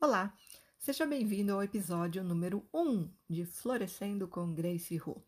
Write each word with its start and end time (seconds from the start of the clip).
Olá, 0.00 0.32
seja 0.78 1.04
bem-vindo 1.04 1.52
ao 1.52 1.60
episódio 1.60 2.22
número 2.22 2.64
1 2.72 3.10
de 3.28 3.44
Florescendo 3.44 4.28
com 4.28 4.54
Grace 4.54 4.96
Hu. 4.96 5.20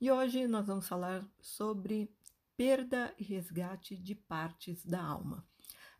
E 0.00 0.10
hoje 0.10 0.48
nós 0.48 0.66
vamos 0.66 0.88
falar 0.88 1.24
sobre 1.40 2.12
perda 2.56 3.14
e 3.16 3.22
resgate 3.22 3.96
de 3.96 4.16
partes 4.16 4.84
da 4.84 5.00
alma. 5.00 5.46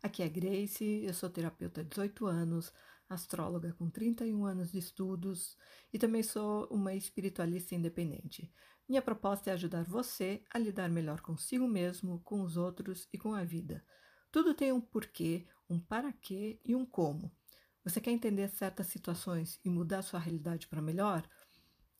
Aqui 0.03 0.21
é 0.21 0.27
Grace, 0.27 0.83
eu 1.01 1.13
sou 1.13 1.29
terapeuta 1.29 1.79
há 1.79 1.83
18 1.85 2.25
anos, 2.25 2.73
astróloga 3.07 3.71
com 3.79 3.89
31 3.89 4.43
anos 4.43 4.73
de 4.73 4.79
estudos 4.79 5.57
e 5.93 5.97
também 5.97 6.21
sou 6.21 6.65
uma 6.65 6.93
espiritualista 6.93 7.73
independente. 7.73 8.53
Minha 8.85 9.01
proposta 9.01 9.49
é 9.49 9.53
ajudar 9.53 9.85
você 9.85 10.43
a 10.49 10.59
lidar 10.59 10.89
melhor 10.89 11.21
consigo 11.21 11.69
mesmo, 11.69 12.19
com 12.25 12.41
os 12.41 12.57
outros 12.57 13.07
e 13.13 13.17
com 13.17 13.33
a 13.33 13.45
vida. 13.45 13.81
Tudo 14.29 14.53
tem 14.53 14.73
um 14.73 14.81
porquê, 14.81 15.47
um 15.69 15.79
para 15.79 16.11
quê 16.11 16.59
e 16.65 16.75
um 16.75 16.85
como. 16.85 17.31
Você 17.83 17.99
quer 17.99 18.11
entender 18.11 18.47
certas 18.49 18.87
situações 18.87 19.59
e 19.65 19.69
mudar 19.69 20.01
sua 20.01 20.19
realidade 20.19 20.67
para 20.67 20.81
melhor? 20.81 21.27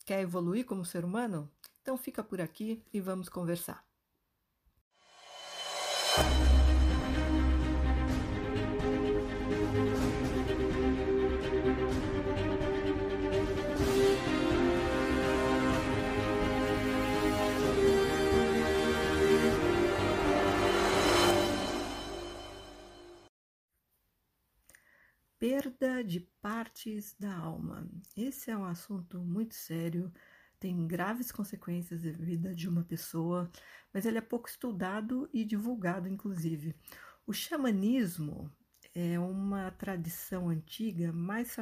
Quer 0.06 0.22
evoluir 0.22 0.66
como 0.66 0.86
ser 0.86 1.06
humano? 1.06 1.52
Então 1.82 1.98
fica 1.98 2.24
por 2.24 2.42
aqui 2.42 2.86
e 2.94 3.02
vamos 3.02 3.30
conversar. 3.30 3.89
De 26.10 26.20
partes 26.42 27.16
da 27.20 27.32
alma. 27.32 27.88
Esse 28.18 28.50
é 28.50 28.58
um 28.58 28.66
assunto 28.66 29.20
muito 29.20 29.54
sério, 29.54 30.12
tem 30.60 30.88
graves 30.88 31.32
consequências 31.32 32.04
na 32.04 32.12
vida 32.14 32.56
de 32.56 32.68
uma 32.68 32.84
pessoa, 32.84 33.48
mas 33.94 34.08
ele 34.08 34.18
é 34.18 34.22
pouco 34.22 34.50
estudado 34.50 35.30
e 35.32 35.46
divulgado, 35.46 36.10
inclusive. 36.10 36.76
O 37.28 37.32
xamanismo 37.32 38.52
é 38.96 39.20
uma 39.20 39.70
tradição 39.70 40.50
antiga 40.50 41.14
mais 41.14 41.56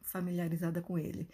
familiarizada 0.00 0.80
com 0.80 0.98
ele 0.98 1.28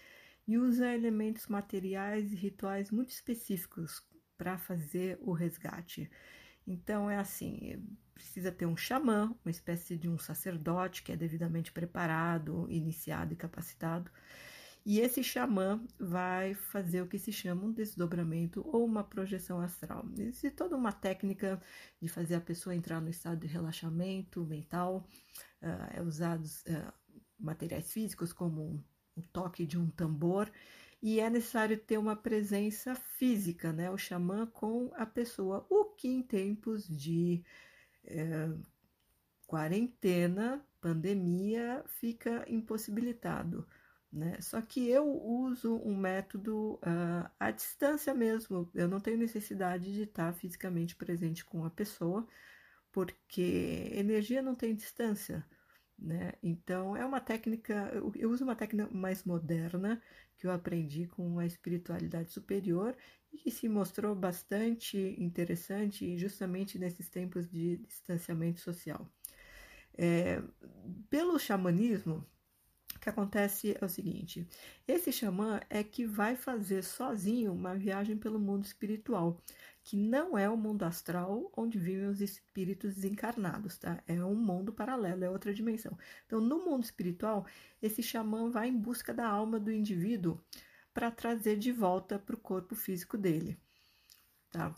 e 0.44 0.58
usa 0.58 0.92
elementos 0.92 1.46
materiais 1.46 2.32
e 2.32 2.34
rituais 2.34 2.90
muito 2.90 3.10
específicos 3.10 4.02
para 4.36 4.58
fazer 4.58 5.16
o 5.20 5.32
resgate. 5.32 6.10
Então 6.68 7.10
é 7.10 7.16
assim, 7.16 7.82
precisa 8.12 8.52
ter 8.52 8.66
um 8.66 8.76
xamã, 8.76 9.34
uma 9.42 9.50
espécie 9.50 9.96
de 9.96 10.06
um 10.06 10.18
sacerdote 10.18 11.02
que 11.02 11.10
é 11.10 11.16
devidamente 11.16 11.72
preparado, 11.72 12.66
iniciado 12.68 13.32
e 13.32 13.36
capacitado. 13.36 14.10
E 14.84 15.00
esse 15.00 15.24
xamã 15.24 15.82
vai 15.98 16.54
fazer 16.54 17.00
o 17.02 17.06
que 17.06 17.18
se 17.18 17.32
chama 17.32 17.64
um 17.64 17.72
desdobramento 17.72 18.62
ou 18.66 18.84
uma 18.84 19.02
projeção 19.02 19.60
astral. 19.60 20.06
Existe 20.18 20.50
toda 20.50 20.76
uma 20.76 20.92
técnica 20.92 21.60
de 22.00 22.08
fazer 22.08 22.34
a 22.34 22.40
pessoa 22.40 22.76
entrar 22.76 23.00
no 23.00 23.08
estado 23.08 23.40
de 23.40 23.46
relaxamento 23.46 24.44
mental. 24.44 25.06
Uh, 25.62 25.98
é 25.98 26.02
usados 26.02 26.62
uh, 26.62 26.92
materiais 27.38 27.90
físicos 27.90 28.32
como 28.32 28.84
o 29.16 29.22
toque 29.22 29.66
de 29.66 29.78
um 29.78 29.90
tambor 29.90 30.50
e 31.02 31.20
é 31.20 31.30
necessário 31.30 31.78
ter 31.78 31.98
uma 31.98 32.16
presença 32.16 32.94
física, 32.94 33.72
né? 33.72 33.90
O 33.90 33.98
xamã 33.98 34.46
com 34.46 34.90
a 34.94 35.06
pessoa, 35.06 35.66
o 35.70 35.84
que 35.84 36.08
em 36.08 36.22
tempos 36.22 36.88
de 36.88 37.42
é, 38.04 38.48
quarentena, 39.46 40.64
pandemia, 40.80 41.84
fica 41.86 42.44
impossibilitado. 42.48 43.66
Né? 44.12 44.40
Só 44.40 44.60
que 44.62 44.88
eu 44.88 45.06
uso 45.06 45.76
um 45.84 45.94
método 45.96 46.74
uh, 46.76 47.30
à 47.38 47.50
distância 47.50 48.14
mesmo, 48.14 48.70
eu 48.74 48.88
não 48.88 49.00
tenho 49.00 49.18
necessidade 49.18 49.92
de 49.92 50.02
estar 50.02 50.32
fisicamente 50.32 50.96
presente 50.96 51.44
com 51.44 51.64
a 51.64 51.70
pessoa, 51.70 52.26
porque 52.90 53.90
energia 53.92 54.40
não 54.42 54.54
tem 54.54 54.74
distância. 54.74 55.44
Né? 55.98 56.32
Então, 56.42 56.96
é 56.96 57.04
uma 57.04 57.20
técnica, 57.20 57.90
eu 58.14 58.30
uso 58.30 58.44
uma 58.44 58.54
técnica 58.54 58.88
mais 58.92 59.24
moderna 59.24 60.00
que 60.36 60.46
eu 60.46 60.52
aprendi 60.52 61.08
com 61.08 61.40
a 61.40 61.46
espiritualidade 61.46 62.30
superior 62.30 62.96
e 63.32 63.38
que 63.38 63.50
se 63.50 63.68
mostrou 63.68 64.14
bastante 64.14 65.16
interessante 65.18 66.16
justamente 66.16 66.78
nesses 66.78 67.08
tempos 67.08 67.48
de 67.50 67.78
distanciamento 67.78 68.60
social. 68.60 69.10
É, 69.96 70.40
pelo 71.10 71.36
xamanismo, 71.38 72.24
o 72.94 73.00
que 73.00 73.08
acontece 73.08 73.76
é 73.80 73.84
o 73.84 73.88
seguinte: 73.88 74.46
esse 74.86 75.12
xamã 75.12 75.60
é 75.68 75.82
que 75.82 76.06
vai 76.06 76.36
fazer 76.36 76.82
sozinho 76.84 77.52
uma 77.52 77.74
viagem 77.74 78.16
pelo 78.16 78.38
mundo 78.38 78.64
espiritual, 78.64 79.42
que 79.88 79.96
não 79.96 80.36
é 80.36 80.50
o 80.50 80.54
mundo 80.54 80.82
astral 80.82 81.50
onde 81.56 81.78
vivem 81.78 82.08
os 82.08 82.20
espíritos 82.20 82.96
desencarnados, 82.96 83.78
tá? 83.78 83.98
É 84.06 84.22
um 84.22 84.34
mundo 84.34 84.70
paralelo, 84.70 85.24
é 85.24 85.30
outra 85.30 85.54
dimensão. 85.54 85.96
Então, 86.26 86.42
no 86.42 86.62
mundo 86.62 86.84
espiritual, 86.84 87.46
esse 87.80 88.02
xamã 88.02 88.50
vai 88.50 88.68
em 88.68 88.76
busca 88.76 89.14
da 89.14 89.26
alma 89.26 89.58
do 89.58 89.72
indivíduo 89.72 90.38
para 90.92 91.10
trazer 91.10 91.56
de 91.56 91.72
volta 91.72 92.18
para 92.18 92.34
o 92.34 92.38
corpo 92.38 92.74
físico 92.74 93.16
dele. 93.16 93.58
Tá? 94.50 94.74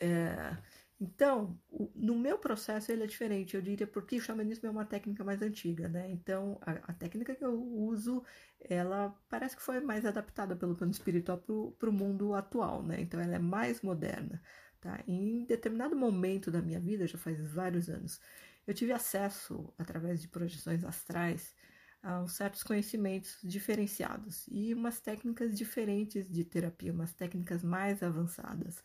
É, 0.00 0.56
então, 1.04 1.58
o, 1.70 1.90
no 1.94 2.16
meu 2.18 2.38
processo 2.38 2.90
ele 2.90 3.04
é 3.04 3.06
diferente, 3.06 3.54
eu 3.54 3.62
diria, 3.62 3.86
porque 3.86 4.16
o 4.16 4.20
xamanismo 4.20 4.66
é 4.66 4.70
uma 4.70 4.84
técnica 4.84 5.22
mais 5.22 5.42
antiga, 5.42 5.88
né? 5.88 6.10
Então, 6.10 6.58
a, 6.62 6.72
a 6.90 6.92
técnica 6.94 7.34
que 7.34 7.44
eu 7.44 7.54
uso, 7.62 8.24
ela 8.60 9.14
parece 9.28 9.56
que 9.56 9.62
foi 9.62 9.80
mais 9.80 10.06
adaptada 10.06 10.56
pelo 10.56 10.74
plano 10.74 10.92
espiritual 10.92 11.38
para 11.78 11.90
o 11.90 11.92
mundo 11.92 12.34
atual, 12.34 12.82
né? 12.82 13.00
Então, 13.00 13.20
ela 13.20 13.36
é 13.36 13.38
mais 13.38 13.82
moderna, 13.82 14.42
tá? 14.80 15.02
Em 15.06 15.44
determinado 15.44 15.94
momento 15.94 16.50
da 16.50 16.62
minha 16.62 16.80
vida, 16.80 17.06
já 17.06 17.18
faz 17.18 17.40
vários 17.52 17.88
anos, 17.88 18.20
eu 18.66 18.74
tive 18.74 18.92
acesso, 18.92 19.72
através 19.78 20.20
de 20.22 20.28
projeções 20.28 20.84
astrais, 20.84 21.54
a 22.02 22.26
certos 22.28 22.62
conhecimentos 22.62 23.38
diferenciados 23.42 24.46
e 24.50 24.74
umas 24.74 25.00
técnicas 25.00 25.56
diferentes 25.56 26.30
de 26.30 26.44
terapia, 26.44 26.92
umas 26.92 27.14
técnicas 27.14 27.62
mais 27.62 28.02
avançadas. 28.02 28.82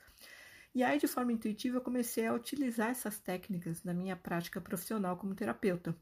E 0.73 0.83
aí, 0.83 0.99
de 0.99 1.07
forma 1.07 1.31
intuitiva, 1.33 1.77
eu 1.77 1.81
comecei 1.81 2.25
a 2.27 2.33
utilizar 2.33 2.89
essas 2.89 3.19
técnicas 3.19 3.83
na 3.83 3.93
minha 3.93 4.15
prática 4.15 4.61
profissional 4.61 5.17
como 5.17 5.35
terapeuta. 5.35 5.95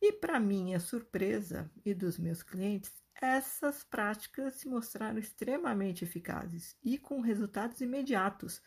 E, 0.00 0.12
para 0.12 0.38
minha 0.38 0.78
surpresa 0.78 1.70
e 1.84 1.94
dos 1.94 2.18
meus 2.18 2.42
clientes, 2.42 2.92
essas 3.20 3.84
práticas 3.84 4.54
se 4.54 4.68
mostraram 4.68 5.18
extremamente 5.18 6.04
eficazes 6.04 6.76
e 6.82 6.98
com 6.98 7.20
resultados 7.20 7.80
imediatos 7.80 8.62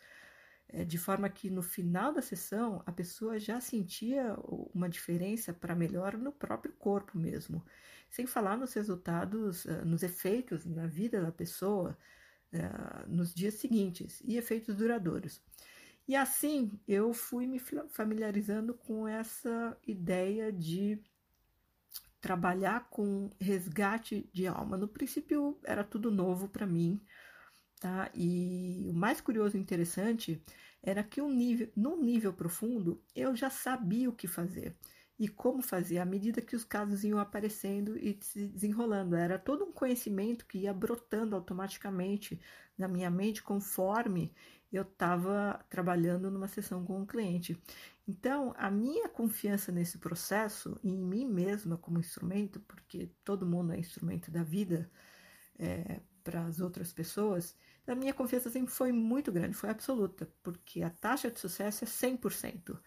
é, 0.69 0.83
de 0.83 0.97
forma 0.97 1.29
que 1.29 1.49
no 1.49 1.61
final 1.61 2.13
da 2.13 2.21
sessão 2.21 2.83
a 2.85 2.91
pessoa 2.91 3.39
já 3.39 3.59
sentia 3.61 4.35
uma 4.73 4.89
diferença 4.89 5.53
para 5.53 5.75
melhor 5.75 6.17
no 6.17 6.31
próprio 6.31 6.73
corpo 6.73 7.17
mesmo, 7.17 7.63
sem 8.09 8.25
falar 8.25 8.57
nos 8.57 8.73
resultados, 8.73 9.65
eh, 9.65 9.85
nos 9.85 10.03
efeitos 10.03 10.65
na 10.65 10.87
vida 10.87 11.21
da 11.21 11.31
pessoa 11.31 11.97
nos 13.07 13.33
dias 13.33 13.55
seguintes 13.55 14.21
e 14.25 14.37
efeitos 14.37 14.75
duradouros. 14.75 15.41
E 16.07 16.15
assim 16.15 16.79
eu 16.87 17.13
fui 17.13 17.45
me 17.45 17.59
familiarizando 17.89 18.73
com 18.73 19.07
essa 19.07 19.77
ideia 19.85 20.51
de 20.51 20.99
trabalhar 22.21 22.89
com 22.89 23.29
resgate 23.39 24.29
de 24.33 24.47
alma. 24.47 24.77
No 24.77 24.87
princípio 24.87 25.59
era 25.63 25.83
tudo 25.83 26.09
novo 26.09 26.47
para 26.47 26.65
mim, 26.65 27.01
Tá? 27.79 28.09
E 28.13 28.87
o 28.89 28.93
mais 28.93 29.21
curioso 29.21 29.55
e 29.55 29.59
interessante 29.59 30.41
era 30.81 31.03
que 31.03 31.21
um 31.21 31.29
nível, 31.29 31.71
num 31.75 32.01
nível 32.01 32.33
profundo 32.33 33.01
eu 33.15 33.35
já 33.35 33.49
sabia 33.49 34.09
o 34.09 34.13
que 34.13 34.27
fazer 34.27 34.75
e 35.19 35.27
como 35.27 35.61
fazer 35.61 35.97
à 35.97 36.05
medida 36.05 36.41
que 36.41 36.55
os 36.55 36.63
casos 36.63 37.03
iam 37.03 37.19
aparecendo 37.19 37.97
e 37.97 38.17
se 38.21 38.47
desenrolando. 38.47 39.15
Era 39.15 39.39
todo 39.39 39.65
um 39.65 39.71
conhecimento 39.71 40.45
que 40.45 40.59
ia 40.59 40.73
brotando 40.73 41.35
automaticamente 41.35 42.39
na 42.77 42.87
minha 42.87 43.09
mente 43.09 43.41
conforme 43.41 44.31
eu 44.71 44.83
estava 44.83 45.65
trabalhando 45.69 46.29
numa 46.29 46.47
sessão 46.47 46.85
com 46.85 46.99
um 46.99 47.05
cliente. 47.05 47.61
Então, 48.07 48.53
a 48.57 48.69
minha 48.69 49.09
confiança 49.09 49.71
nesse 49.71 49.97
processo, 49.97 50.79
em 50.83 50.95
mim 50.95 51.25
mesma 51.25 51.77
como 51.77 51.99
instrumento, 51.99 52.59
porque 52.61 53.09
todo 53.23 53.45
mundo 53.45 53.73
é 53.73 53.79
instrumento 53.79 54.29
da 54.29 54.43
vida 54.43 54.89
é, 55.57 56.01
para 56.23 56.45
as 56.45 56.59
outras 56.59 56.93
pessoas, 56.93 57.55
a 57.87 57.95
minha 57.95 58.13
confiança 58.13 58.49
sempre 58.49 58.73
foi 58.73 58.91
muito 58.91 59.31
grande, 59.31 59.55
foi 59.55 59.69
absoluta, 59.69 60.29
porque 60.43 60.81
a 60.81 60.89
taxa 60.89 61.31
de 61.31 61.39
sucesso 61.39 61.85
é 61.85 61.87
100%. 61.87 62.77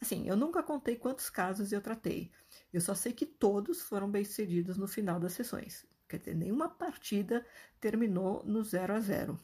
Assim, 0.00 0.28
eu 0.28 0.36
nunca 0.36 0.62
contei 0.62 0.96
quantos 0.96 1.30
casos 1.30 1.72
eu 1.72 1.80
tratei. 1.80 2.30
Eu 2.72 2.80
só 2.80 2.94
sei 2.94 3.12
que 3.12 3.24
todos 3.24 3.82
foram 3.82 4.10
bem-sucedidos 4.10 4.76
no 4.76 4.86
final 4.86 5.18
das 5.18 5.32
sessões. 5.32 5.86
Quer 6.08 6.18
dizer, 6.18 6.34
nenhuma 6.34 6.68
partida 6.68 7.44
terminou 7.80 8.44
no 8.44 8.62
0 8.62 8.94
a 8.94 9.00
0. 9.00 9.38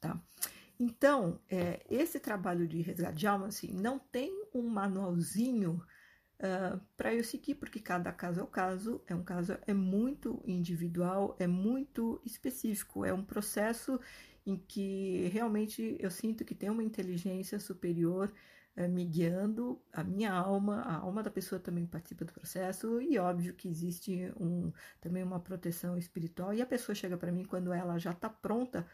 Tá? 0.00 0.20
Então, 0.78 1.40
é, 1.48 1.84
esse 1.88 2.18
trabalho 2.18 2.66
de 2.66 2.80
resgate 2.80 3.18
de 3.18 3.26
alma, 3.26 3.48
assim, 3.48 3.72
não 3.72 3.98
tem 3.98 4.46
um 4.54 4.62
manualzinho 4.62 5.82
uh, 6.38 6.80
para 6.96 7.14
eu 7.14 7.22
seguir, 7.22 7.54
porque 7.56 7.80
cada 7.80 8.12
caso 8.12 8.40
é 8.40 8.42
o 8.42 8.46
caso, 8.46 9.02
é 9.06 9.14
um 9.14 9.22
caso 9.22 9.56
é 9.66 9.74
muito 9.74 10.42
individual, 10.46 11.36
é 11.38 11.46
muito 11.46 12.20
específico, 12.24 13.04
é 13.04 13.12
um 13.12 13.24
processo 13.24 14.00
em 14.46 14.56
que 14.56 15.28
realmente 15.32 15.96
eu 15.98 16.10
sinto 16.10 16.44
que 16.44 16.54
tem 16.54 16.70
uma 16.70 16.82
inteligência 16.82 17.58
superior 17.58 18.32
uh, 18.76 18.88
me 18.88 19.04
guiando, 19.04 19.80
a 19.92 20.02
minha 20.04 20.32
alma, 20.32 20.82
a 20.82 20.96
alma 20.96 21.22
da 21.22 21.30
pessoa 21.30 21.60
também 21.60 21.86
participa 21.86 22.24
do 22.24 22.32
processo, 22.32 23.00
e 23.00 23.18
óbvio 23.18 23.54
que 23.54 23.68
existe 23.68 24.32
um, 24.38 24.72
também 25.00 25.22
uma 25.22 25.40
proteção 25.40 25.96
espiritual, 25.96 26.54
e 26.54 26.62
a 26.62 26.66
pessoa 26.66 26.94
chega 26.94 27.16
para 27.16 27.32
mim 27.32 27.44
quando 27.44 27.72
ela 27.72 27.98
já 27.98 28.12
está 28.12 28.28
pronta 28.28 28.86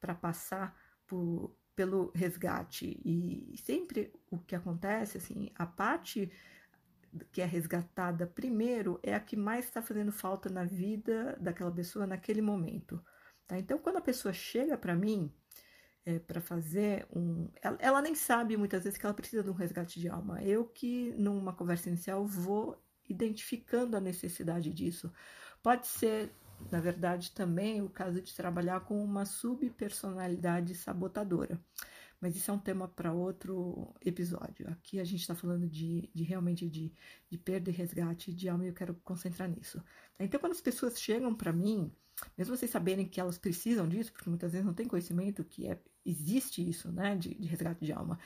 para 0.00 0.14
passar 0.14 0.76
por, 1.06 1.56
pelo 1.74 2.12
resgate. 2.14 3.00
E 3.04 3.56
sempre 3.58 4.12
o 4.30 4.38
que 4.38 4.54
acontece, 4.54 5.18
assim, 5.18 5.50
a 5.54 5.66
parte 5.66 6.30
que 7.32 7.40
é 7.40 7.44
resgatada 7.44 8.26
primeiro 8.26 9.00
é 9.02 9.14
a 9.14 9.20
que 9.20 9.36
mais 9.36 9.64
está 9.64 9.80
fazendo 9.80 10.12
falta 10.12 10.50
na 10.50 10.64
vida 10.64 11.36
daquela 11.40 11.72
pessoa 11.72 12.06
naquele 12.06 12.42
momento. 12.42 13.02
Tá? 13.46 13.58
Então, 13.58 13.78
quando 13.78 13.96
a 13.96 14.02
pessoa 14.02 14.32
chega 14.32 14.76
para 14.76 14.94
mim 14.94 15.32
é, 16.08 16.18
para 16.18 16.40
fazer 16.40 17.06
um. 17.14 17.50
Ela, 17.60 17.76
ela, 17.78 18.02
nem 18.02 18.14
sabe 18.14 18.56
muitas 18.56 18.84
vezes 18.84 18.98
que 18.98 19.04
ela 19.04 19.14
precisa 19.14 19.42
de 19.42 19.50
um 19.50 19.52
resgate 19.52 20.00
de 20.00 20.08
alma. 20.08 20.42
Eu 20.42 20.64
que, 20.64 21.12
numa 21.18 21.52
conversa 21.52 21.90
inicial, 21.90 22.24
vou 22.26 22.82
identificando 23.06 23.94
a 23.94 24.00
necessidade 24.00 24.72
disso. 24.72 25.12
Pode 25.62 25.86
ser, 25.86 26.32
na 26.70 26.80
verdade, 26.80 27.32
também 27.32 27.82
o 27.82 27.90
caso 27.90 28.22
de 28.22 28.34
trabalhar 28.34 28.80
com 28.80 29.04
uma 29.04 29.26
subpersonalidade 29.26 30.74
sabotadora. 30.74 31.60
Mas 32.18 32.34
isso 32.34 32.50
é 32.50 32.54
um 32.54 32.58
tema 32.58 32.88
para 32.88 33.12
outro 33.12 33.94
episódio. 34.02 34.66
Aqui 34.70 34.98
a 34.98 35.04
gente 35.04 35.20
está 35.20 35.34
falando 35.34 35.68
de, 35.68 36.10
de 36.14 36.24
realmente 36.24 36.66
de, 36.70 36.90
de, 37.28 37.36
perda 37.36 37.68
e 37.68 37.72
resgate 37.72 38.32
de 38.32 38.48
alma 38.48 38.64
e 38.64 38.68
eu 38.68 38.74
quero 38.74 38.94
concentrar 39.04 39.46
nisso. 39.48 39.82
Então, 40.18 40.40
quando 40.40 40.52
as 40.52 40.60
pessoas 40.60 40.98
chegam 40.98 41.34
para 41.34 41.52
mim, 41.52 41.92
mesmo 42.36 42.56
vocês 42.56 42.70
saberem 42.70 43.06
que 43.06 43.20
elas 43.20 43.38
precisam 43.38 43.88
disso, 43.88 44.12
porque 44.12 44.28
muitas 44.28 44.52
vezes 44.52 44.66
não 44.66 44.74
tem 44.74 44.86
conhecimento 44.86 45.44
que 45.44 45.66
é, 45.66 45.78
existe 46.04 46.66
isso, 46.68 46.90
né, 46.90 47.16
de, 47.16 47.34
de 47.34 47.46
resgate 47.46 47.84
de 47.84 47.92
alma, 47.92 48.18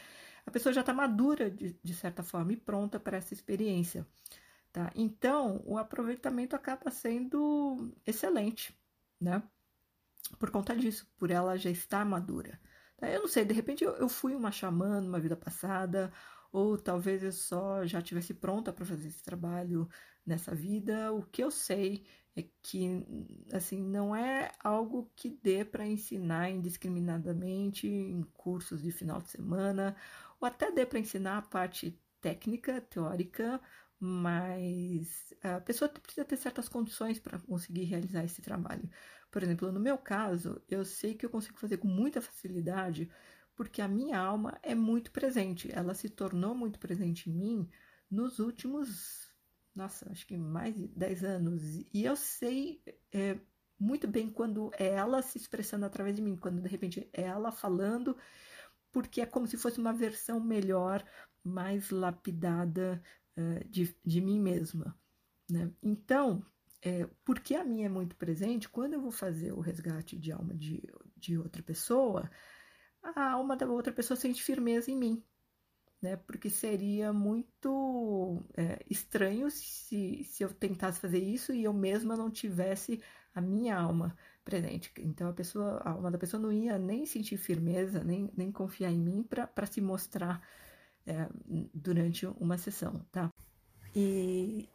a 0.47 0.51
pessoa 0.51 0.73
já 0.73 0.81
está 0.81 0.93
madura 0.93 1.51
de, 1.51 1.77
de 1.83 1.95
certa 1.95 2.23
forma 2.23 2.53
e 2.53 2.57
pronta 2.57 2.99
para 2.99 3.17
essa 3.17 3.33
experiência. 3.33 4.07
Tá? 4.73 4.91
Então, 4.95 5.63
o 5.67 5.77
aproveitamento 5.77 6.57
acaba 6.57 6.91
sendo 6.91 7.93
excelente, 8.07 8.75
né? 9.21 9.43
Por 10.39 10.51
conta 10.51 10.75
disso, 10.75 11.07
por 11.17 11.31
ela 11.31 11.59
já 11.59 11.71
estar 11.71 12.05
madura. 12.07 12.59
Eu 13.01 13.21
não 13.21 13.29
sei, 13.29 13.45
de 13.45 13.53
repente 13.53 13.85
eu, 13.85 13.93
eu 13.97 14.09
fui 14.09 14.35
uma 14.35 14.53
xamã 14.53 15.01
numa 15.01 15.21
vida 15.21 15.37
passada, 15.37 16.13
ou 16.53 16.79
talvez 16.79 17.23
eu 17.23 17.33
só 17.33 17.85
já 17.85 18.01
tivesse 18.01 18.33
pronta 18.33 18.73
para 18.73 18.87
fazer 18.87 19.09
esse 19.09 19.23
trabalho 19.23 19.89
nessa 20.25 20.55
vida. 20.55 21.13
O 21.13 21.23
que 21.25 21.43
eu 21.43 21.51
sei 21.51 22.07
é 22.37 22.45
que 22.63 23.05
assim 23.53 23.83
não 23.83 24.15
é 24.17 24.53
algo 24.61 25.11
que 25.15 25.31
dê 25.31 25.65
para 25.65 25.87
ensinar 25.87 26.51
indiscriminadamente 26.51 27.87
em 27.87 28.23
cursos 28.35 28.83
de 28.83 28.91
final 28.91 29.21
de 29.21 29.31
semana, 29.31 29.97
ou 30.41 30.47
até 30.47 30.71
dê 30.73 30.87
para 30.87 30.99
ensinar 30.99 31.39
a 31.39 31.43
parte 31.43 31.99
técnica, 32.21 32.81
teórica, 32.81 33.61
mas 34.01 35.33
a 35.43 35.61
pessoa 35.61 35.89
precisa 35.89 36.25
ter 36.25 36.37
certas 36.37 36.69
condições 36.69 37.19
para 37.21 37.39
conseguir 37.39 37.85
realizar 37.85 38.25
esse 38.25 38.43
trabalho. 38.43 38.89
Por 39.31 39.43
exemplo, 39.43 39.71
no 39.73 39.81
meu 39.81 39.99
caso, 39.99 40.61
eu 40.69 40.85
sei 40.85 41.15
que 41.15 41.25
eu 41.25 41.31
consigo 41.31 41.59
fazer 41.59 41.79
com 41.79 41.89
muita 41.89 42.21
facilidade 42.21 43.11
porque 43.55 43.81
a 43.83 43.89
minha 43.89 44.19
alma 44.19 44.59
é 44.63 44.75
muito 44.75 45.11
presente. 45.11 45.71
Ela 45.73 45.95
se 45.95 46.09
tornou 46.09 46.55
muito 46.55 46.79
presente 46.79 47.31
em 47.31 47.33
mim 47.33 47.71
nos 48.11 48.39
últimos, 48.39 49.32
nossa, 49.75 50.11
acho 50.11 50.27
que 50.27 50.37
mais 50.37 50.75
de 50.75 50.87
10 50.89 51.25
anos. 51.25 51.63
E 51.93 52.05
eu 52.05 52.15
sei 52.17 52.83
é, 53.13 53.39
muito 53.79 54.07
bem 54.07 54.31
quando 54.31 54.71
é 54.79 54.89
ela 54.89 55.23
se 55.23 55.39
expressando 55.39 55.85
através 55.85 56.15
de 56.15 56.23
mim, 56.23 56.37
quando 56.37 56.61
de 56.61 56.69
repente 56.69 57.09
é 57.13 57.23
ela 57.23 57.51
falando, 57.51 58.17
porque 58.93 59.21
é 59.21 59.27
como 59.27 59.47
se 59.47 59.57
fosse 59.57 59.81
uma 59.81 59.93
versão 59.93 60.39
melhor, 60.39 61.05
mais 61.43 61.91
lapidada 61.91 63.03
uh, 63.37 63.69
de, 63.69 63.97
de 64.05 64.21
mim 64.21 64.39
mesma. 64.39 64.97
Né? 65.51 65.73
Então, 65.83 66.45
é, 66.81 67.09
porque 67.25 67.55
a 67.55 67.65
minha 67.65 67.87
é 67.87 67.89
muito 67.89 68.15
presente, 68.17 68.69
quando 68.69 68.95
eu 68.95 69.01
vou 69.01 69.11
fazer 69.11 69.53
o 69.53 69.61
resgate 69.61 70.17
de 70.19 70.31
alma 70.33 70.55
de, 70.55 70.83
de 71.17 71.39
outra 71.39 71.63
pessoa, 71.63 72.31
a 73.03 73.31
alma 73.33 73.57
da 73.57 73.67
outra 73.67 73.93
pessoa 73.93 74.17
sente 74.17 74.43
firmeza 74.43 74.91
em 74.91 74.97
mim. 74.97 75.25
Né? 76.03 76.17
Porque 76.17 76.51
seria 76.51 77.13
muito 77.13 78.43
é, 78.57 78.85
estranho 78.91 79.49
se, 79.51 80.25
se 80.25 80.43
eu 80.43 80.53
tentasse 80.53 80.99
fazer 80.99 81.21
isso 81.21 81.53
e 81.53 81.63
eu 81.63 81.73
mesma 81.73 82.17
não 82.17 82.29
tivesse 82.29 83.01
a 83.33 83.41
minha 83.41 83.79
alma 83.79 84.17
presente. 84.45 84.93
Então 84.99 85.29
a 85.29 85.33
pessoa, 85.33 85.81
a 85.85 85.91
alma 85.91 86.11
da 86.11 86.19
pessoa 86.19 86.43
não 86.43 86.53
ia 86.53 86.77
nem 86.77 87.07
sentir 87.07 87.37
firmeza, 87.37 88.03
nem, 88.03 88.29
nem 88.37 88.51
confiar 88.51 88.91
em 88.91 88.99
mim 88.99 89.23
para 89.23 89.67
se 89.67 89.81
mostrar 89.81 90.43
é, 91.07 91.29
durante 91.73 92.27
uma 92.27 92.59
sessão, 92.59 93.07
tá? 93.13 93.33
E 93.95 94.69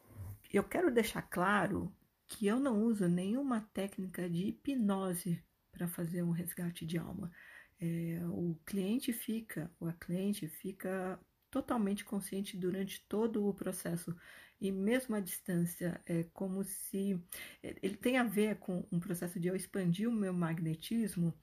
eu 0.53 0.63
quero 0.63 0.91
deixar 0.91 1.23
claro 1.23 1.91
que 2.27 2.47
eu 2.47 2.59
não 2.59 2.83
uso 2.83 3.07
nenhuma 3.07 3.61
técnica 3.73 4.29
de 4.29 4.47
hipnose 4.47 5.43
para 5.71 5.87
fazer 5.87 6.23
um 6.23 6.31
resgate 6.31 6.85
de 6.85 6.97
alma. 6.97 7.31
É, 7.79 8.19
o 8.29 8.57
cliente 8.65 9.13
fica, 9.13 9.71
ou 9.79 9.87
a 9.87 9.93
cliente 9.93 10.47
fica 10.47 11.19
totalmente 11.49 12.03
consciente 12.03 12.57
durante 12.57 13.01
todo 13.07 13.47
o 13.47 13.53
processo. 13.53 14.15
E 14.59 14.71
mesmo 14.71 15.15
à 15.15 15.19
distância 15.19 16.01
é 16.05 16.23
como 16.33 16.63
se 16.63 17.21
é, 17.61 17.75
ele 17.81 17.95
tem 17.95 18.17
a 18.17 18.23
ver 18.23 18.57
com 18.57 18.85
um 18.91 18.99
processo 18.99 19.39
de 19.39 19.47
eu 19.47 19.55
expandir 19.55 20.09
o 20.09 20.11
meu 20.11 20.33
magnetismo 20.33 21.33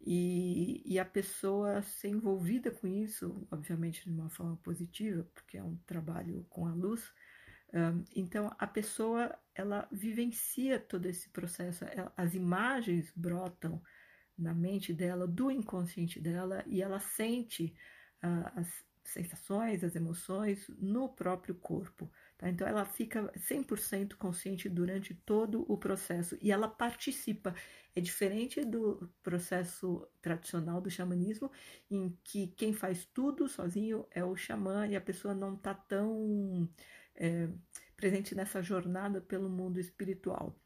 e, 0.00 0.82
e 0.84 0.98
a 0.98 1.04
pessoa 1.04 1.82
ser 1.82 2.08
envolvida 2.08 2.70
com 2.70 2.86
isso, 2.86 3.46
obviamente 3.50 4.04
de 4.04 4.10
uma 4.10 4.28
forma 4.28 4.56
positiva, 4.56 5.24
porque 5.34 5.58
é 5.58 5.62
um 5.62 5.76
trabalho 5.86 6.46
com 6.48 6.66
a 6.66 6.74
luz, 6.74 7.12
então 8.14 8.50
a 8.58 8.66
pessoa 8.66 9.36
ela 9.54 9.88
vivencia 9.92 10.78
todo 10.78 11.06
esse 11.06 11.28
processo, 11.28 11.84
as 12.16 12.34
imagens 12.34 13.12
brotam 13.14 13.82
na 14.38 14.54
mente 14.54 14.92
dela, 14.92 15.26
do 15.26 15.50
inconsciente 15.50 16.20
dela, 16.20 16.64
e 16.66 16.80
ela 16.80 17.00
sente 17.00 17.74
uh, 18.22 18.60
as 18.60 18.88
sensações, 19.08 19.82
as 19.82 19.96
emoções 19.96 20.68
no 20.78 21.08
próprio 21.08 21.54
corpo. 21.54 22.10
Tá? 22.36 22.48
Então 22.48 22.66
ela 22.66 22.84
fica 22.84 23.32
100% 23.36 24.14
consciente 24.14 24.68
durante 24.68 25.14
todo 25.14 25.64
o 25.70 25.76
processo 25.76 26.36
e 26.40 26.52
ela 26.52 26.68
participa. 26.68 27.54
É 27.96 28.00
diferente 28.00 28.64
do 28.64 29.10
processo 29.22 30.06
tradicional 30.22 30.80
do 30.80 30.90
xamanismo, 30.90 31.50
em 31.90 32.16
que 32.22 32.48
quem 32.48 32.72
faz 32.72 33.04
tudo 33.06 33.48
sozinho 33.48 34.06
é 34.10 34.24
o 34.24 34.36
xamã 34.36 34.86
e 34.86 34.94
a 34.94 35.00
pessoa 35.00 35.34
não 35.34 35.54
está 35.54 35.74
tão 35.74 36.68
é, 37.16 37.48
presente 37.96 38.34
nessa 38.34 38.62
jornada 38.62 39.20
pelo 39.20 39.48
mundo 39.48 39.80
espiritual. 39.80 40.56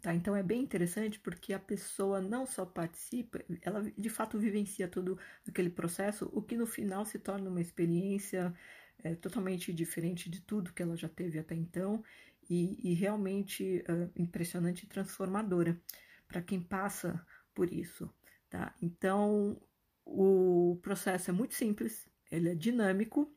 Tá? 0.00 0.14
Então 0.14 0.34
é 0.34 0.42
bem 0.42 0.62
interessante 0.62 1.18
porque 1.20 1.52
a 1.52 1.58
pessoa 1.58 2.20
não 2.22 2.46
só 2.46 2.64
participa, 2.64 3.40
ela 3.60 3.82
de 3.82 4.08
fato 4.08 4.38
vivencia 4.38 4.88
todo 4.88 5.18
aquele 5.46 5.68
processo, 5.68 6.30
o 6.32 6.40
que 6.40 6.56
no 6.56 6.66
final 6.66 7.04
se 7.04 7.18
torna 7.18 7.50
uma 7.50 7.60
experiência 7.60 8.54
é, 9.02 9.14
totalmente 9.14 9.72
diferente 9.72 10.30
de 10.30 10.40
tudo 10.40 10.72
que 10.72 10.82
ela 10.82 10.96
já 10.96 11.08
teve 11.08 11.38
até 11.38 11.54
então 11.54 12.02
e, 12.48 12.78
e 12.82 12.94
realmente 12.94 13.84
uh, 13.88 14.10
impressionante 14.16 14.84
e 14.84 14.88
transformadora 14.88 15.78
para 16.26 16.40
quem 16.40 16.62
passa 16.62 17.24
por 17.54 17.70
isso. 17.70 18.10
Tá? 18.48 18.74
Então 18.80 19.60
o 20.04 20.78
processo 20.82 21.30
é 21.30 21.32
muito 21.32 21.54
simples, 21.54 22.08
ele 22.30 22.48
é 22.48 22.54
dinâmico, 22.54 23.30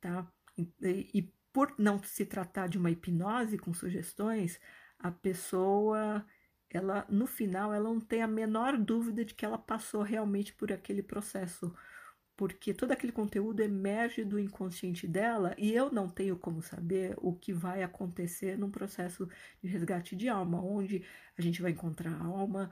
tá? 0.00 0.30
E, 0.56 0.70
e 1.12 1.34
por 1.52 1.74
não 1.78 2.02
se 2.02 2.24
tratar 2.24 2.68
de 2.68 2.78
uma 2.78 2.90
hipnose 2.90 3.58
com 3.58 3.74
sugestões, 3.74 4.58
a 5.04 5.10
pessoa, 5.12 6.24
ela 6.70 7.06
no 7.10 7.26
final, 7.26 7.74
ela 7.74 7.90
não 7.90 8.00
tem 8.00 8.22
a 8.22 8.26
menor 8.26 8.78
dúvida 8.78 9.22
de 9.24 9.34
que 9.34 9.44
ela 9.44 9.58
passou 9.58 10.02
realmente 10.02 10.54
por 10.54 10.72
aquele 10.72 11.02
processo, 11.02 11.74
porque 12.36 12.72
todo 12.74 12.92
aquele 12.92 13.12
conteúdo 13.12 13.60
emerge 13.60 14.24
do 14.24 14.38
inconsciente 14.40 15.06
dela 15.06 15.54
e 15.58 15.72
eu 15.74 15.92
não 15.92 16.08
tenho 16.08 16.36
como 16.38 16.62
saber 16.62 17.14
o 17.18 17.34
que 17.34 17.52
vai 17.52 17.82
acontecer 17.82 18.58
num 18.58 18.70
processo 18.70 19.28
de 19.62 19.68
resgate 19.68 20.16
de 20.16 20.28
alma, 20.28 20.60
onde 20.62 21.04
a 21.38 21.42
gente 21.42 21.60
vai 21.62 21.72
encontrar 21.72 22.12
a 22.12 22.24
alma, 22.24 22.70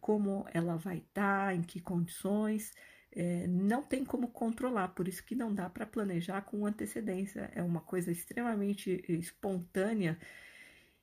como 0.00 0.46
ela 0.54 0.76
vai 0.76 0.98
estar, 0.98 1.54
em 1.54 1.62
que 1.62 1.80
condições 1.80 2.72
é, 3.12 3.46
não 3.46 3.82
tem 3.82 4.04
como 4.06 4.28
controlar, 4.28 4.88
por 4.88 5.06
isso 5.08 5.22
que 5.24 5.34
não 5.34 5.54
dá 5.54 5.68
para 5.68 5.86
planejar 5.86 6.42
com 6.42 6.66
antecedência. 6.66 7.50
É 7.54 7.62
uma 7.62 7.80
coisa 7.80 8.10
extremamente 8.10 9.04
espontânea. 9.08 10.18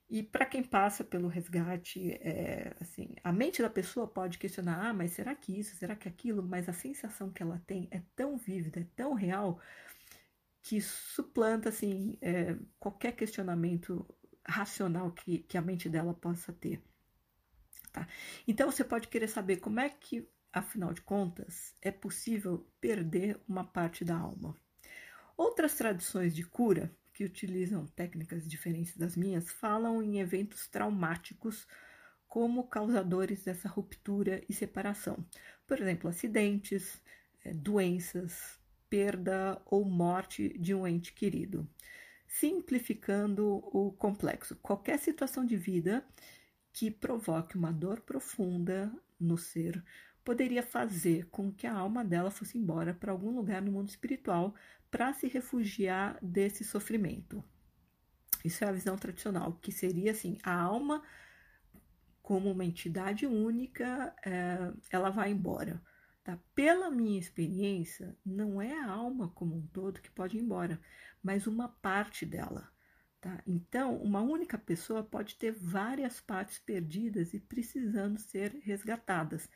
E 0.08 0.22
para 0.22 0.46
quem 0.46 0.62
passa 0.62 1.02
pelo 1.02 1.26
resgate, 1.26 2.12
é, 2.20 2.76
assim, 2.80 3.14
a 3.24 3.32
mente 3.32 3.60
da 3.60 3.68
pessoa 3.68 4.06
pode 4.06 4.38
questionar: 4.38 4.86
ah, 4.86 4.94
mas 4.94 5.12
será 5.12 5.34
que 5.34 5.58
isso, 5.58 5.74
será 5.76 5.96
que 5.96 6.08
aquilo? 6.08 6.42
Mas 6.42 6.68
a 6.68 6.72
sensação 6.72 7.30
que 7.30 7.42
ela 7.42 7.60
tem 7.66 7.88
é 7.90 8.00
tão 8.14 8.36
vívida, 8.36 8.80
é 8.80 8.86
tão 8.94 9.14
real, 9.14 9.60
que 10.62 10.80
suplanta 10.80 11.68
assim 11.70 12.18
é, 12.20 12.56
qualquer 12.78 13.12
questionamento 13.12 14.06
racional 14.46 15.10
que, 15.10 15.38
que 15.38 15.58
a 15.58 15.62
mente 15.62 15.88
dela 15.88 16.14
possa 16.14 16.52
ter. 16.52 16.80
Tá? 17.92 18.06
Então 18.46 18.70
você 18.70 18.84
pode 18.84 19.08
querer 19.08 19.28
saber 19.28 19.56
como 19.56 19.80
é 19.80 19.88
que, 19.88 20.28
afinal 20.52 20.92
de 20.92 21.00
contas, 21.00 21.74
é 21.82 21.90
possível 21.90 22.64
perder 22.80 23.40
uma 23.48 23.64
parte 23.64 24.04
da 24.04 24.16
alma. 24.16 24.56
Outras 25.36 25.74
tradições 25.74 26.34
de 26.34 26.44
cura 26.44 26.90
que 27.16 27.24
utilizam 27.24 27.86
técnicas 27.86 28.46
diferentes 28.46 28.94
das 28.94 29.16
minhas 29.16 29.50
falam 29.50 30.02
em 30.02 30.20
eventos 30.20 30.68
traumáticos 30.68 31.66
como 32.28 32.68
causadores 32.68 33.42
dessa 33.42 33.70
ruptura 33.70 34.44
e 34.46 34.52
separação. 34.52 35.24
Por 35.66 35.80
exemplo, 35.80 36.10
acidentes, 36.10 37.00
é, 37.42 37.54
doenças, 37.54 38.60
perda 38.90 39.58
ou 39.64 39.82
morte 39.82 40.58
de 40.58 40.74
um 40.74 40.86
ente 40.86 41.14
querido. 41.14 41.66
Simplificando 42.28 43.66
o 43.72 43.92
complexo, 43.92 44.54
qualquer 44.56 44.98
situação 44.98 45.46
de 45.46 45.56
vida 45.56 46.04
que 46.70 46.90
provoque 46.90 47.56
uma 47.56 47.72
dor 47.72 48.02
profunda 48.02 48.92
no 49.18 49.38
ser 49.38 49.82
poderia 50.22 50.62
fazer 50.62 51.30
com 51.30 51.50
que 51.50 51.66
a 51.66 51.72
alma 51.72 52.04
dela 52.04 52.30
fosse 52.30 52.58
embora 52.58 52.92
para 52.92 53.10
algum 53.10 53.30
lugar 53.30 53.62
no 53.62 53.72
mundo 53.72 53.88
espiritual 53.88 54.54
para 54.96 55.12
se 55.12 55.28
refugiar 55.28 56.18
desse 56.22 56.64
sofrimento. 56.64 57.44
Isso 58.42 58.64
é 58.64 58.68
a 58.68 58.72
visão 58.72 58.96
tradicional, 58.96 59.52
que 59.60 59.70
seria 59.70 60.12
assim: 60.12 60.38
a 60.42 60.58
alma, 60.58 61.02
como 62.22 62.50
uma 62.50 62.64
entidade 62.64 63.26
única, 63.26 64.16
é, 64.24 64.72
ela 64.90 65.10
vai 65.10 65.30
embora. 65.30 65.82
Tá? 66.24 66.38
Pela 66.54 66.90
minha 66.90 67.18
experiência, 67.18 68.16
não 68.24 68.58
é 68.62 68.72
a 68.72 68.90
alma 68.90 69.28
como 69.28 69.54
um 69.54 69.66
todo 69.66 70.00
que 70.00 70.10
pode 70.10 70.38
ir 70.38 70.40
embora, 70.40 70.80
mas 71.22 71.46
uma 71.46 71.68
parte 71.68 72.24
dela. 72.24 72.66
Tá? 73.20 73.42
Então, 73.46 73.98
uma 73.98 74.22
única 74.22 74.56
pessoa 74.56 75.04
pode 75.04 75.34
ter 75.34 75.52
várias 75.52 76.22
partes 76.22 76.58
perdidas 76.58 77.34
e 77.34 77.38
precisando 77.38 78.18
ser 78.18 78.54
resgatadas. 78.62 79.46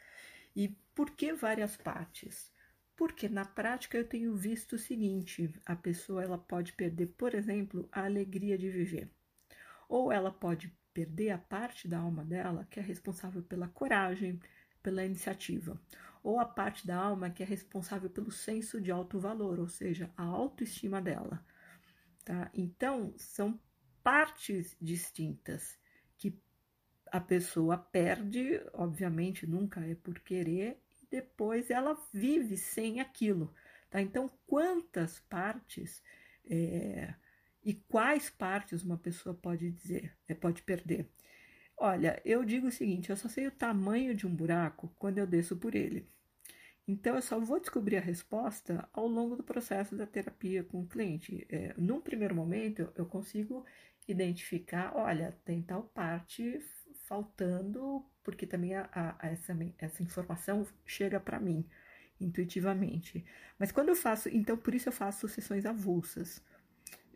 E 0.54 0.68
por 0.94 1.11
que 1.12 1.32
várias 1.32 1.78
partes? 1.78 2.52
Porque 3.00 3.30
na 3.30 3.47
prática 3.47 3.97
eu 3.97 4.07
tenho 4.07 4.37
visto 4.37 4.75
o 4.75 4.78
seguinte: 4.78 5.50
a 5.64 5.75
pessoa 5.75 6.23
ela 6.23 6.37
pode 6.37 6.75
perder, 6.75 7.07
por 7.07 7.35
exemplo, 7.35 7.88
a 7.90 8.04
alegria 8.04 8.59
de 8.59 8.69
viver, 8.69 9.11
ou 9.88 10.12
ela 10.12 10.30
pode 10.30 10.71
perder 10.92 11.30
a 11.30 11.38
parte 11.38 11.88
da 11.88 11.99
alma 11.99 12.23
dela 12.23 12.66
que 12.71 12.78
é 12.78 12.83
responsável 12.83 13.42
pela 13.42 13.69
coragem, 13.69 14.38
pela 14.83 15.02
iniciativa, 15.02 15.80
ou 16.23 16.38
a 16.38 16.45
parte 16.45 16.87
da 16.87 16.95
alma 16.95 17.30
que 17.30 17.42
é 17.42 17.47
responsável 17.47 18.11
pelo 18.11 18.30
senso 18.30 18.78
de 18.78 18.90
alto 18.90 19.19
valor, 19.19 19.59
ou 19.59 19.69
seja, 19.69 20.12
a 20.14 20.25
autoestima 20.25 21.00
dela. 21.00 21.42
Tá? 22.23 22.50
Então, 22.52 23.14
são 23.16 23.59
partes 24.02 24.76
distintas 24.78 25.78
que 26.19 26.38
a 27.11 27.19
pessoa 27.19 27.78
perde, 27.78 28.61
obviamente 28.75 29.47
nunca 29.47 29.80
é 29.87 29.95
por 29.95 30.21
querer, 30.21 30.78
depois 31.11 31.71
ela 31.71 31.99
vive 32.12 32.57
sem 32.57 33.00
aquilo. 33.00 33.52
Tá? 33.90 34.00
Então, 34.00 34.31
quantas 34.47 35.19
partes 35.21 36.02
é, 36.49 37.14
e 37.62 37.75
quais 37.75 38.31
partes 38.31 38.83
uma 38.83 38.97
pessoa 38.97 39.35
pode 39.35 39.71
dizer, 39.71 40.17
é, 40.29 40.35
pode 40.35 40.62
perder? 40.62 41.09
Olha, 41.76 42.21
eu 42.25 42.45
digo 42.45 42.69
o 42.69 42.73
seguinte: 42.73 43.11
eu 43.11 43.17
só 43.17 43.29
sei 43.29 43.47
o 43.47 43.50
tamanho 43.50 44.14
de 44.14 44.26
um 44.26 44.35
buraco 44.35 44.93
quando 44.99 45.19
eu 45.19 45.26
desço 45.26 45.57
por 45.57 45.75
ele. 45.75 46.07
Então, 46.87 47.14
eu 47.17 47.23
só 47.23 47.38
vou 47.38 47.61
descobrir 47.61 47.97
a 47.99 48.00
resposta 48.00 48.88
ao 48.93 49.07
longo 49.07 49.37
do 49.37 49.43
processo 49.45 49.97
da 49.97 50.07
terapia 50.07 50.64
com 50.64 50.81
o 50.83 50.87
cliente. 50.87 51.47
É, 51.49 51.75
num 51.79 52.00
primeiro 52.00 52.35
momento, 52.35 52.93
eu 52.97 53.07
consigo 53.07 53.64
identificar: 54.09 54.93
olha, 54.97 55.37
tem 55.45 55.62
tal 55.62 55.85
parte 55.85 56.61
faltando, 57.11 58.05
porque 58.23 58.47
também 58.47 58.76
a, 58.76 58.88
a, 58.93 59.26
essa, 59.26 59.52
essa 59.79 60.00
informação 60.00 60.64
chega 60.87 61.19
para 61.19 61.40
mim 61.40 61.67
intuitivamente. 62.21 63.25
Mas 63.59 63.73
quando 63.73 63.88
eu 63.88 63.97
faço, 63.97 64.29
então 64.29 64.57
por 64.57 64.73
isso 64.76 64.88
eu 64.88 64.93
faço 64.93 65.26
sessões 65.29 65.67
avulsas 65.67 66.40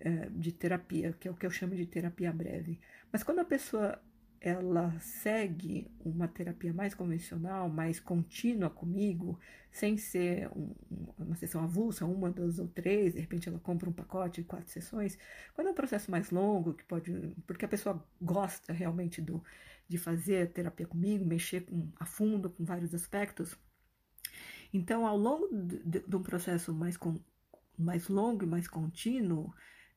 é, 0.00 0.28
de 0.30 0.50
terapia, 0.50 1.12
que 1.12 1.28
é 1.28 1.30
o 1.30 1.34
que 1.34 1.46
eu 1.46 1.50
chamo 1.50 1.76
de 1.76 1.86
terapia 1.86 2.32
breve. 2.32 2.80
Mas 3.12 3.22
quando 3.22 3.38
a 3.38 3.44
pessoa 3.44 4.02
ela 4.40 4.92
segue 5.00 5.90
uma 6.04 6.28
terapia 6.28 6.72
mais 6.72 6.92
convencional, 6.92 7.68
mais 7.68 7.98
contínua 7.98 8.68
comigo, 8.68 9.38
sem 9.70 9.96
ser 9.96 10.48
um, 10.48 10.74
uma 11.18 11.34
sessão 11.36 11.62
avulsa, 11.62 12.04
uma, 12.04 12.30
duas 12.30 12.58
ou 12.58 12.68
três, 12.68 13.14
de 13.14 13.20
repente 13.20 13.48
ela 13.48 13.58
compra 13.58 13.88
um 13.88 13.92
pacote 13.92 14.42
de 14.42 14.46
quatro 14.46 14.70
sessões. 14.70 15.16
Quando 15.54 15.68
é 15.68 15.70
um 15.70 15.74
processo 15.74 16.10
mais 16.10 16.30
longo, 16.30 16.74
que 16.74 16.84
pode, 16.84 17.32
porque 17.46 17.64
a 17.64 17.68
pessoa 17.68 18.04
gosta 18.20 18.72
realmente 18.72 19.22
do, 19.22 19.42
de 19.88 19.98
fazer 19.98 20.52
terapia 20.52 20.86
comigo, 20.86 21.24
mexer 21.24 21.62
com, 21.62 21.90
a 21.98 22.06
fundo 22.06 22.50
com 22.50 22.64
vários 22.64 22.94
aspectos. 22.94 23.56
Então, 24.72 25.06
ao 25.06 25.16
longo 25.16 25.48
de, 25.52 26.00
de, 26.00 26.16
um 26.16 26.22
processo 26.22 26.74
mais, 26.74 26.96
com, 26.96 27.20
mais 27.78 28.08
longo 28.08 28.44
e 28.44 28.46
mais 28.46 28.66
contínuo, 28.66 29.52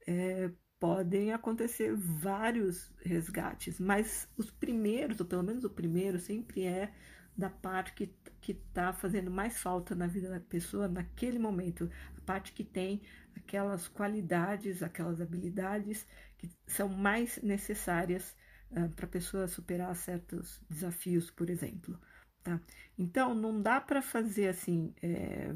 é, 0.05 0.51
podem 0.79 1.33
acontecer 1.33 1.95
vários 1.95 2.91
resgates, 3.03 3.79
mas 3.79 4.29
os 4.37 4.51
primeiros, 4.51 5.19
ou 5.19 5.25
pelo 5.25 5.43
menos 5.43 5.63
o 5.63 5.69
primeiro, 5.69 6.19
sempre 6.19 6.65
é 6.65 6.93
da 7.35 7.49
parte 7.49 7.93
que 7.93 8.07
que 8.47 8.53
está 8.53 8.93
fazendo 8.93 9.29
mais 9.29 9.59
falta 9.59 9.93
na 9.93 10.07
vida 10.07 10.29
da 10.29 10.39
pessoa 10.39 10.87
naquele 10.87 11.37
momento, 11.37 11.91
a 12.17 12.21
parte 12.21 12.53
que 12.53 12.63
tem 12.63 13.01
aquelas 13.35 13.89
qualidades, 13.89 14.81
aquelas 14.81 15.19
habilidades 15.19 16.07
que 16.37 16.49
são 16.65 16.87
mais 16.87 17.41
necessárias 17.43 18.36
uh, 18.71 18.89
para 18.89 19.05
a 19.05 19.09
pessoa 19.09 19.47
superar 19.47 19.95
certos 19.95 20.61
desafios, 20.69 21.29
por 21.31 21.49
exemplo. 21.49 21.99
Tá? 22.43 22.61
Então, 22.97 23.35
não 23.35 23.61
dá 23.61 23.81
para 23.81 24.01
fazer 24.01 24.47
assim. 24.47 24.93
É... 25.01 25.53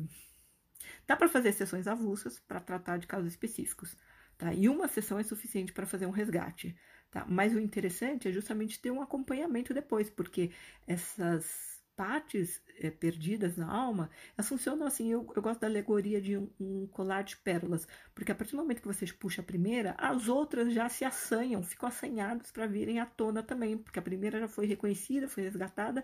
Dá 1.08 1.16
para 1.16 1.30
fazer 1.30 1.54
sessões 1.54 1.88
avulsas 1.88 2.40
para 2.40 2.60
tratar 2.60 2.98
de 2.98 3.08
casos 3.08 3.28
específicos. 3.28 3.98
Tá? 4.38 4.54
E 4.54 4.68
uma 4.68 4.88
sessão 4.88 5.20
é 5.20 5.24
suficiente 5.24 5.72
para 5.72 5.86
fazer 5.86 6.06
um 6.06 6.12
resgate. 6.12 6.76
Tá? 7.10 7.26
Mas 7.28 7.54
o 7.54 7.60
interessante 7.60 8.28
é 8.28 8.32
justamente 8.32 8.80
ter 8.80 8.92
um 8.92 9.02
acompanhamento 9.02 9.74
depois, 9.74 10.10
porque 10.10 10.52
essas 10.88 11.71
partes 12.02 12.60
é, 12.80 12.90
perdidas 12.90 13.56
na 13.56 13.72
alma, 13.72 14.10
elas 14.36 14.50
funcionam 14.50 14.88
assim. 14.88 15.12
Eu, 15.12 15.32
eu 15.36 15.42
gosto 15.42 15.60
da 15.60 15.68
alegoria 15.68 16.20
de 16.20 16.36
um, 16.36 16.50
um, 16.60 16.88
colar 16.88 17.22
de 17.22 17.38
pérolas, 17.38 17.88
porque 18.16 18.32
a 18.32 18.36
partir 18.36 18.54
do 18.54 18.58
momento 18.58 18.82
que 18.82 18.88
você 18.88 19.06
puxa 19.14 19.44
a 19.44 19.46
primeira, 19.46 19.94
as 20.00 20.28
outras 20.28 20.74
já 20.74 20.90
se 20.90 21.06
assanham, 21.06 21.62
ficam 21.62 21.88
assanhadas 21.88 22.52
para 22.52 22.66
virem 22.66 23.00
à 23.00 23.06
tona 23.06 23.44
também, 23.44 23.78
porque 23.78 24.00
a 24.00 24.02
primeira 24.02 24.40
já 24.40 24.48
foi 24.48 24.66
reconhecida, 24.66 25.28
foi 25.28 25.44
resgatada. 25.44 26.04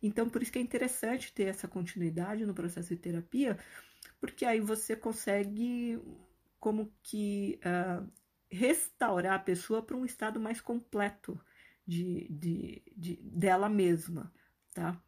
Então, 0.00 0.30
por 0.30 0.40
isso 0.40 0.52
que 0.52 0.60
é 0.60 0.62
interessante 0.62 1.32
ter 1.32 1.48
essa 1.48 1.66
continuidade 1.66 2.46
no 2.46 2.54
processo 2.54 2.90
de 2.90 3.00
terapia, 3.00 3.58
porque 4.20 4.44
aí 4.44 4.60
você 4.60 4.94
consegue 4.94 6.00
como 6.60 6.94
que 7.02 7.58
uh, 7.66 8.08
restaurar 8.48 9.34
a 9.34 9.40
pessoa 9.40 9.82
para 9.82 9.96
um 9.96 10.04
estado 10.04 10.38
mais 10.38 10.60
completo 10.60 11.36
de, 11.84 12.28
de, 12.30 12.82
de, 12.96 13.16
dela 13.16 13.68
mesma, 13.68 14.32
tá? 14.72 15.02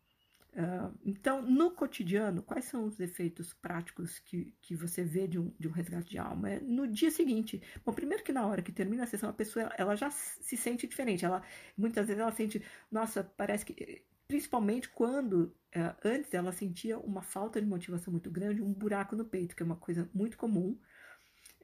Uh, 0.55 0.97
então, 1.05 1.43
no 1.43 1.73
cotidiano, 1.73 2.43
quais 2.43 2.65
são 2.65 2.85
os 2.85 3.01
efeitos 3.01 3.53
práticos 3.53 4.21
que, 4.21 4.55
que 4.63 4.77
você 4.77 5.03
vê 5.03 5.27
de 5.27 5.39
um, 5.39 5.53
de 5.59 5.67
um 5.67 5.73
resgate 5.73 6.11
de 6.11 6.19
alma? 6.19 6.51
É 6.51 6.61
no 6.61 6.87
dia 6.87 7.11
seguinte. 7.11 7.61
Bom, 7.85 7.93
primeiro 7.93 8.23
que 8.23 8.33
na 8.33 8.47
hora 8.47 8.63
que 8.63 8.71
termina 8.71 9.03
a 9.03 9.07
sessão, 9.07 9.29
a 9.29 9.33
pessoa 9.33 9.71
ela 9.77 9.97
já 9.97 10.11
se 10.11 10.57
sente 10.57 10.87
diferente. 10.87 11.25
Ela, 11.25 11.43
muitas 11.77 12.07
vezes 12.07 12.21
ela 12.21 12.33
sente, 12.33 12.63
nossa, 12.91 13.25
parece 13.25 13.65
que. 13.65 14.05
Principalmente 14.27 14.89
quando 14.89 15.55
uh, 15.77 15.95
antes 16.03 16.33
ela 16.33 16.51
sentia 16.51 16.99
uma 16.99 17.21
falta 17.21 17.61
de 17.61 17.67
motivação 17.67 18.11
muito 18.11 18.31
grande, 18.31 18.63
um 18.63 18.73
buraco 18.73 19.15
no 19.15 19.25
peito, 19.25 19.55
que 19.55 19.63
é 19.63 19.67
uma 19.67 19.77
coisa 19.77 20.09
muito 20.15 20.39
comum 20.39 20.79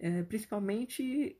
é, 0.00 0.22
principalmente 0.22 1.38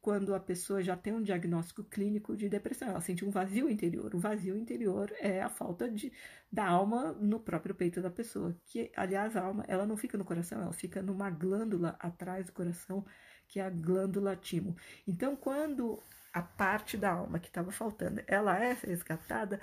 quando 0.00 0.34
a 0.34 0.40
pessoa 0.40 0.82
já 0.82 0.96
tem 0.96 1.12
um 1.12 1.22
diagnóstico 1.22 1.84
clínico 1.84 2.36
de 2.36 2.48
depressão, 2.48 2.88
ela 2.88 3.00
sente 3.00 3.24
um 3.24 3.30
vazio 3.30 3.68
interior. 3.68 4.14
O 4.14 4.18
vazio 4.18 4.56
interior 4.56 5.12
é 5.20 5.42
a 5.42 5.48
falta 5.48 5.90
de, 5.90 6.12
da 6.50 6.66
alma 6.66 7.12
no 7.12 7.38
próprio 7.38 7.74
peito 7.74 8.00
da 8.00 8.10
pessoa, 8.10 8.56
que, 8.66 8.90
aliás, 8.96 9.36
a 9.36 9.42
alma 9.42 9.64
ela 9.68 9.86
não 9.86 9.96
fica 9.96 10.16
no 10.16 10.24
coração, 10.24 10.62
ela 10.62 10.72
fica 10.72 11.02
numa 11.02 11.28
glândula 11.28 11.96
atrás 11.98 12.46
do 12.46 12.52
coração, 12.52 13.04
que 13.46 13.60
é 13.60 13.64
a 13.64 13.70
glândula 13.70 14.34
timo. 14.34 14.74
Então, 15.06 15.36
quando 15.36 16.02
a 16.32 16.40
parte 16.40 16.96
da 16.96 17.10
alma 17.10 17.38
que 17.38 17.48
estava 17.48 17.70
faltando, 17.70 18.22
ela 18.26 18.58
é 18.58 18.72
resgatada, 18.72 19.60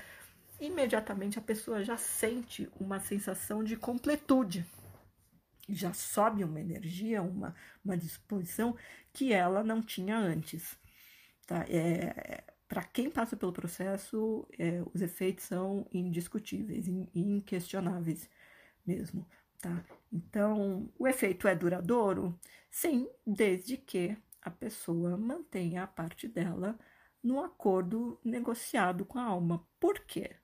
imediatamente 0.60 1.39
a 1.39 1.41
pessoa 1.41 1.84
já 1.84 1.98
sente 1.98 2.70
uma 2.79 3.00
sensação 3.00 3.63
de 3.63 3.75
completude, 3.75 4.65
já 5.68 5.94
sobe 5.94 6.44
uma 6.44 6.60
energia, 6.62 7.22
uma, 7.22 7.56
uma 7.84 7.98
disposição 7.98 8.76
que 9.14 9.34
ela 9.34 9.64
não 9.64 9.82
tinha 9.82 10.18
antes. 10.18 10.78
Tá? 11.46 11.66
É, 11.70 12.44
Para 12.68 12.84
quem 12.84 13.10
passa 13.12 13.38
pelo 13.38 13.54
processo, 13.54 14.48
é, 14.58 14.84
os 14.94 15.02
efeitos 15.02 15.46
são 15.46 15.88
indiscutíveis, 15.94 16.88
in, 16.88 17.10
inquestionáveis 17.16 18.30
mesmo. 18.86 19.28
tá? 19.62 19.84
Então, 20.12 20.92
o 20.98 21.08
efeito 21.08 21.48
é 21.48 21.56
duradouro? 21.56 22.40
Sim, 22.72 23.10
desde 23.26 23.78
que 23.78 24.18
a 24.42 24.52
pessoa 24.52 25.18
mantenha 25.18 25.84
a 25.84 25.88
parte 25.88 26.28
dela 26.28 26.78
no 27.24 27.42
acordo 27.44 28.20
negociado 28.24 29.06
com 29.06 29.20
a 29.20 29.24
alma. 29.24 29.66
Por 29.80 30.00
quê? 30.02 30.36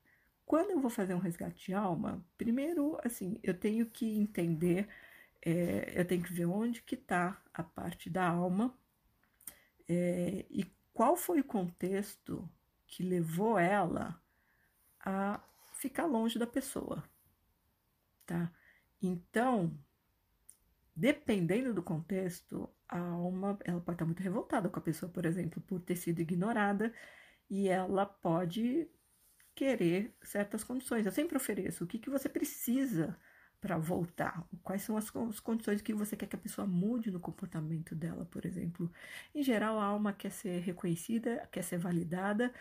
Quando 0.46 0.72
eu 0.72 0.80
vou 0.80 0.90
fazer 0.90 1.14
um 1.14 1.20
resgate 1.20 1.68
de 1.68 1.74
alma, 1.74 2.24
primeiro, 2.38 2.98
assim, 3.04 3.40
eu 3.44 3.54
tenho 3.58 3.86
que 3.90 4.06
entender, 4.18 4.88
é, 5.46 5.94
eu 5.96 6.06
tenho 6.06 6.24
que 6.24 6.32
ver 6.32 6.46
onde 6.46 6.82
que 6.82 6.96
está 6.96 7.42
a 7.54 7.62
parte 7.62 8.10
da 8.10 8.28
alma 8.28 8.74
é, 9.88 10.46
e 10.50 10.66
qual 10.94 11.18
foi 11.18 11.42
o 11.42 11.44
contexto 11.44 12.50
que 12.88 13.04
levou 13.04 13.60
ela 13.60 14.22
a 15.00 15.42
ficar 15.74 16.06
longe 16.06 16.40
da 16.40 16.48
pessoa, 16.48 17.04
tá? 18.26 18.50
Então, 19.02 19.78
dependendo 20.96 21.74
do 21.74 21.84
contexto, 21.84 22.70
a 22.88 23.00
alma 23.00 23.60
ela 23.66 23.82
pode 23.82 23.96
estar 23.96 24.06
muito 24.06 24.24
revoltada 24.24 24.70
com 24.70 24.80
a 24.80 24.84
pessoa, 24.84 25.12
por 25.12 25.26
exemplo, 25.26 25.62
por 25.62 25.82
ter 25.82 25.98
sido 25.98 26.22
ignorada, 26.22 26.94
e 27.50 27.68
ela 27.68 28.06
pode 28.06 28.88
querer 29.54 30.16
certas 30.22 30.64
condições. 30.64 31.06
Eu 31.06 31.12
sempre 31.12 31.36
ofereço 31.36 31.84
o 31.84 31.88
que, 31.88 32.00
que 32.00 32.10
você 32.10 32.30
precisa 32.30 33.18
para 33.64 33.78
voltar, 33.78 34.46
quais 34.62 34.82
são 34.82 34.98
as, 34.98 35.10
as, 35.16 35.40
condições 35.40 35.82
que 35.82 35.94
você 35.94 36.18
quer 36.18 36.28
que 36.28 36.36
a 36.36 36.40
pessoa 36.40 36.68
mude 36.68 37.10
no 37.10 37.20
comportamento 37.20 37.96
dela, 37.96 38.26
por 38.26 38.46
exemplo. 38.46 38.92
Em 39.34 39.42
geral, 39.42 39.80
a 39.80 39.86
alma 39.86 40.12
quer 40.12 40.32
ser 40.32 40.60
reconhecida, 40.60 41.48
quer 41.50 41.64
ser 41.64 41.78
validada 41.78 42.54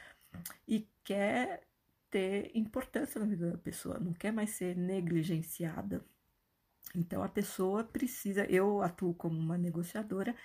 e 0.67 0.89
quer 1.03 1.67
ter 2.09 2.53
importância 2.55 3.21
na 3.21 3.27
vida 3.27 3.51
da 3.51 3.59
pessoa, 3.59 3.99
não 3.99 4.13
quer 4.13 4.33
mais 4.33 4.51
ser 4.51 4.77
negligenciada. 4.77 6.05
Então 6.95 7.21
a 7.25 7.29
pessoa 7.29 7.83
precisa, 7.83 8.45
eu 8.45 8.81
atuo 8.81 9.13
como 9.13 9.37
uma 9.37 9.59
negociadora 9.59 10.37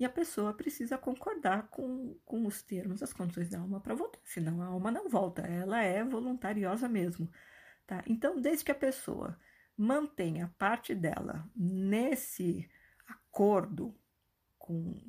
e 0.00 0.06
a 0.06 0.08
pessoa 0.08 0.54
precisa 0.54 0.96
concordar 0.96 1.68
com, 1.68 2.16
com 2.24 2.46
os 2.46 2.62
termos, 2.62 3.02
as 3.02 3.12
condições 3.12 3.50
da 3.50 3.58
alma 3.58 3.78
para 3.78 3.94
voltar, 3.94 4.20
senão 4.24 4.62
a 4.62 4.66
alma 4.66 4.90
não 4.90 5.06
volta, 5.06 5.42
ela 5.42 5.82
é 5.82 6.02
voluntariosa 6.02 6.88
mesmo. 6.88 7.30
Tá? 7.86 8.02
Então, 8.06 8.40
desde 8.40 8.64
que 8.64 8.72
a 8.72 8.74
pessoa 8.74 9.38
mantenha 9.78 10.52
parte 10.58 10.94
dela 10.94 11.48
nesse 11.54 12.68
acordo 13.06 13.94
com, 14.58 15.00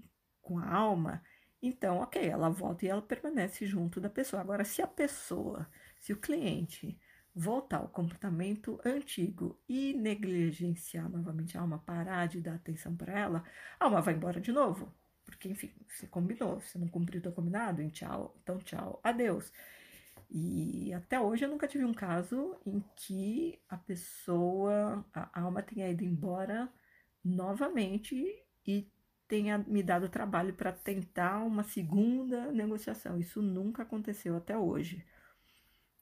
com 0.42 0.60
a 0.60 0.72
alma, 0.72 1.24
então, 1.62 1.98
ok, 1.98 2.26
ela 2.26 2.50
volta 2.50 2.86
e 2.86 2.88
ela 2.88 3.02
permanece 3.02 3.66
junto 3.66 4.00
da 4.00 4.10
pessoa. 4.10 4.42
Agora, 4.42 4.64
se 4.64 4.82
a 4.82 4.88
pessoa, 4.88 5.68
se 6.00 6.14
o 6.14 6.18
cliente 6.18 6.98
voltar 7.36 7.78
ao 7.78 7.90
comportamento 7.90 8.80
antigo 8.86 9.60
e 9.68 9.94
negligenciar 9.94 11.10
novamente 11.10 11.58
a 11.58 11.62
alma, 11.62 11.80
parar 11.80 12.28
de 12.28 12.40
dar 12.40 12.56
atenção 12.56 12.96
para 12.96 13.18
ela, 13.18 13.44
a 13.80 13.86
alma 13.86 14.02
vai 14.02 14.14
embora 14.14 14.40
de 14.40 14.52
novo. 14.52 14.94
Porque, 15.26 15.50
enfim, 15.50 15.74
você 15.88 16.08
combinou, 16.08 16.60
você 16.62 16.78
não 16.78 16.88
cumpriu 16.88 17.20
o 17.20 17.24
seu 17.24 17.32
combinado, 17.32 17.82
então 17.82 17.92
tchau, 17.92 18.38
então 18.42 18.58
tchau, 18.60 19.00
adeus. 19.04 19.52
E 20.30 20.94
até 20.94 21.20
hoje 21.20 21.46
eu 21.46 21.50
nunca 21.50 21.68
tive 21.68 21.84
um 21.86 21.94
caso 21.94 22.56
em 22.66 22.84
que 22.96 23.60
a 23.68 23.78
pessoa, 23.78 25.04
a 25.14 25.42
alma 25.42 25.64
tenha 25.64 25.90
ido 25.90 26.04
embora 26.04 26.72
novamente 27.24 28.16
e 28.66 28.88
tenha 29.28 29.58
me 29.58 29.82
dado 29.82 30.10
trabalho 30.10 30.54
para 30.54 30.72
tentar 30.72 31.44
uma 31.44 31.64
segunda 31.64 32.52
negociação. 32.52 33.20
Isso 33.20 33.42
nunca 33.42 33.84
aconteceu 33.84 34.36
até 34.38 34.58
hoje 34.58 35.04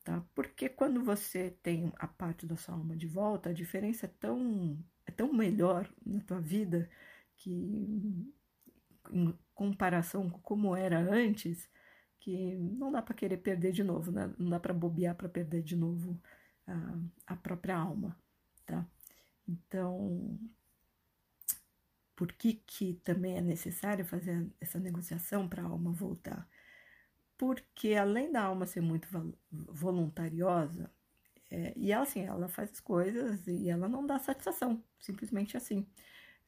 tá? 0.08 0.24
Porque 0.34 0.70
quando 0.70 1.04
você 1.04 1.52
tem 1.62 1.92
a 1.98 2.08
parte 2.08 2.46
da 2.46 2.56
sua 2.56 2.76
alma 2.76 2.96
de 2.96 3.06
volta, 3.06 3.50
a 3.50 3.54
diferença 3.54 4.06
é 4.06 4.10
tão, 4.18 4.82
é 5.06 5.12
tão 5.12 5.34
melhor 5.34 5.86
na 6.06 6.22
tua 6.22 6.40
vida 6.40 6.90
que, 7.36 7.52
em 9.12 9.38
comparação 9.54 10.30
com 10.30 10.40
como 10.40 10.74
era 10.74 10.98
antes, 10.98 11.70
que 12.20 12.56
não 12.56 12.92
dá 12.92 13.02
para 13.02 13.16
querer 13.16 13.38
perder 13.38 13.72
de 13.72 13.84
novo, 13.84 14.12
né? 14.12 14.34
não 14.38 14.50
dá 14.50 14.60
para 14.60 14.74
bobear 14.74 15.16
para 15.16 15.30
perder 15.30 15.62
de 15.64 15.76
novo 15.76 16.20
a, 16.68 17.34
a 17.34 17.36
própria 17.36 17.78
alma, 17.78 18.18
tá? 18.66 18.86
Então, 19.48 20.40
por 22.16 22.32
que, 22.34 22.54
que 22.54 22.96
também 23.04 23.38
é 23.38 23.42
necessário 23.42 24.06
fazer 24.06 24.48
essa 24.60 24.80
negociação 24.80 25.48
para 25.48 25.64
a 25.64 25.66
alma 25.66 25.92
voltar? 25.92 26.48
porque 27.38 27.94
além 27.94 28.32
da 28.32 28.42
alma 28.42 28.66
ser 28.66 28.82
muito 28.82 29.08
voluntariosa, 29.52 30.92
é, 31.50 31.74
e 31.78 31.92
ela 31.92 32.04
assim, 32.04 32.26
ela 32.26 32.50
faz 32.50 32.72
as 32.72 32.80
coisas 32.80 33.48
e 33.48 33.70
ela 33.70 33.88
não 33.88 34.06
dá 34.06 34.20
satisfação, 34.20 34.84
simplesmente 35.00 35.56
assim. 35.56 35.88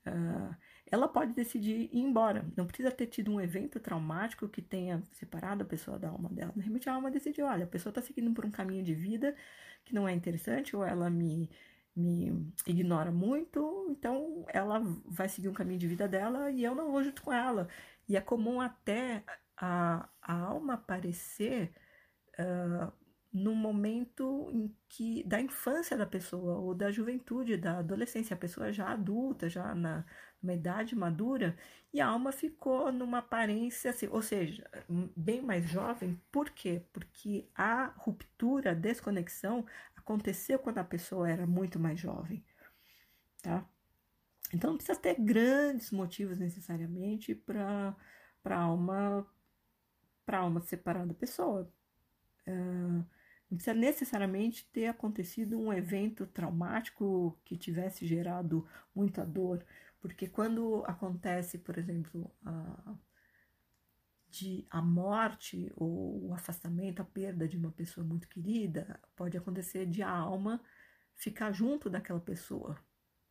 Uh, 0.05 0.55
ela 0.91 1.07
pode 1.07 1.33
decidir 1.33 1.89
ir 1.91 1.99
embora, 1.99 2.45
não 2.57 2.65
precisa 2.65 2.91
ter 2.91 3.07
tido 3.07 3.31
um 3.31 3.39
evento 3.39 3.79
traumático 3.79 4.47
que 4.47 4.61
tenha 4.61 5.03
separado 5.11 5.63
a 5.63 5.65
pessoa 5.65 5.99
da 5.99 6.09
alma 6.09 6.29
dela. 6.29 6.51
De 6.55 6.61
repente 6.61 6.89
a 6.89 6.93
alma 6.93 7.11
decidiu, 7.11 7.45
olha, 7.45 7.65
a 7.65 7.67
pessoa 7.67 7.91
está 7.91 8.01
seguindo 8.01 8.33
por 8.33 8.45
um 8.45 8.51
caminho 8.51 8.83
de 8.83 8.93
vida 8.95 9.35
que 9.85 9.93
não 9.93 10.07
é 10.07 10.13
interessante, 10.13 10.75
ou 10.75 10.83
ela 10.83 11.09
me, 11.09 11.49
me 11.95 12.51
ignora 12.65 13.11
muito, 13.11 13.87
então 13.89 14.45
ela 14.49 14.79
vai 15.05 15.29
seguir 15.29 15.49
um 15.49 15.53
caminho 15.53 15.79
de 15.79 15.87
vida 15.87 16.07
dela 16.07 16.51
e 16.51 16.63
eu 16.63 16.75
não 16.75 16.91
vou 16.91 17.03
junto 17.03 17.21
com 17.21 17.33
ela. 17.33 17.67
E 18.07 18.17
é 18.17 18.21
comum 18.21 18.59
até 18.61 19.23
a, 19.57 20.09
a 20.21 20.33
alma 20.33 20.73
aparecer 20.73 21.71
uh, 22.39 22.91
no 23.31 23.53
momento 23.53 24.49
em 24.51 24.75
que 24.87 25.23
da 25.23 25.39
infância 25.39 25.95
da 25.97 26.05
pessoa 26.05 26.57
ou 26.57 26.73
da 26.73 26.91
juventude, 26.91 27.57
da 27.57 27.79
adolescência, 27.79 28.33
a 28.33 28.37
pessoa 28.37 28.71
já 28.73 28.89
adulta, 28.89 29.47
já 29.49 29.75
na 29.75 30.05
uma 30.41 30.53
idade 30.53 30.95
madura, 30.95 31.57
e 31.93 31.99
a 31.99 32.07
alma 32.07 32.31
ficou 32.31 32.91
numa 32.91 33.19
aparência 33.19 33.91
assim, 33.91 34.07
ou 34.07 34.21
seja, 34.21 34.69
bem 35.15 35.41
mais 35.41 35.67
jovem. 35.69 36.21
Por 36.31 36.49
quê? 36.49 36.83
Porque 36.93 37.47
a 37.55 37.85
ruptura, 37.97 38.71
a 38.71 38.75
desconexão 38.75 39.65
aconteceu 39.95 40.59
quando 40.59 40.77
a 40.77 40.83
pessoa 40.83 41.29
era 41.29 41.45
muito 41.45 41.79
mais 41.79 41.99
jovem, 41.99 42.43
tá? 43.41 43.67
Então 44.53 44.71
não 44.71 44.77
precisa 44.77 44.99
ter 44.99 45.15
grandes 45.19 45.91
motivos 45.91 46.39
necessariamente 46.39 47.35
para 47.35 47.95
a 48.45 48.55
alma 48.55 49.27
para 50.25 50.39
alma 50.39 50.61
separar 50.61 51.07
da 51.07 51.13
pessoa. 51.13 51.71
Uh, 52.47 53.03
não 53.49 53.57
precisa 53.57 53.73
necessariamente 53.73 54.69
ter 54.71 54.85
acontecido 54.85 55.59
um 55.59 55.73
evento 55.73 56.27
traumático 56.27 57.35
que 57.43 57.57
tivesse 57.57 58.05
gerado 58.05 58.67
muita 58.93 59.25
dor, 59.25 59.65
porque 60.01 60.27
quando 60.27 60.83
acontece, 60.85 61.57
por 61.57 61.77
exemplo, 61.77 62.31
a, 62.45 62.95
de 64.29 64.65
a 64.69 64.81
morte 64.81 65.71
ou 65.75 66.29
o 66.29 66.33
afastamento, 66.33 67.01
a 67.01 67.05
perda 67.05 67.47
de 67.47 67.57
uma 67.57 67.71
pessoa 67.71 68.05
muito 68.05 68.27
querida, 68.27 68.99
pode 69.15 69.37
acontecer 69.37 69.85
de 69.85 70.01
a 70.01 70.09
alma 70.09 70.61
ficar 71.15 71.51
junto 71.51 71.89
daquela 71.89 72.19
pessoa, 72.19 72.77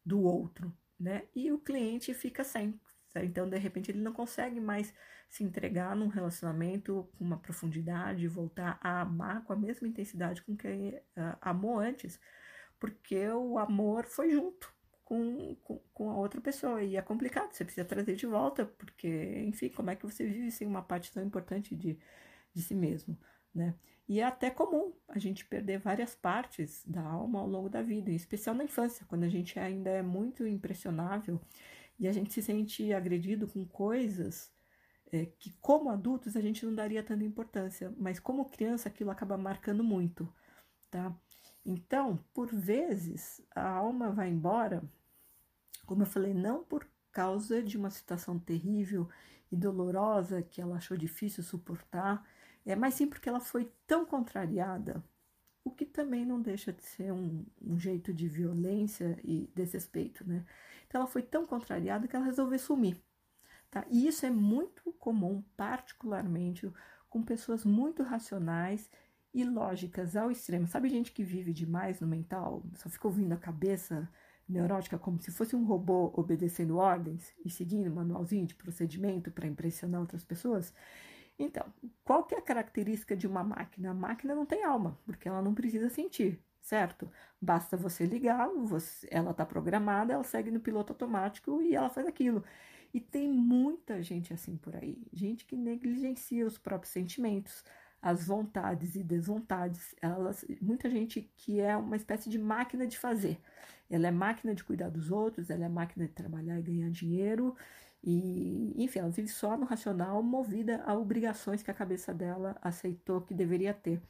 do 0.05 0.21
outro, 0.21 0.73
né? 0.99 1.25
E 1.35 1.51
o 1.51 1.59
cliente 1.59 2.13
fica 2.13 2.45
sem, 2.45 2.79
então, 3.17 3.49
de 3.49 3.57
repente, 3.59 3.91
ele 3.91 4.01
não 4.01 4.13
consegue 4.13 4.61
mais 4.61 4.93
se 5.29 5.45
entregar 5.45 5.95
num 5.97 6.09
relacionamento 6.09 7.09
com 7.17 7.25
uma 7.25 7.39
profundidade, 7.39 8.29
voltar 8.29 8.79
a 8.83 9.01
amar 9.03 9.45
com 9.45 9.53
a 9.53 9.57
mesma 9.57 9.89
intensidade 9.89 10.43
com 10.43 10.57
que 10.57 10.69
uh, 10.69 11.37
amou 11.41 11.79
antes, 11.79 12.21
porque 12.79 13.29
o 13.29 13.59
amor 13.59 14.05
foi 14.07 14.31
junto 14.31 14.73
com, 15.09 15.57
com, 15.95 16.11
a 16.11 16.17
outra 16.19 16.39
pessoa. 16.39 16.83
E 16.83 16.95
é 16.95 17.01
complicado, 17.01 17.51
você 17.51 17.65
precisa 17.65 17.87
trazer 17.87 18.15
de 18.15 18.27
volta, 18.27 18.67
porque, 18.67 19.43
enfim, 19.47 19.71
como 19.71 19.89
é 19.89 19.97
que 19.97 20.05
você 20.05 20.27
vive 20.27 20.51
sem 20.51 20.67
uma 20.69 20.83
parte 20.83 21.11
tão 21.11 21.25
importante 21.25 21.75
de, 21.75 21.99
de 22.53 22.63
si 22.63 22.75
mesmo, 22.75 23.19
né? 23.55 23.75
E 24.07 24.21
é 24.21 24.25
até 24.25 24.51
comum 24.51 24.93
a 25.09 25.19
gente 25.19 25.47
perder 25.47 25.79
várias 25.79 26.15
partes 26.15 26.85
da 26.87 27.03
alma 27.03 27.41
ao 27.41 27.47
longo 27.49 27.71
da 27.71 27.83
vida, 27.83 28.11
em 28.11 28.15
especial 28.17 28.55
na 28.55 28.65
infância, 28.65 29.07
quando 29.09 29.25
a 29.25 29.29
gente 29.29 29.59
ainda 29.59 29.91
é 29.91 30.03
muito 30.03 30.47
impressionável 30.47 31.41
e 31.99 32.07
a 32.07 32.13
gente 32.13 32.33
se 32.33 32.43
sente 32.43 32.93
agredido 32.93 33.47
com 33.49 33.67
coisas 33.67 34.53
é, 35.11 35.27
que, 35.27 35.53
como 35.61 35.91
adultos, 35.91 36.37
a 36.37 36.41
gente 36.43 36.67
não 36.67 36.75
daria 36.75 37.03
tanta 37.03 37.25
importância, 37.25 37.95
mas 37.99 38.21
como 38.21 38.45
criança 38.45 38.89
aquilo 38.91 39.11
acaba 39.11 39.39
marcando 39.39 39.83
muito, 39.83 40.31
tá? 40.91 41.15
Então, 41.65 42.19
por 42.35 42.49
vezes, 42.55 43.43
a 43.55 43.69
alma 43.69 44.11
vai 44.11 44.29
embora, 44.31 44.83
como 45.89 46.03
eu 46.03 46.07
falei, 46.07 46.35
não 46.35 46.63
por 46.63 46.87
causa 47.11 47.63
de 47.63 47.79
uma 47.79 47.89
situação 47.89 48.39
terrível 48.39 49.09
e 49.51 49.57
dolorosa 49.57 50.43
que 50.43 50.61
ela 50.61 50.77
achou 50.77 50.99
difícil 50.99 51.43
suportar, 51.43 52.23
é, 52.67 52.77
mas 52.77 52.93
sim 52.93 53.07
porque 53.07 53.27
ela 53.27 53.41
foi 53.41 53.73
tão 53.87 54.05
contrariada, 54.05 55.03
o 55.65 55.71
que 55.71 55.87
também 55.87 56.27
não 56.27 56.43
deixa 56.43 56.75
de 56.75 56.83
ser 56.83 57.11
um, 57.11 57.47
um 57.63 57.79
jeito 57.79 58.13
de 58.13 58.29
violência 58.29 59.19
e 59.25 59.51
desrespeito, 59.55 60.29
né? 60.29 60.45
Então, 60.87 61.01
ela 61.01 61.11
foi 61.11 61.23
tão 61.23 61.47
contrariada 61.47 62.07
que 62.07 62.15
ela 62.15 62.25
resolveu 62.25 62.59
sumir. 62.59 63.03
Tá? 63.71 63.85
E 63.91 64.07
isso 64.07 64.25
é 64.27 64.31
muito 64.31 64.93
comum, 64.95 65.43
particularmente 65.57 66.71
com 67.09 67.23
pessoas 67.23 67.65
muito 67.65 68.03
racionais 68.03 68.91
e 69.33 69.45
lógicas 69.45 70.17
ao 70.17 70.31
extremo. 70.31 70.67
Sabe 70.67 70.89
gente 70.91 71.13
que 71.13 71.25
vive 71.25 71.53
demais 71.53 72.01
no 72.01 72.07
mental, 72.07 72.63
só 72.75 72.89
fica 72.91 73.09
ouvindo 73.09 73.33
a 73.33 73.39
cabeça 73.39 74.09
neurótica 74.49 74.99
como 74.99 75.21
se 75.21 75.31
fosse 75.31 75.55
um 75.55 75.65
robô 75.65 76.13
obedecendo 76.17 76.79
ordens 76.79 77.35
e 77.45 77.51
seguindo 77.51 77.91
um 77.91 77.95
manualzinho 77.95 78.47
de 78.47 78.55
procedimento 78.55 79.31
para 79.31 79.47
impressionar 79.47 80.01
outras 80.01 80.25
pessoas. 80.25 80.73
Então, 81.39 81.65
qual 82.05 82.25
que 82.25 82.35
é 82.35 82.39
a 82.39 82.43
característica 82.43 83.17
de 83.17 83.27
uma 83.27 83.45
máquina? 83.45 83.91
A 83.91 83.95
máquina 83.95 84.35
não 84.35 84.45
tem 84.45 84.65
alma, 84.65 84.99
porque 85.05 85.29
ela 85.29 85.41
não 85.41 85.55
precisa 85.55 85.89
sentir, 85.89 86.43
certo? 86.61 87.11
Basta 87.41 87.77
você 87.77 88.05
ligar, 88.05 88.49
você, 88.49 89.07
ela 89.11 89.31
está 89.31 89.47
programada, 89.47 90.13
ela 90.13 90.25
segue 90.25 90.51
no 90.51 90.61
piloto 90.61 90.93
automático 90.93 91.63
e 91.63 91.77
ela 91.77 91.91
faz 91.91 92.07
aquilo. 92.07 92.43
E 92.93 93.01
tem 93.01 93.31
muita 93.31 94.03
gente 94.03 94.33
assim 94.33 94.57
por 94.57 94.75
aí, 94.75 95.07
gente 95.13 95.45
que 95.45 95.55
negligencia 95.55 96.47
os 96.47 96.59
próprios 96.59 96.93
sentimentos, 96.93 97.65
as 98.01 98.27
vontades 98.27 98.95
e 98.95 99.03
desvontades. 99.03 99.95
Elas, 100.01 100.45
muita 100.61 100.89
gente 100.91 101.31
que 101.37 101.61
é 101.61 101.77
uma 101.77 101.97
espécie 101.97 102.29
de 102.31 102.39
máquina 102.39 102.87
de 102.87 102.99
fazer. 102.99 103.41
Ela 103.91 104.09
é 104.09 104.11
máquina 104.11 104.55
de 104.55 104.65
cuidar 104.65 104.91
dos 104.91 105.11
outros, 105.11 105.51
ela 105.51 105.65
é 105.65 105.69
máquina 105.69 106.07
de 106.07 106.13
trabalhar 106.13 106.59
e 106.59 106.63
ganhar 106.63 106.91
dinheiro. 106.91 107.57
E, 108.03 108.75
enfim, 108.83 109.01
ela 109.01 109.11
vive 109.11 109.29
só 109.29 109.57
no 109.57 109.67
racional, 109.67 110.23
movida 110.23 110.83
a 110.87 110.95
obrigações 110.95 111.63
que 111.63 111.71
a 111.71 111.75
cabeça 111.75 112.15
dela 112.15 112.57
aceitou 112.63 113.21
que 113.23 113.35
deveria 113.35 113.75
ter. 113.75 114.01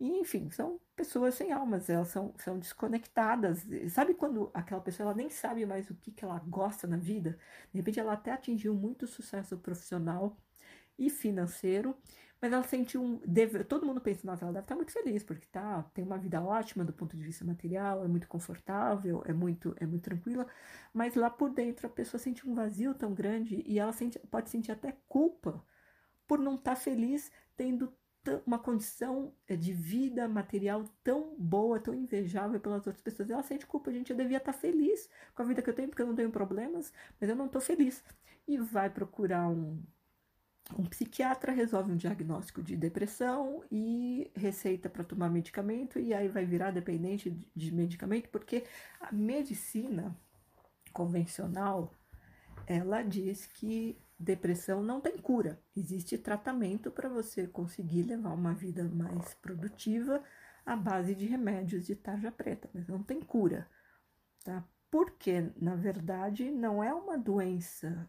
E, 0.00 0.08
enfim, 0.18 0.50
são 0.50 0.80
pessoas 0.96 1.34
sem 1.34 1.52
almas, 1.52 1.88
elas 1.90 2.08
são, 2.08 2.34
são 2.38 2.58
desconectadas. 2.58 3.66
Sabe 3.90 4.14
quando 4.14 4.50
aquela 4.54 4.80
pessoa 4.80 5.08
ela 5.08 5.16
nem 5.16 5.28
sabe 5.28 5.66
mais 5.66 5.90
o 5.90 5.94
que, 5.94 6.10
que 6.10 6.24
ela 6.24 6.38
gosta 6.46 6.86
na 6.86 6.96
vida? 6.96 7.38
De 7.72 7.78
repente 7.78 8.00
ela 8.00 8.14
até 8.14 8.32
atingiu 8.32 8.74
muito 8.74 9.06
sucesso 9.06 9.58
profissional 9.58 10.36
e 10.98 11.10
financeiro, 11.10 11.96
mas 12.40 12.52
ela 12.52 12.62
sentiu 12.62 13.02
um. 13.02 13.20
Deve, 13.26 13.64
todo 13.64 13.86
mundo 13.86 14.00
pensa, 14.00 14.26
nossa, 14.26 14.44
ela 14.44 14.52
deve 14.52 14.64
estar 14.64 14.74
muito 14.74 14.92
feliz, 14.92 15.22
porque 15.22 15.46
tá, 15.46 15.82
tem 15.94 16.04
uma 16.04 16.18
vida 16.18 16.42
ótima 16.42 16.84
do 16.84 16.92
ponto 16.92 17.16
de 17.16 17.22
vista 17.22 17.44
material, 17.44 18.04
é 18.04 18.08
muito 18.08 18.26
confortável, 18.28 19.22
é 19.26 19.32
muito, 19.32 19.74
é 19.78 19.86
muito 19.86 20.02
tranquila, 20.04 20.46
mas 20.92 21.14
lá 21.14 21.28
por 21.30 21.50
dentro 21.50 21.86
a 21.86 21.90
pessoa 21.90 22.20
sente 22.20 22.48
um 22.48 22.54
vazio 22.54 22.94
tão 22.94 23.14
grande 23.14 23.62
e 23.66 23.78
ela 23.78 23.92
sente, 23.92 24.18
pode 24.30 24.50
sentir 24.50 24.72
até 24.72 24.96
culpa 25.08 25.64
por 26.26 26.38
não 26.38 26.54
estar 26.54 26.74
tá 26.74 26.80
feliz 26.80 27.30
tendo 27.56 27.92
uma 28.46 28.58
condição 28.58 29.34
eh, 29.48 29.56
de 29.56 29.72
vida 29.72 30.28
material 30.28 30.84
tão 31.02 31.34
boa, 31.38 31.80
tão 31.80 31.94
invejável 31.94 32.60
pelas 32.60 32.86
outras 32.86 33.02
pessoas. 33.02 33.30
Ela 33.30 33.42
sente 33.42 33.66
culpa, 33.66 33.92
gente. 33.92 34.10
Eu 34.10 34.16
devia 34.16 34.36
estar 34.38 34.52
tá 34.52 34.58
feliz 34.58 35.08
com 35.34 35.42
a 35.42 35.44
vida 35.44 35.62
que 35.62 35.70
eu 35.70 35.74
tenho, 35.74 35.88
porque 35.88 36.02
eu 36.02 36.06
não 36.06 36.14
tenho 36.14 36.30
problemas, 36.30 36.92
mas 37.20 37.30
eu 37.30 37.36
não 37.36 37.46
estou 37.46 37.60
feliz. 37.60 38.04
E 38.46 38.58
vai 38.58 38.90
procurar 38.90 39.48
um, 39.48 39.82
um 40.78 40.84
psiquiatra 40.84 41.52
resolve 41.52 41.92
um 41.92 41.96
diagnóstico 41.96 42.62
de 42.62 42.76
depressão 42.76 43.62
e 43.70 44.30
receita 44.34 44.88
para 44.88 45.04
tomar 45.04 45.28
medicamento, 45.28 45.98
e 45.98 46.14
aí 46.14 46.28
vai 46.28 46.44
virar 46.44 46.70
dependente 46.70 47.30
de 47.54 47.74
medicamento, 47.74 48.28
porque 48.28 48.64
a 49.00 49.12
medicina 49.12 50.16
convencional 50.92 51.94
ela 52.66 53.02
diz 53.02 53.46
que 53.46 53.98
depressão 54.18 54.82
não 54.82 55.00
tem 55.00 55.16
cura, 55.16 55.60
existe 55.74 56.18
tratamento 56.18 56.90
para 56.90 57.08
você 57.08 57.46
conseguir 57.46 58.02
levar 58.02 58.32
uma 58.32 58.54
vida 58.54 58.84
mais 58.84 59.34
produtiva 59.34 60.22
à 60.64 60.76
base 60.76 61.14
de 61.14 61.26
remédios 61.26 61.86
de 61.86 61.96
tarja 61.96 62.30
preta, 62.30 62.68
mas 62.74 62.86
não 62.86 63.02
tem 63.02 63.20
cura, 63.20 63.66
tá? 64.44 64.62
Porque, 64.90 65.50
na 65.56 65.74
verdade, 65.74 66.50
não 66.50 66.82
é 66.82 66.92
uma 66.92 67.16
doença 67.16 68.08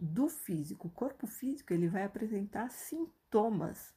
do 0.00 0.28
físico. 0.28 0.88
O 0.88 0.90
corpo 0.90 1.26
físico 1.26 1.72
ele 1.72 1.88
vai 1.88 2.04
apresentar 2.04 2.70
sintomas 2.70 3.94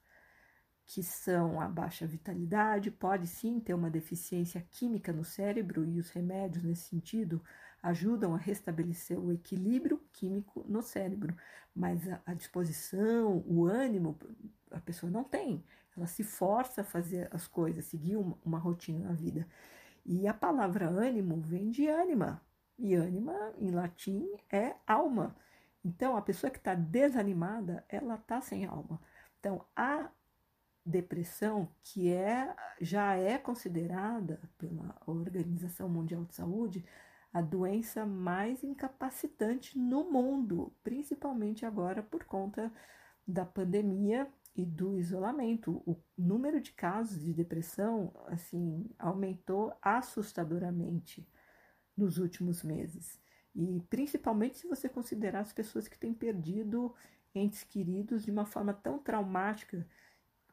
que 0.85 1.01
são 1.01 1.61
a 1.61 1.67
baixa 1.67 2.05
vitalidade, 2.05 2.91
pode 2.91 3.25
sim 3.27 3.59
ter 3.59 3.73
uma 3.73 3.89
deficiência 3.89 4.65
química 4.69 5.13
no 5.13 5.23
cérebro 5.23 5.85
e 5.85 5.99
os 5.99 6.09
remédios 6.09 6.63
nesse 6.63 6.89
sentido 6.89 7.41
ajudam 7.81 8.33
a 8.33 8.37
restabelecer 8.37 9.19
o 9.19 9.31
equilíbrio 9.31 10.01
químico 10.11 10.63
no 10.67 10.81
cérebro, 10.81 11.35
mas 11.75 12.07
a, 12.07 12.21
a 12.25 12.33
disposição, 12.33 13.43
o 13.45 13.65
ânimo, 13.65 14.17
a 14.71 14.79
pessoa 14.79 15.11
não 15.11 15.23
tem. 15.23 15.63
Ela 15.95 16.07
se 16.07 16.23
força 16.23 16.81
a 16.81 16.85
fazer 16.85 17.27
as 17.31 17.47
coisas, 17.47 17.85
seguir 17.85 18.15
uma, 18.15 18.37
uma 18.43 18.57
rotina 18.57 19.07
na 19.07 19.13
vida. 19.13 19.47
E 20.05 20.27
a 20.27 20.33
palavra 20.33 20.89
ânimo 20.89 21.41
vem 21.41 21.69
de 21.69 21.87
ânima, 21.87 22.41
e 22.77 22.95
ânima 22.95 23.53
em 23.57 23.71
latim 23.71 24.27
é 24.51 24.75
alma. 24.87 25.35
Então, 25.83 26.15
a 26.15 26.21
pessoa 26.21 26.49
que 26.49 26.57
está 26.57 26.73
desanimada, 26.73 27.85
ela 27.89 28.15
está 28.15 28.39
sem 28.41 28.65
alma. 28.65 29.01
Então, 29.39 29.65
a 29.75 30.09
depressão, 30.85 31.69
que 31.81 32.11
é, 32.11 32.55
já 32.81 33.15
é 33.15 33.37
considerada 33.37 34.41
pela 34.57 34.95
Organização 35.05 35.89
Mundial 35.89 36.25
de 36.25 36.35
Saúde 36.35 36.85
a 37.33 37.41
doença 37.41 38.05
mais 38.05 38.63
incapacitante 38.63 39.77
no 39.77 40.09
mundo, 40.11 40.71
principalmente 40.83 41.65
agora 41.65 42.03
por 42.03 42.23
conta 42.25 42.71
da 43.27 43.43
pandemia 43.43 44.31
e 44.55 44.63
do 44.63 44.99
isolamento. 44.99 45.81
O 45.85 45.97
número 46.15 46.61
de 46.61 46.71
casos 46.73 47.19
de 47.19 47.33
depressão, 47.33 48.13
assim, 48.27 48.87
aumentou 48.99 49.73
assustadoramente 49.81 51.27
nos 51.97 52.19
últimos 52.19 52.61
meses. 52.61 53.19
E 53.55 53.81
principalmente 53.89 54.57
se 54.57 54.67
você 54.67 54.89
considerar 54.89 55.41
as 55.41 55.53
pessoas 55.53 55.87
que 55.87 55.97
têm 55.97 56.13
perdido 56.13 56.93
entes 57.35 57.63
queridos 57.63 58.23
de 58.23 58.31
uma 58.31 58.45
forma 58.45 58.73
tão 58.73 58.97
traumática 58.99 59.87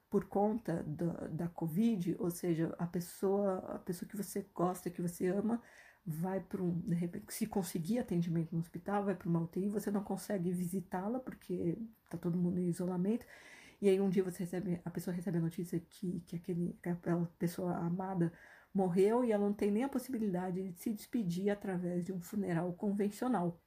por 0.08 0.24
conta 0.24 0.82
da, 0.82 1.12
da 1.28 1.48
Covid, 1.48 2.16
ou 2.18 2.30
seja, 2.30 2.74
a 2.78 2.86
pessoa, 2.86 3.58
a 3.76 3.78
pessoa 3.78 4.08
que 4.08 4.16
você 4.16 4.44
gosta, 4.52 4.90
que 4.90 5.00
você 5.00 5.28
ama, 5.28 5.62
vai 6.04 6.40
para 6.40 6.62
um, 6.62 6.80
de 6.80 6.94
repente, 6.94 7.32
se 7.32 7.46
conseguir 7.46 7.98
atendimento 8.00 8.52
no 8.52 8.58
hospital, 8.58 9.04
vai 9.04 9.14
para 9.14 9.28
uma 9.28 9.40
UTI, 9.40 9.68
você 9.68 9.90
não 9.90 10.02
consegue 10.02 10.50
visitá-la 10.50 11.20
porque 11.20 11.78
está 12.04 12.18
todo 12.18 12.36
mundo 12.36 12.58
em 12.58 12.68
isolamento. 12.68 13.24
E 13.80 13.88
aí 13.88 14.00
um 14.00 14.10
dia 14.10 14.24
você 14.24 14.40
recebe, 14.44 14.80
a 14.84 14.90
pessoa 14.90 15.14
recebe 15.14 15.38
a 15.38 15.40
notícia 15.40 15.80
que, 15.80 16.20
que, 16.26 16.36
aquele, 16.36 16.76
que 16.82 16.88
aquela 16.88 17.26
pessoa 17.38 17.76
amada 17.76 18.32
morreu 18.72 19.24
e 19.24 19.32
ela 19.32 19.44
não 19.44 19.52
tem 19.52 19.70
nem 19.70 19.84
a 19.84 19.88
possibilidade 19.88 20.70
de 20.70 20.78
se 20.78 20.92
despedir 20.92 21.50
através 21.50 22.04
de 22.04 22.12
um 22.12 22.20
funeral 22.20 22.72
convencional. 22.72 23.60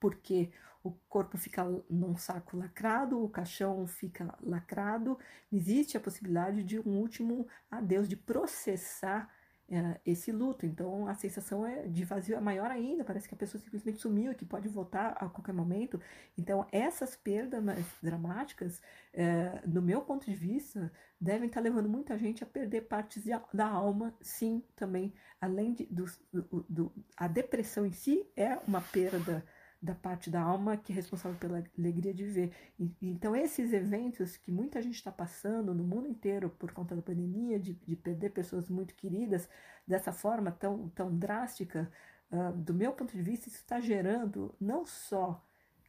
Porque 0.00 0.50
o 0.82 0.92
corpo 1.08 1.36
fica 1.36 1.64
num 1.90 2.16
saco 2.16 2.56
lacrado, 2.56 3.22
o 3.22 3.28
caixão 3.28 3.86
fica 3.86 4.34
lacrado, 4.42 5.18
existe 5.52 5.96
a 5.96 6.00
possibilidade 6.00 6.62
de 6.62 6.78
um 6.80 6.98
último 6.98 7.46
adeus, 7.70 8.08
de 8.08 8.16
processar 8.16 9.28
é, 9.70 10.00
esse 10.04 10.32
luto. 10.32 10.64
Então 10.64 11.06
a 11.06 11.14
sensação 11.14 11.66
é 11.66 11.86
de 11.86 12.04
vazio 12.04 12.36
é 12.36 12.40
maior 12.40 12.70
ainda, 12.70 13.04
parece 13.04 13.28
que 13.28 13.34
a 13.34 13.38
pessoa 13.38 13.62
simplesmente 13.62 14.00
sumiu 14.00 14.34
que 14.34 14.44
pode 14.44 14.68
voltar 14.68 15.10
a 15.12 15.28
qualquer 15.28 15.52
momento. 15.52 16.00
Então 16.36 16.66
essas 16.72 17.16
perdas 17.16 17.62
dramáticas, 18.02 18.80
é, 19.12 19.60
meu 19.66 20.02
ponto 20.02 20.26
de 20.26 20.34
vista, 20.34 20.90
devem 21.20 21.48
estar 21.48 21.60
levando 21.60 21.88
muita 21.88 22.16
gente 22.18 22.42
a 22.42 22.46
perder 22.46 22.82
partes 22.82 23.24
da 23.52 23.66
alma, 23.66 24.14
sim, 24.20 24.62
também. 24.74 25.12
Além 25.40 25.72
de, 25.72 25.86
do, 25.86 26.04
do, 26.32 26.66
do, 26.68 26.92
a 27.16 27.28
depressão 27.28 27.86
em 27.86 27.92
si 27.92 28.26
é 28.36 28.58
uma 28.66 28.80
perda 28.80 29.44
da 29.80 29.94
parte 29.94 30.28
da 30.28 30.40
alma 30.40 30.76
que 30.76 30.92
é 30.92 30.96
responsável 30.96 31.38
pela 31.38 31.64
alegria 31.78 32.12
de 32.12 32.24
viver. 32.24 32.52
E, 32.78 32.92
então, 33.00 33.34
esses 33.34 33.72
eventos 33.72 34.36
que 34.36 34.50
muita 34.50 34.82
gente 34.82 34.96
está 34.96 35.12
passando 35.12 35.72
no 35.72 35.84
mundo 35.84 36.08
inteiro 36.08 36.50
por 36.50 36.72
conta 36.72 36.96
da 36.96 37.02
pandemia, 37.02 37.58
de, 37.60 37.74
de 37.74 37.96
perder 37.96 38.30
pessoas 38.30 38.68
muito 38.68 38.94
queridas 38.94 39.48
dessa 39.86 40.12
forma 40.12 40.50
tão, 40.50 40.88
tão 40.90 41.16
drástica, 41.16 41.90
uh, 42.30 42.52
do 42.52 42.74
meu 42.74 42.92
ponto 42.92 43.16
de 43.16 43.22
vista, 43.22 43.48
isso 43.48 43.58
está 43.58 43.80
gerando 43.80 44.54
não 44.60 44.84
só 44.84 45.44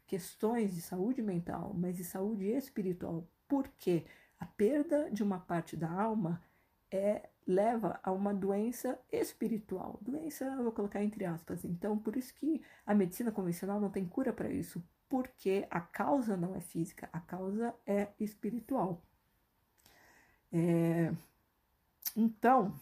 questões 0.05 0.73
de 0.73 0.81
saúde 0.81 1.21
mental, 1.21 1.73
mas 1.75 1.97
de 1.97 2.03
saúde 2.03 2.45
espiritual. 2.45 3.27
Porque 3.47 4.05
a 4.39 4.45
perda 4.45 5.09
de 5.11 5.23
uma 5.23 5.39
parte 5.39 5.75
da 5.75 5.89
alma 5.89 6.41
é 6.91 7.29
leva 7.49 7.99
a 8.03 8.11
uma 8.11 8.33
doença 8.33 8.99
espiritual. 9.11 9.97
Doença, 10.01 10.45
eu 10.45 10.63
vou 10.63 10.71
colocar 10.71 11.03
entre 11.03 11.25
aspas. 11.25 11.65
Então, 11.65 11.97
por 11.97 12.15
isso 12.15 12.33
que 12.35 12.61
a 12.85 12.93
medicina 12.93 13.31
convencional 13.31 13.79
não 13.81 13.89
tem 13.89 14.05
cura 14.05 14.31
para 14.31 14.51
isso, 14.51 14.83
porque 15.09 15.67
a 15.71 15.81
causa 15.81 16.37
não 16.37 16.55
é 16.55 16.61
física, 16.61 17.09
a 17.11 17.19
causa 17.19 17.73
é 17.87 18.09
espiritual. 18.19 19.01
É... 20.53 21.11
Então, 22.15 22.79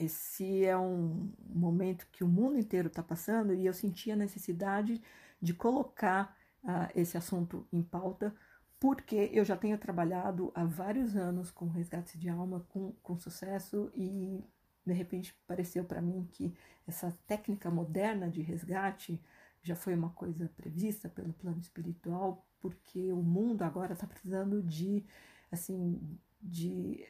esse 0.00 0.64
é 0.64 0.76
um 0.76 1.30
momento 1.46 2.06
que 2.10 2.24
o 2.24 2.28
mundo 2.28 2.58
inteiro 2.58 2.88
está 2.88 3.02
passando 3.02 3.52
e 3.52 3.66
eu 3.66 3.74
senti 3.74 4.10
a 4.10 4.16
necessidade 4.16 5.02
de 5.40 5.52
colocar 5.52 6.36
uh, 6.64 6.88
esse 6.94 7.16
assunto 7.16 7.66
em 7.72 7.82
pauta 7.82 8.34
porque 8.82 9.30
eu 9.32 9.44
já 9.44 9.56
tenho 9.56 9.78
trabalhado 9.78 10.50
há 10.56 10.64
vários 10.64 11.14
anos 11.14 11.52
com 11.52 11.68
resgate 11.68 12.18
de 12.18 12.28
alma 12.28 12.66
com, 12.70 12.90
com 13.00 13.16
sucesso 13.16 13.92
e 13.94 14.42
de 14.84 14.92
repente 14.92 15.32
pareceu 15.46 15.84
para 15.84 16.02
mim 16.02 16.28
que 16.32 16.52
essa 16.84 17.16
técnica 17.24 17.70
moderna 17.70 18.28
de 18.28 18.42
resgate 18.42 19.22
já 19.62 19.76
foi 19.76 19.94
uma 19.94 20.10
coisa 20.10 20.50
prevista 20.56 21.08
pelo 21.08 21.32
plano 21.32 21.60
espiritual, 21.60 22.44
porque 22.58 23.12
o 23.12 23.22
mundo 23.22 23.62
agora 23.62 23.92
está 23.92 24.04
precisando 24.04 24.60
de 24.60 25.06
assim 25.52 26.18
de 26.40 27.06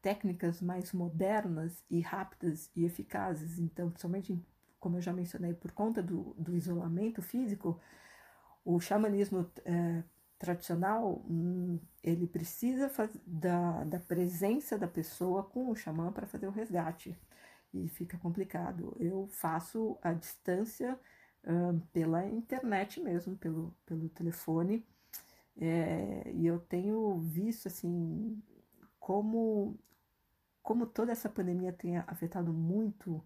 técnicas 0.00 0.62
mais 0.62 0.94
modernas 0.94 1.84
e 1.90 2.00
rápidas 2.00 2.70
e 2.74 2.86
eficazes. 2.86 3.58
Então, 3.58 3.90
principalmente 3.90 4.42
como 4.80 4.96
eu 4.96 5.02
já 5.02 5.12
mencionei, 5.12 5.52
por 5.52 5.72
conta 5.72 6.02
do, 6.02 6.34
do 6.38 6.56
isolamento 6.56 7.20
físico, 7.20 7.78
o 8.64 8.80
xamanismo 8.80 9.46
é, 9.66 10.02
tradicional, 10.42 11.24
hum, 11.30 11.78
ele 12.02 12.26
precisa 12.26 12.90
da, 13.24 13.84
da 13.84 14.00
presença 14.00 14.76
da 14.76 14.88
pessoa 14.88 15.44
com 15.44 15.70
o 15.70 15.76
xamã 15.76 16.10
para 16.12 16.26
fazer 16.26 16.48
o 16.48 16.50
resgate. 16.50 17.16
E 17.72 17.88
fica 17.88 18.18
complicado. 18.18 18.96
Eu 18.98 19.28
faço 19.28 19.96
a 20.02 20.12
distância 20.12 20.98
pela 21.92 22.26
internet 22.28 23.00
mesmo, 23.00 23.36
pelo, 23.36 23.74
pelo 23.86 24.08
telefone. 24.08 24.84
É, 25.56 26.30
e 26.34 26.46
eu 26.46 26.58
tenho 26.58 27.18
visto 27.20 27.68
assim 27.68 28.42
como, 28.98 29.78
como 30.62 30.86
toda 30.86 31.12
essa 31.12 31.28
pandemia 31.28 31.72
tem 31.72 31.98
afetado 31.98 32.52
muito 32.52 33.24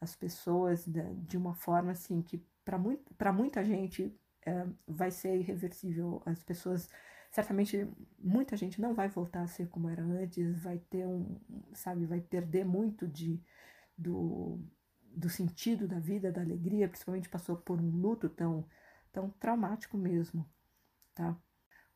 as 0.00 0.14
pessoas 0.14 0.86
de, 0.86 1.02
de 1.14 1.36
uma 1.36 1.54
forma 1.54 1.92
assim 1.92 2.22
que 2.22 2.44
para 2.64 2.78
muito, 2.78 3.02
muita 3.34 3.64
gente 3.64 4.14
é, 4.46 4.66
vai 4.86 5.10
ser 5.10 5.36
irreversível. 5.36 6.22
As 6.26 6.42
pessoas, 6.42 6.88
certamente, 7.30 7.88
muita 8.18 8.56
gente 8.56 8.80
não 8.80 8.94
vai 8.94 9.08
voltar 9.08 9.42
a 9.42 9.46
ser 9.46 9.68
como 9.68 9.88
era 9.88 10.02
antes, 10.02 10.62
vai 10.62 10.78
ter 10.78 11.06
um, 11.06 11.38
sabe, 11.74 12.06
vai 12.06 12.20
perder 12.20 12.64
muito 12.64 13.06
de, 13.06 13.40
do, 13.96 14.60
do 15.02 15.28
sentido 15.28 15.86
da 15.88 15.98
vida, 15.98 16.32
da 16.32 16.40
alegria, 16.40 16.88
principalmente 16.88 17.28
passou 17.28 17.56
por 17.56 17.80
um 17.80 17.90
luto 17.90 18.28
tão, 18.28 18.66
tão 19.12 19.30
traumático 19.30 19.96
mesmo, 19.96 20.48
tá? 21.14 21.36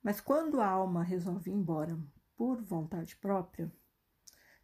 Mas 0.02 0.20
quando 0.20 0.60
a 0.60 0.68
alma 0.68 1.02
resolve 1.02 1.50
ir 1.50 1.54
embora 1.54 1.98
por 2.36 2.62
vontade 2.62 3.16
própria, 3.16 3.72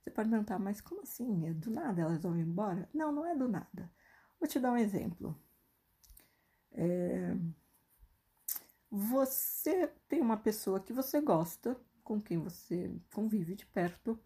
você 0.02 0.10
pode 0.10 0.28
perguntar, 0.28 0.58
mas 0.58 0.80
como 0.80 1.02
assim? 1.02 1.46
É 1.46 1.52
do 1.52 1.70
nada 1.70 2.02
ela 2.02 2.12
resolve 2.12 2.40
ir 2.40 2.42
embora? 2.46 2.88
Não, 2.92 3.12
não 3.12 3.24
é 3.24 3.36
do 3.36 3.48
nada. 3.48 3.90
Vou 4.38 4.48
te 4.48 4.58
dar 4.58 4.72
um 4.72 4.76
exemplo. 4.76 5.40
É, 6.72 7.36
você 8.94 9.90
tem 10.06 10.20
uma 10.20 10.36
pessoa 10.36 10.78
que 10.78 10.92
você 10.92 11.18
gosta, 11.18 11.74
com 12.04 12.20
quem 12.20 12.36
você 12.36 12.94
convive 13.14 13.54
de 13.54 13.64
perto, 13.64 14.20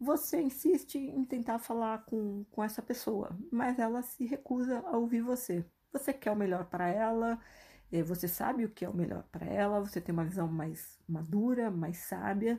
você 0.00 0.40
insiste 0.40 0.96
em 0.96 1.22
tentar 1.22 1.58
falar 1.58 2.02
com, 2.06 2.42
com 2.50 2.64
essa 2.64 2.80
pessoa, 2.80 3.36
mas 3.52 3.78
ela 3.78 4.00
se 4.00 4.24
recusa 4.24 4.78
a 4.86 4.96
ouvir 4.96 5.20
você. 5.20 5.66
Você 5.92 6.14
quer 6.14 6.30
o 6.30 6.36
melhor 6.36 6.64
para 6.64 6.88
ela, 6.88 7.38
eh, 7.92 8.02
você 8.02 8.26
sabe 8.26 8.64
o 8.64 8.70
que 8.70 8.86
é 8.86 8.88
o 8.88 8.96
melhor 8.96 9.22
para 9.24 9.44
ela, 9.44 9.80
você 9.80 10.00
tem 10.00 10.14
uma 10.14 10.24
visão 10.24 10.48
mais 10.48 10.98
madura, 11.06 11.70
mais 11.70 11.98
sábia 11.98 12.58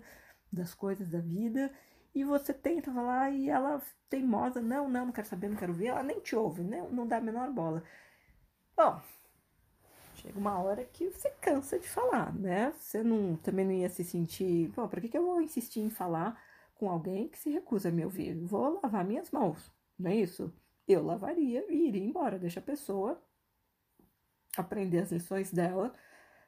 das 0.51 0.75
coisas 0.75 1.09
da 1.09 1.19
vida, 1.19 1.71
e 2.13 2.23
você 2.23 2.53
tenta 2.53 2.93
falar 2.93 3.31
e 3.31 3.49
ela 3.49 3.81
teimosa, 4.09 4.61
não, 4.61 4.87
não, 4.87 5.07
não 5.07 5.11
quero 5.11 5.27
saber, 5.27 5.49
não 5.49 5.57
quero 5.57 5.73
ver, 5.73 5.87
ela 5.87 6.03
nem 6.03 6.19
te 6.19 6.35
ouve, 6.35 6.63
não, 6.63 6.89
não 6.91 7.07
dá 7.07 7.17
a 7.17 7.21
menor 7.21 7.51
bola. 7.51 7.83
Bom, 8.75 9.01
Chega 10.27 10.39
uma 10.39 10.59
hora 10.59 10.83
que 10.83 11.09
você 11.09 11.29
cansa 11.39 11.79
de 11.79 11.87
falar, 11.87 12.35
né? 12.35 12.73
Você 12.77 13.01
não, 13.01 13.37
também 13.37 13.65
não 13.65 13.71
ia 13.71 13.87
se 13.87 14.03
sentir, 14.03 14.69
pô, 14.73 14.85
pra 14.85 14.99
que, 14.99 15.07
que 15.07 15.17
eu 15.17 15.25
vou 15.25 15.41
insistir 15.41 15.79
em 15.79 15.89
falar 15.89 16.37
com 16.75 16.89
alguém 16.89 17.29
que 17.29 17.37
se 17.39 17.49
recusa 17.49 17.87
a 17.87 17.91
me 17.93 18.03
ouvir? 18.03 18.35
Vou 18.43 18.77
lavar 18.83 19.05
minhas 19.05 19.31
mãos, 19.31 19.71
não 19.97 20.11
é 20.11 20.17
isso? 20.17 20.53
Eu 20.85 21.01
lavaria 21.01 21.65
e 21.69 21.87
iria 21.87 22.03
embora, 22.03 22.37
deixa 22.37 22.59
a 22.59 22.63
pessoa 22.63 23.23
aprender 24.57 24.99
as 24.99 25.13
lições 25.13 25.49
dela 25.49 25.93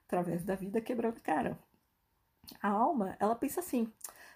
através 0.05 0.43
da 0.43 0.55
vida 0.55 0.81
quebrando 0.81 1.21
cara. 1.21 1.57
A 2.61 2.67
alma, 2.67 3.15
ela 3.17 3.33
pensa 3.33 3.61
assim: 3.61 3.89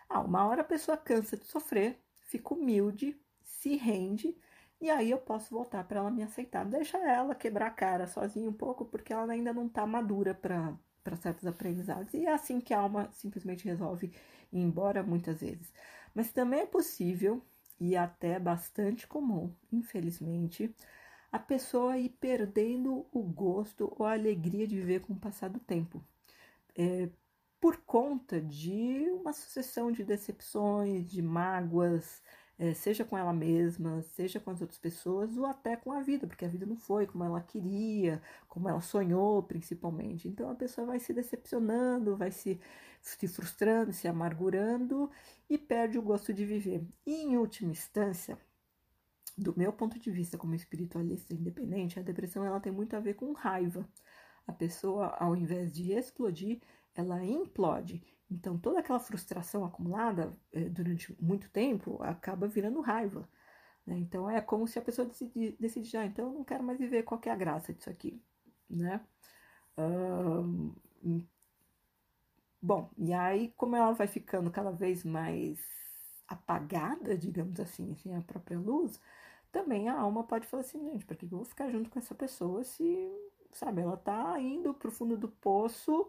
ah, 0.08 0.22
uma 0.22 0.46
hora 0.48 0.62
a 0.62 0.66
pessoa 0.66 0.96
cansa 0.96 1.36
de 1.36 1.44
sofrer, 1.44 2.00
fica 2.28 2.54
humilde, 2.54 3.20
se 3.44 3.76
rende 3.76 4.38
e 4.84 4.90
aí 4.90 5.12
eu 5.12 5.18
posso 5.18 5.50
voltar 5.54 5.86
para 5.86 6.00
ela 6.02 6.12
me 6.12 6.24
aceitar. 6.24 6.66
Deixa 6.66 6.98
ela 6.98 7.34
quebrar 7.34 7.68
a 7.68 7.72
cara 7.72 8.06
sozinha 8.06 8.50
um 8.50 8.54
pouco, 8.54 8.84
porque 8.86 9.14
ela 9.14 9.32
ainda 9.32 9.54
não 9.54 9.68
está 9.68 9.88
madura 9.88 10.34
para 10.34 10.78
certos 11.22 11.48
aprendizados. 11.48 12.14
E 12.14 12.26
é 12.26 12.34
assim 12.34 12.60
que 12.60 12.74
a 12.74 12.80
alma 12.80 13.10
simplesmente 13.14 13.64
resolve 13.64 14.08
ir 14.52 14.60
embora 14.60 15.02
muitas 15.02 15.40
vezes. 15.40 15.74
Mas 16.14 16.34
também 16.34 16.62
é 16.62 16.66
possível, 16.66 17.42
e 17.80 17.96
até 17.96 18.38
bastante 18.40 19.08
comum, 19.08 19.56
infelizmente, 19.72 20.76
a 21.32 21.40
pessoa 21.40 21.98
ir 21.98 22.10
perdendo 22.10 23.08
o 23.12 23.24
gosto 23.24 23.94
ou 23.98 24.06
a 24.06 24.14
alegria 24.14 24.68
de 24.68 24.76
viver 24.76 25.00
com 25.02 25.14
o 25.14 25.20
passar 25.20 25.50
do 25.50 25.60
tempo. 25.62 26.04
É, 26.76 27.10
por 27.60 27.78
conta 27.86 28.42
de 28.42 29.10
uma 29.12 29.32
sucessão 29.32 29.92
de 29.94 30.04
decepções, 30.04 31.10
de 31.10 31.22
mágoas, 31.22 32.22
seja 32.76 33.04
com 33.04 33.18
ela 33.18 33.34
mesma, 33.34 34.02
seja 34.02 34.40
com 34.40 34.52
as 34.52 34.62
outras 34.62 34.80
pessoas, 34.80 35.36
ou 35.38 35.46
até 35.46 35.76
com 35.76 35.92
a 35.92 36.02
vida, 36.02 36.28
porque 36.28 36.46
a 36.46 36.48
vida 36.48 36.66
não 36.66 36.76
foi 36.78 37.08
como 37.08 37.24
ela 37.24 37.42
queria, 37.42 38.22
como 38.48 38.70
ela 38.70 38.82
sonhou, 38.82 39.42
principalmente. 39.44 40.28
Então 40.28 40.50
a 40.50 40.56
pessoa 40.56 40.88
vai 40.88 41.00
se 41.00 41.14
decepcionando, 41.14 42.16
vai 42.16 42.32
se, 42.32 42.60
se 43.02 43.28
frustrando, 43.28 43.92
se 43.92 44.08
amargurando 44.08 45.10
e 45.50 45.58
perde 45.58 45.98
o 45.98 46.02
gosto 46.02 46.34
de 46.34 46.46
viver. 46.46 46.86
E 47.06 47.24
em 47.24 47.38
última 47.38 47.72
instância, 47.72 48.38
do 49.38 49.54
meu 49.58 49.74
ponto 49.74 50.00
de 50.00 50.12
vista 50.12 50.38
como 50.38 50.56
espiritualista 50.56 51.34
independente, 51.34 52.00
a 52.00 52.04
depressão 52.04 52.46
ela 52.46 52.60
tem 52.60 52.72
muito 52.72 52.96
a 52.96 53.00
ver 53.00 53.16
com 53.16 53.34
raiva. 53.34 53.88
A 54.46 54.54
pessoa, 54.54 55.08
ao 55.20 55.36
invés 55.36 55.72
de 55.72 55.94
explodir, 55.94 56.62
ela 56.96 57.24
implode. 57.24 58.04
Então, 58.30 58.58
toda 58.58 58.80
aquela 58.80 59.00
frustração 59.00 59.64
acumulada 59.66 60.36
eh, 60.52 60.70
durante 60.70 61.16
muito 61.22 61.50
tempo 61.50 62.02
acaba 62.02 62.48
virando 62.48 62.82
raiva. 62.82 63.28
Né? 63.86 63.98
Então, 64.00 64.30
é 64.30 64.42
como 64.42 64.68
se 64.68 64.80
a 64.80 64.82
pessoa 64.82 65.08
decidir, 65.08 65.56
decidir 65.60 65.98
ah, 65.98 66.06
então 66.06 66.28
eu 66.28 66.34
não 66.34 66.44
quero 66.44 66.64
mais 66.64 66.80
viver, 66.80 67.04
qual 67.04 67.22
é 67.26 67.30
a 67.30 67.36
graça 67.36 67.74
disso 67.74 67.90
aqui? 67.90 68.22
Né? 68.70 69.02
bom, 72.62 72.92
e 72.98 73.12
aí, 73.12 73.52
como 73.58 73.76
ela 73.76 73.92
vai 73.92 74.08
ficando 74.08 74.52
cada 74.52 74.72
vez 74.72 75.04
mais 75.04 75.60
apagada, 76.28 77.18
digamos 77.18 77.60
assim, 77.60 77.96
sem 77.96 78.16
a 78.16 78.22
própria 78.22 78.60
luz, 78.60 79.00
também 79.52 79.90
a 79.90 80.00
alma 80.00 80.24
pode 80.24 80.48
falar 80.48 80.62
assim, 80.62 80.80
gente, 80.92 81.06
por 81.06 81.16
que 81.18 81.26
eu 81.26 81.30
vou 81.30 81.46
ficar 81.46 81.70
junto 81.70 81.90
com 81.90 82.00
essa 82.00 82.16
pessoa 82.16 82.64
se, 82.64 83.12
sabe, 83.52 83.82
ela 83.82 83.98
tá 83.98 84.40
indo 84.40 84.74
pro 84.74 84.92
fundo 84.92 85.18
do 85.18 85.28
poço 85.28 86.08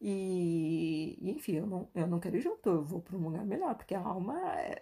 e, 0.00 1.18
enfim, 1.22 1.56
eu 1.56 1.66
não, 1.66 1.90
eu 1.94 2.06
não 2.06 2.18
quero 2.20 2.36
ir 2.36 2.40
junto, 2.40 2.68
eu 2.68 2.84
vou 2.84 3.02
para 3.02 3.16
um 3.16 3.24
lugar 3.24 3.44
melhor, 3.44 3.74
porque 3.74 3.94
a 3.94 4.00
alma, 4.00 4.34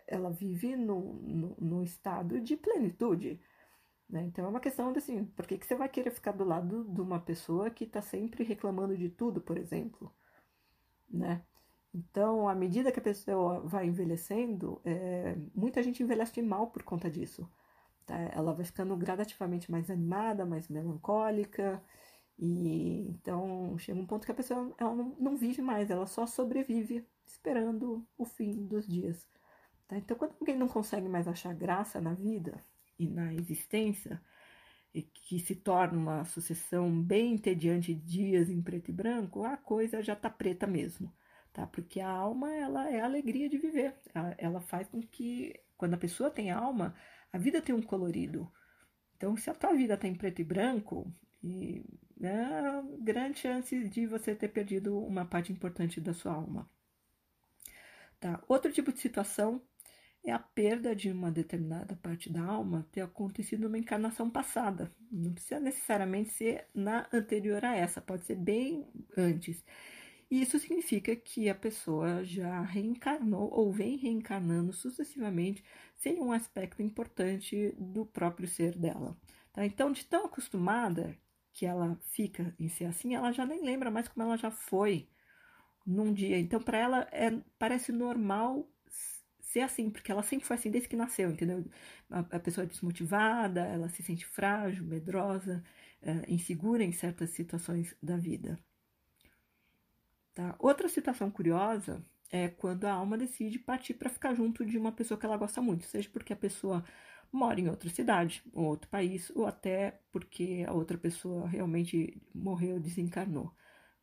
ela 0.06 0.30
vive 0.30 0.76
no 0.76 1.82
estado 1.82 2.40
de 2.40 2.56
plenitude. 2.56 3.40
Né? 4.08 4.22
Então 4.22 4.44
é 4.46 4.48
uma 4.48 4.60
questão 4.60 4.92
de 4.92 4.98
assim, 4.98 5.24
por 5.24 5.46
que, 5.46 5.58
que 5.58 5.66
você 5.66 5.74
vai 5.74 5.88
querer 5.88 6.10
ficar 6.10 6.32
do 6.32 6.44
lado 6.44 6.84
de 6.84 7.00
uma 7.00 7.20
pessoa 7.20 7.68
que 7.70 7.84
está 7.84 8.00
sempre 8.00 8.42
reclamando 8.44 8.96
de 8.96 9.08
tudo, 9.10 9.40
por 9.40 9.58
exemplo? 9.58 10.12
Né? 11.10 11.42
Então, 11.94 12.48
à 12.48 12.54
medida 12.54 12.92
que 12.92 13.00
a 13.00 13.02
pessoa 13.02 13.60
vai 13.60 13.86
envelhecendo, 13.86 14.80
é, 14.84 15.36
muita 15.54 15.82
gente 15.82 16.02
envelhece 16.02 16.40
mal 16.42 16.68
por 16.68 16.82
conta 16.82 17.10
disso. 17.10 17.50
Tá? 18.06 18.16
Ela 18.32 18.54
vai 18.54 18.64
ficando 18.64 18.96
gradativamente 18.96 19.70
mais 19.70 19.90
animada, 19.90 20.46
mais 20.46 20.68
melancólica, 20.68 21.82
e 22.38 23.08
então 23.08 23.76
chega 23.78 23.98
um 23.98 24.06
ponto 24.06 24.24
que 24.24 24.32
a 24.32 24.34
pessoa 24.34 24.72
ela 24.78 24.94
não, 24.94 25.16
não 25.18 25.36
vive 25.36 25.60
mais, 25.60 25.90
ela 25.90 26.06
só 26.06 26.26
sobrevive 26.26 27.04
esperando 27.26 28.06
o 28.16 28.24
fim 28.24 28.64
dos 28.66 28.86
dias. 28.86 29.26
Tá? 29.88 29.96
Então, 29.96 30.16
quando 30.16 30.34
alguém 30.38 30.56
não 30.56 30.68
consegue 30.68 31.08
mais 31.08 31.26
achar 31.26 31.54
graça 31.54 32.00
na 32.00 32.14
vida 32.14 32.62
e 32.98 33.08
na 33.08 33.34
existência, 33.34 34.22
e 34.94 35.02
que 35.02 35.38
se 35.40 35.54
torna 35.54 35.98
uma 35.98 36.24
sucessão 36.24 37.02
bem 37.02 37.34
entediante 37.34 37.94
de 37.94 38.00
dias 38.00 38.50
em 38.50 38.62
preto 38.62 38.90
e 38.90 38.92
branco, 38.92 39.44
a 39.44 39.56
coisa 39.56 40.02
já 40.02 40.16
tá 40.16 40.30
preta 40.30 40.66
mesmo, 40.66 41.12
tá? 41.52 41.66
Porque 41.66 42.00
a 42.00 42.08
alma, 42.08 42.52
ela 42.54 42.90
é 42.90 43.00
a 43.00 43.04
alegria 43.04 43.48
de 43.48 43.58
viver. 43.58 43.94
Ela, 44.14 44.34
ela 44.38 44.60
faz 44.60 44.88
com 44.88 45.00
que, 45.00 45.54
quando 45.76 45.94
a 45.94 45.98
pessoa 45.98 46.30
tem 46.30 46.50
alma, 46.50 46.94
a 47.32 47.38
vida 47.38 47.60
tem 47.60 47.74
um 47.74 47.82
colorido. 47.82 48.50
Então, 49.16 49.36
se 49.36 49.50
a 49.50 49.54
tua 49.54 49.74
vida 49.74 49.96
tá 49.96 50.08
em 50.08 50.14
preto 50.14 50.40
e 50.40 50.44
branco, 50.44 51.12
e 51.42 51.84
né, 52.18 52.82
grande 53.00 53.38
chance 53.40 53.88
de 53.88 54.06
você 54.06 54.34
ter 54.34 54.48
perdido 54.48 54.98
uma 54.98 55.24
parte 55.24 55.52
importante 55.52 56.00
da 56.00 56.12
sua 56.12 56.32
alma. 56.32 56.68
Tá? 58.20 58.42
Outro 58.48 58.72
tipo 58.72 58.92
de 58.92 58.98
situação 58.98 59.62
é 60.24 60.32
a 60.32 60.38
perda 60.38 60.94
de 60.94 61.10
uma 61.10 61.30
determinada 61.30 61.96
parte 61.96 62.30
da 62.30 62.42
alma 62.42 62.86
ter 62.90 63.00
acontecido 63.00 63.62
numa 63.62 63.78
encarnação 63.78 64.28
passada. 64.28 64.90
Não 65.10 65.32
precisa 65.32 65.60
necessariamente 65.60 66.30
ser 66.30 66.66
na 66.74 67.08
anterior 67.12 67.64
a 67.64 67.76
essa, 67.76 68.00
pode 68.00 68.24
ser 68.24 68.36
bem 68.36 68.86
antes. 69.16 69.64
E 70.30 70.42
isso 70.42 70.58
significa 70.58 71.16
que 71.16 71.48
a 71.48 71.54
pessoa 71.54 72.22
já 72.24 72.60
reencarnou 72.60 73.50
ou 73.50 73.72
vem 73.72 73.96
reencarnando 73.96 74.72
sucessivamente 74.72 75.64
sem 75.96 76.20
um 76.20 76.32
aspecto 76.32 76.82
importante 76.82 77.74
do 77.78 78.04
próprio 78.04 78.46
ser 78.46 78.76
dela. 78.76 79.16
Tá? 79.52 79.64
Então, 79.64 79.90
de 79.90 80.04
tão 80.04 80.26
acostumada 80.26 81.16
que 81.58 81.66
ela 81.66 81.98
fica 82.12 82.54
em 82.56 82.68
ser 82.68 82.84
assim, 82.84 83.16
ela 83.16 83.32
já 83.32 83.44
nem 83.44 83.64
lembra 83.64 83.90
mais 83.90 84.06
como 84.06 84.24
ela 84.24 84.36
já 84.36 84.48
foi 84.48 85.08
num 85.84 86.12
dia. 86.12 86.38
Então, 86.38 86.62
para 86.62 86.78
ela, 86.78 87.08
é, 87.10 87.32
parece 87.58 87.90
normal 87.90 88.70
ser 89.40 89.62
assim, 89.62 89.90
porque 89.90 90.12
ela 90.12 90.22
sempre 90.22 90.46
foi 90.46 90.54
assim 90.54 90.70
desde 90.70 90.88
que 90.88 90.94
nasceu, 90.94 91.32
entendeu? 91.32 91.64
A, 92.08 92.20
a 92.20 92.38
pessoa 92.38 92.62
é 92.64 92.68
desmotivada, 92.68 93.62
ela 93.62 93.88
se 93.88 94.04
sente 94.04 94.24
frágil, 94.24 94.84
medrosa, 94.84 95.64
uh, 96.00 96.32
insegura 96.32 96.84
em 96.84 96.92
certas 96.92 97.30
situações 97.30 97.92
da 98.00 98.16
vida. 98.16 98.56
Tá? 100.34 100.54
Outra 100.60 100.88
situação 100.88 101.28
curiosa 101.28 102.04
é 102.30 102.46
quando 102.46 102.84
a 102.84 102.92
alma 102.92 103.18
decide 103.18 103.58
partir 103.58 103.94
para 103.94 104.08
ficar 104.08 104.32
junto 104.32 104.64
de 104.64 104.78
uma 104.78 104.92
pessoa 104.92 105.18
que 105.18 105.26
ela 105.26 105.36
gosta 105.36 105.60
muito, 105.60 105.86
seja 105.86 106.08
porque 106.08 106.32
a 106.32 106.36
pessoa 106.36 106.84
mora 107.32 107.60
em 107.60 107.68
outra 107.68 107.88
cidade, 107.90 108.42
ou 108.52 108.66
outro 108.66 108.88
país, 108.88 109.30
ou 109.34 109.46
até 109.46 110.00
porque 110.12 110.64
a 110.66 110.72
outra 110.72 110.96
pessoa 110.98 111.46
realmente 111.48 112.20
morreu, 112.34 112.80
desencarnou. 112.80 113.52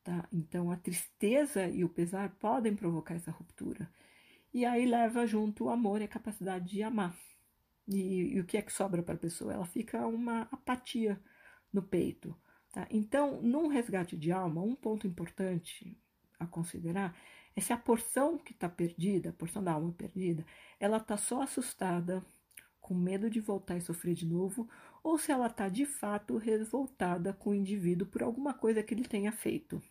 Tá? 0.04 0.28
Então 0.32 0.72
a 0.72 0.78
tristeza 0.78 1.68
e 1.68 1.84
o 1.84 1.90
pesar 1.90 2.30
podem 2.40 2.76
provocar 2.76 3.16
essa 3.16 3.32
ruptura. 3.32 3.90
E 4.54 4.66
aí 4.66 4.86
leva 4.86 5.26
junto 5.26 5.66
o 5.66 5.70
amor 5.70 6.02
e 6.02 6.06
a 6.06 6.08
capacidade 6.08 6.70
de 6.70 6.84
amar. 6.84 7.18
E, 7.88 8.36
e 8.36 8.40
o 8.40 8.46
que 8.46 8.58
é 8.58 8.62
que 8.62 8.72
sobra 8.72 9.04
para 9.04 9.16
a 9.16 9.18
pessoa? 9.18 9.54
Ela 9.54 9.66
fica 9.66 10.06
uma 10.08 10.44
apatia 10.52 11.20
no 11.74 11.82
peito. 11.82 12.36
Tá? 12.72 12.88
Então, 12.90 13.42
num 13.42 13.68
resgate 13.68 14.16
de 14.16 14.32
alma, 14.32 14.62
um 14.62 14.76
ponto 14.76 15.08
importante 15.08 15.98
a 16.40 16.46
considerar 16.46 17.18
é 17.56 17.62
se 17.62 17.72
a 17.72 17.78
porção 17.78 18.38
que 18.38 18.52
está 18.52 18.68
perdida, 18.68 19.30
a 19.30 19.34
porção 19.34 19.64
da 19.64 19.72
alma 19.72 19.94
perdida, 19.94 20.46
ela 20.80 20.98
está 20.98 21.16
só 21.16 21.42
assustada, 21.42 22.26
com 22.86 22.93
medo 22.93 23.32
de 23.32 23.39
voltar 23.39 23.78
e 23.78 23.82
sofrer 23.82 24.13
de 24.13 24.28
novo, 24.28 24.69
ou 25.04 25.17
se 25.17 25.32
ela 25.32 25.48
está 25.48 25.67
de 25.67 25.88
fato 25.88 26.38
revoltada 26.38 27.34
com 27.34 27.50
o 27.50 27.56
indivíduo 27.56 28.06
por 28.06 28.21
alguma 28.21 28.54
coisa 28.54 28.84
que 28.84 28.93
ele 28.93 29.08
tenha 29.08 29.32
feito. 29.32 29.82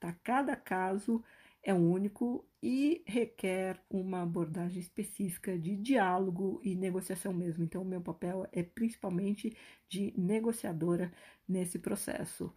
Tá? 0.00 0.14
Cada 0.24 0.56
caso 0.56 1.22
é 1.62 1.74
único 1.74 2.48
e 2.62 3.02
requer 3.06 3.78
uma 3.90 4.22
abordagem 4.22 4.80
específica 4.80 5.58
de 5.58 5.76
diálogo 5.76 6.58
e 6.64 6.74
negociação 6.74 7.34
mesmo. 7.34 7.64
Então, 7.64 7.82
o 7.82 7.84
meu 7.84 8.00
papel 8.00 8.48
é 8.50 8.62
principalmente 8.62 9.54
de 9.86 10.14
negociadora 10.16 11.12
nesse 11.46 11.78
processo. 11.78 12.50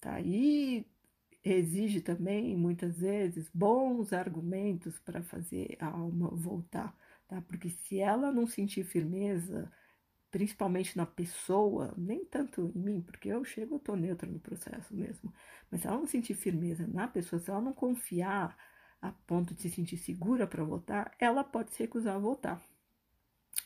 Tá? 0.00 0.18
E 0.22 0.86
exige 1.44 2.00
também, 2.00 2.56
muitas 2.56 2.98
vezes, 3.00 3.50
bons 3.52 4.14
argumentos 4.14 4.98
para 4.98 5.22
fazer 5.22 5.76
a 5.78 5.88
alma 5.88 6.30
voltar. 6.30 6.96
Tá? 7.28 7.42
Porque 7.42 7.70
se 7.70 8.00
ela 8.00 8.32
não 8.32 8.46
sentir 8.46 8.84
firmeza, 8.84 9.70
principalmente 10.30 10.96
na 10.96 11.06
pessoa, 11.06 11.94
nem 11.96 12.24
tanto 12.24 12.72
em 12.74 12.78
mim, 12.78 13.00
porque 13.02 13.28
eu 13.28 13.44
chego, 13.44 13.76
eu 13.76 13.80
tô 13.80 13.94
neutra 13.94 14.28
no 14.28 14.40
processo 14.40 14.94
mesmo. 14.96 15.32
Mas 15.70 15.82
se 15.82 15.86
ela 15.86 15.98
não 15.98 16.06
sentir 16.06 16.34
firmeza 16.34 16.86
na 16.86 17.06
pessoa, 17.06 17.38
se 17.38 17.50
ela 17.50 17.60
não 17.60 17.72
confiar 17.74 18.56
a 19.00 19.12
ponto 19.12 19.54
de 19.54 19.62
se 19.62 19.70
sentir 19.70 19.98
segura 19.98 20.46
para 20.46 20.64
votar, 20.64 21.14
ela 21.20 21.44
pode 21.44 21.72
se 21.72 21.82
recusar 21.82 22.16
a 22.16 22.18
votar. 22.18 22.62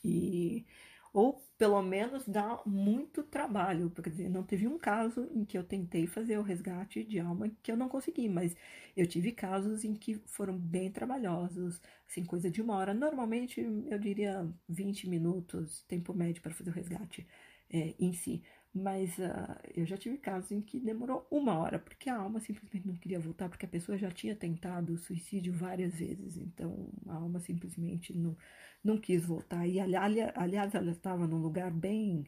E 0.05 0.66
ou 1.12 1.42
pelo 1.59 1.81
menos 1.83 2.27
dá 2.27 2.61
muito 2.66 3.22
trabalho. 3.22 3.90
Quer 3.90 4.11
dizer, 4.11 4.29
não 4.31 4.42
teve 4.42 4.66
um 4.66 4.79
caso 4.79 5.29
em 5.33 5.44
que 5.44 5.57
eu 5.59 5.64
tentei 5.64 6.07
fazer 6.07 6.38
o 6.38 6.42
resgate 6.42 7.05
de 7.05 7.18
alma 7.20 7.51
que 7.62 7.70
eu 7.70 7.77
não 7.77 7.88
consegui, 7.88 8.29
mas 8.29 8.57
eu 8.96 9.07
tive 9.07 9.33
casos 9.33 9.85
em 9.85 9.94
que 9.94 10.16
foram 10.27 10.59
bem 10.59 10.90
trabalhosos, 10.90 11.81
assim, 12.09 12.25
coisa 12.25 12.51
de 12.51 12.61
uma 12.62 12.77
hora. 12.77 12.94
Normalmente, 12.94 13.61
eu 13.61 13.98
diria 13.98 14.48
20 14.68 15.09
minutos, 15.09 15.83
tempo 15.88 16.14
médio 16.14 16.42
para 16.42 16.55
fazer 16.55 16.70
o 16.70 16.72
resgate 16.75 17.27
é, 17.70 17.94
em 17.98 18.12
si. 18.12 18.42
Mas 18.74 19.18
uh, 19.18 19.54
eu 19.74 19.85
já 19.85 19.98
tive 19.98 20.16
casos 20.16 20.50
em 20.50 20.61
que 20.62 20.80
demorou 20.80 21.26
uma 21.30 21.58
hora, 21.58 21.78
porque 21.78 22.08
a 22.08 22.16
alma 22.16 22.40
simplesmente 22.40 22.87
não 22.87 22.94
queria 22.96 23.20
voltar, 23.20 23.48
porque 23.48 23.66
a 23.66 23.68
pessoa 23.68 23.98
já 23.98 24.11
tinha 24.11 24.35
tentado 24.35 24.94
o 24.94 24.98
suicídio 24.98 25.52
várias 25.52 25.94
vezes. 25.94 26.38
Então 26.38 26.88
a 27.06 27.14
alma 27.16 27.38
simplesmente 27.40 28.16
não, 28.16 28.37
não 28.82 28.98
quis 28.98 29.26
voltar. 29.26 29.66
E 29.66 29.78
aliás, 29.78 30.74
ela 30.74 30.90
estava 30.90 31.26
num 31.26 31.38
lugar 31.38 31.70
bem, 31.70 32.26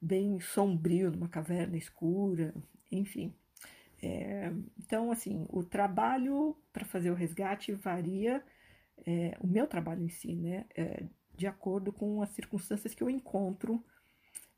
bem 0.00 0.40
sombrio, 0.40 1.12
numa 1.12 1.28
caverna 1.28 1.76
escura, 1.76 2.52
enfim. 2.90 3.32
É, 4.02 4.52
então, 4.78 5.10
assim, 5.10 5.46
o 5.48 5.62
trabalho 5.62 6.56
para 6.72 6.84
fazer 6.84 7.10
o 7.10 7.14
resgate 7.14 7.72
varia, 7.72 8.44
é, 9.06 9.36
o 9.40 9.46
meu 9.46 9.66
trabalho 9.66 10.02
em 10.02 10.08
si, 10.08 10.34
né, 10.34 10.66
é, 10.76 11.04
de 11.36 11.46
acordo 11.46 11.92
com 11.92 12.20
as 12.20 12.30
circunstâncias 12.30 12.94
que 12.94 13.02
eu 13.02 13.08
encontro 13.08 13.82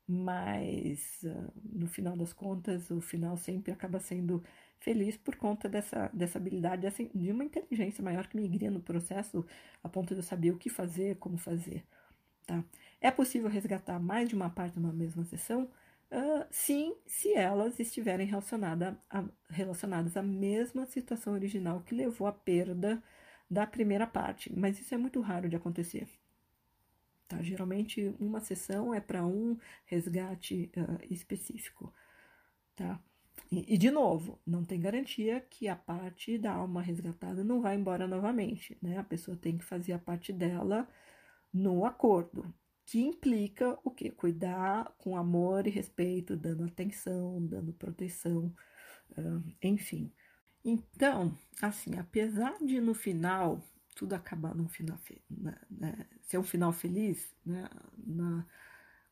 mas 0.07 1.21
uh, 1.23 1.51
no 1.63 1.87
final 1.87 2.15
das 2.15 2.31
contas, 2.33 2.89
o 2.89 3.01
final 3.01 3.35
sempre 3.37 3.71
acaba 3.71 3.99
sendo 3.99 4.43
feliz 4.79 5.17
por 5.17 5.35
conta 5.35 5.67
dessa, 5.67 6.09
dessa 6.13 6.37
habilidade, 6.37 6.83
dessa, 6.83 7.03
de 7.03 7.31
uma 7.31 7.43
inteligência 7.43 8.03
maior 8.03 8.27
que 8.27 8.37
me 8.37 8.47
guia 8.47 8.71
no 8.71 8.79
processo, 8.79 9.45
a 9.83 9.89
ponto 9.89 10.13
de 10.13 10.19
eu 10.19 10.23
saber 10.23 10.51
o 10.51 10.57
que 10.57 10.69
fazer, 10.69 11.17
como 11.17 11.37
fazer. 11.37 11.83
Tá? 12.45 12.63
É 13.01 13.11
possível 13.11 13.49
resgatar 13.49 13.99
mais 13.99 14.29
de 14.29 14.35
uma 14.35 14.49
parte 14.49 14.79
numa 14.79 14.93
mesma 14.93 15.25
sessão? 15.25 15.69
Uh, 16.09 16.45
sim, 16.49 16.95
se 17.05 17.33
elas 17.33 17.79
estiverem 17.79 18.25
relacionada 18.25 18.97
a, 19.09 19.25
relacionadas 19.49 20.15
à 20.15 20.23
mesma 20.23 20.85
situação 20.85 21.33
original 21.33 21.81
que 21.81 21.93
levou 21.93 22.27
à 22.27 22.31
perda 22.31 23.03
da 23.49 23.67
primeira 23.67 24.07
parte, 24.07 24.53
mas 24.57 24.79
isso 24.79 24.93
é 24.93 24.97
muito 24.97 25.19
raro 25.21 25.49
de 25.49 25.55
acontecer. 25.57 26.07
Tá? 27.27 27.41
Geralmente, 27.41 28.15
uma 28.19 28.39
sessão 28.39 28.93
é 28.93 29.01
para 29.01 29.25
um 29.25 29.57
resgate 29.85 30.71
uh, 30.77 31.13
específico. 31.13 31.93
Tá? 32.75 32.99
E, 33.51 33.75
e, 33.75 33.77
de 33.77 33.91
novo, 33.91 34.39
não 34.45 34.63
tem 34.63 34.79
garantia 34.79 35.41
que 35.41 35.67
a 35.67 35.75
parte 35.75 36.37
da 36.37 36.53
alma 36.53 36.81
resgatada 36.81 37.43
não 37.43 37.61
vai 37.61 37.75
embora 37.75 38.07
novamente. 38.07 38.77
Né? 38.81 38.97
A 38.97 39.03
pessoa 39.03 39.35
tem 39.37 39.57
que 39.57 39.65
fazer 39.65 39.93
a 39.93 39.99
parte 39.99 40.31
dela 40.31 40.87
no 41.53 41.85
acordo, 41.85 42.53
que 42.85 42.99
implica 42.99 43.77
o 43.83 43.91
quê? 43.91 44.11
Cuidar 44.11 44.93
com 44.97 45.17
amor 45.17 45.67
e 45.67 45.69
respeito, 45.69 46.37
dando 46.37 46.63
atenção, 46.63 47.45
dando 47.45 47.73
proteção, 47.73 48.53
uh, 49.17 49.43
enfim. 49.61 50.11
Então, 50.63 51.37
assim, 51.61 51.97
apesar 51.97 52.57
de 52.59 52.79
no 52.79 52.93
final 52.93 53.61
tudo 53.97 54.13
acabar 54.13 54.53
num 54.53 54.69
final, 54.69 54.99
né, 55.27 55.57
né, 55.69 56.07
ser 56.21 56.37
um 56.37 56.43
final 56.43 56.71
feliz, 56.71 57.35
né, 57.43 57.67
na, 57.97 58.45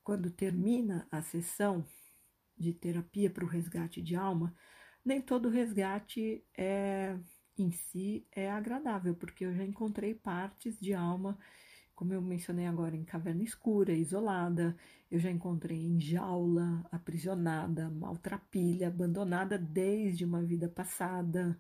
quando 0.04 0.30
termina 0.30 1.08
a 1.12 1.24
sessão 1.24 1.84
de 2.56 2.72
terapia 2.72 3.30
para 3.30 3.44
o 3.44 3.48
resgate 3.48 4.00
de 4.00 4.16
alma, 4.16 4.56
nem 5.04 5.20
todo 5.20 5.50
resgate 5.50 6.44
é 6.56 7.18
em 7.58 7.72
si 7.72 8.28
é 8.32 8.52
agradável, 8.52 9.16
porque 9.16 9.46
eu 9.46 9.54
já 9.56 9.64
encontrei 9.64 10.14
partes 10.14 10.80
de 10.80 10.94
alma, 10.94 11.38
como 11.96 12.14
eu 12.14 12.22
mencionei 12.22 12.68
agora, 12.68 12.96
em 12.96 13.04
caverna 13.04 13.42
escura, 13.44 13.92
isolada, 13.94 14.78
eu 15.10 15.18
já 15.18 15.32
encontrei 15.32 15.80
em 15.82 16.00
jaula, 16.00 16.86
aprisionada, 16.92 17.90
maltrapilha, 17.90 18.90
abandonada 18.90 19.58
desde 19.58 20.26
uma 20.26 20.44
vida 20.44 20.70
passada, 20.70 21.58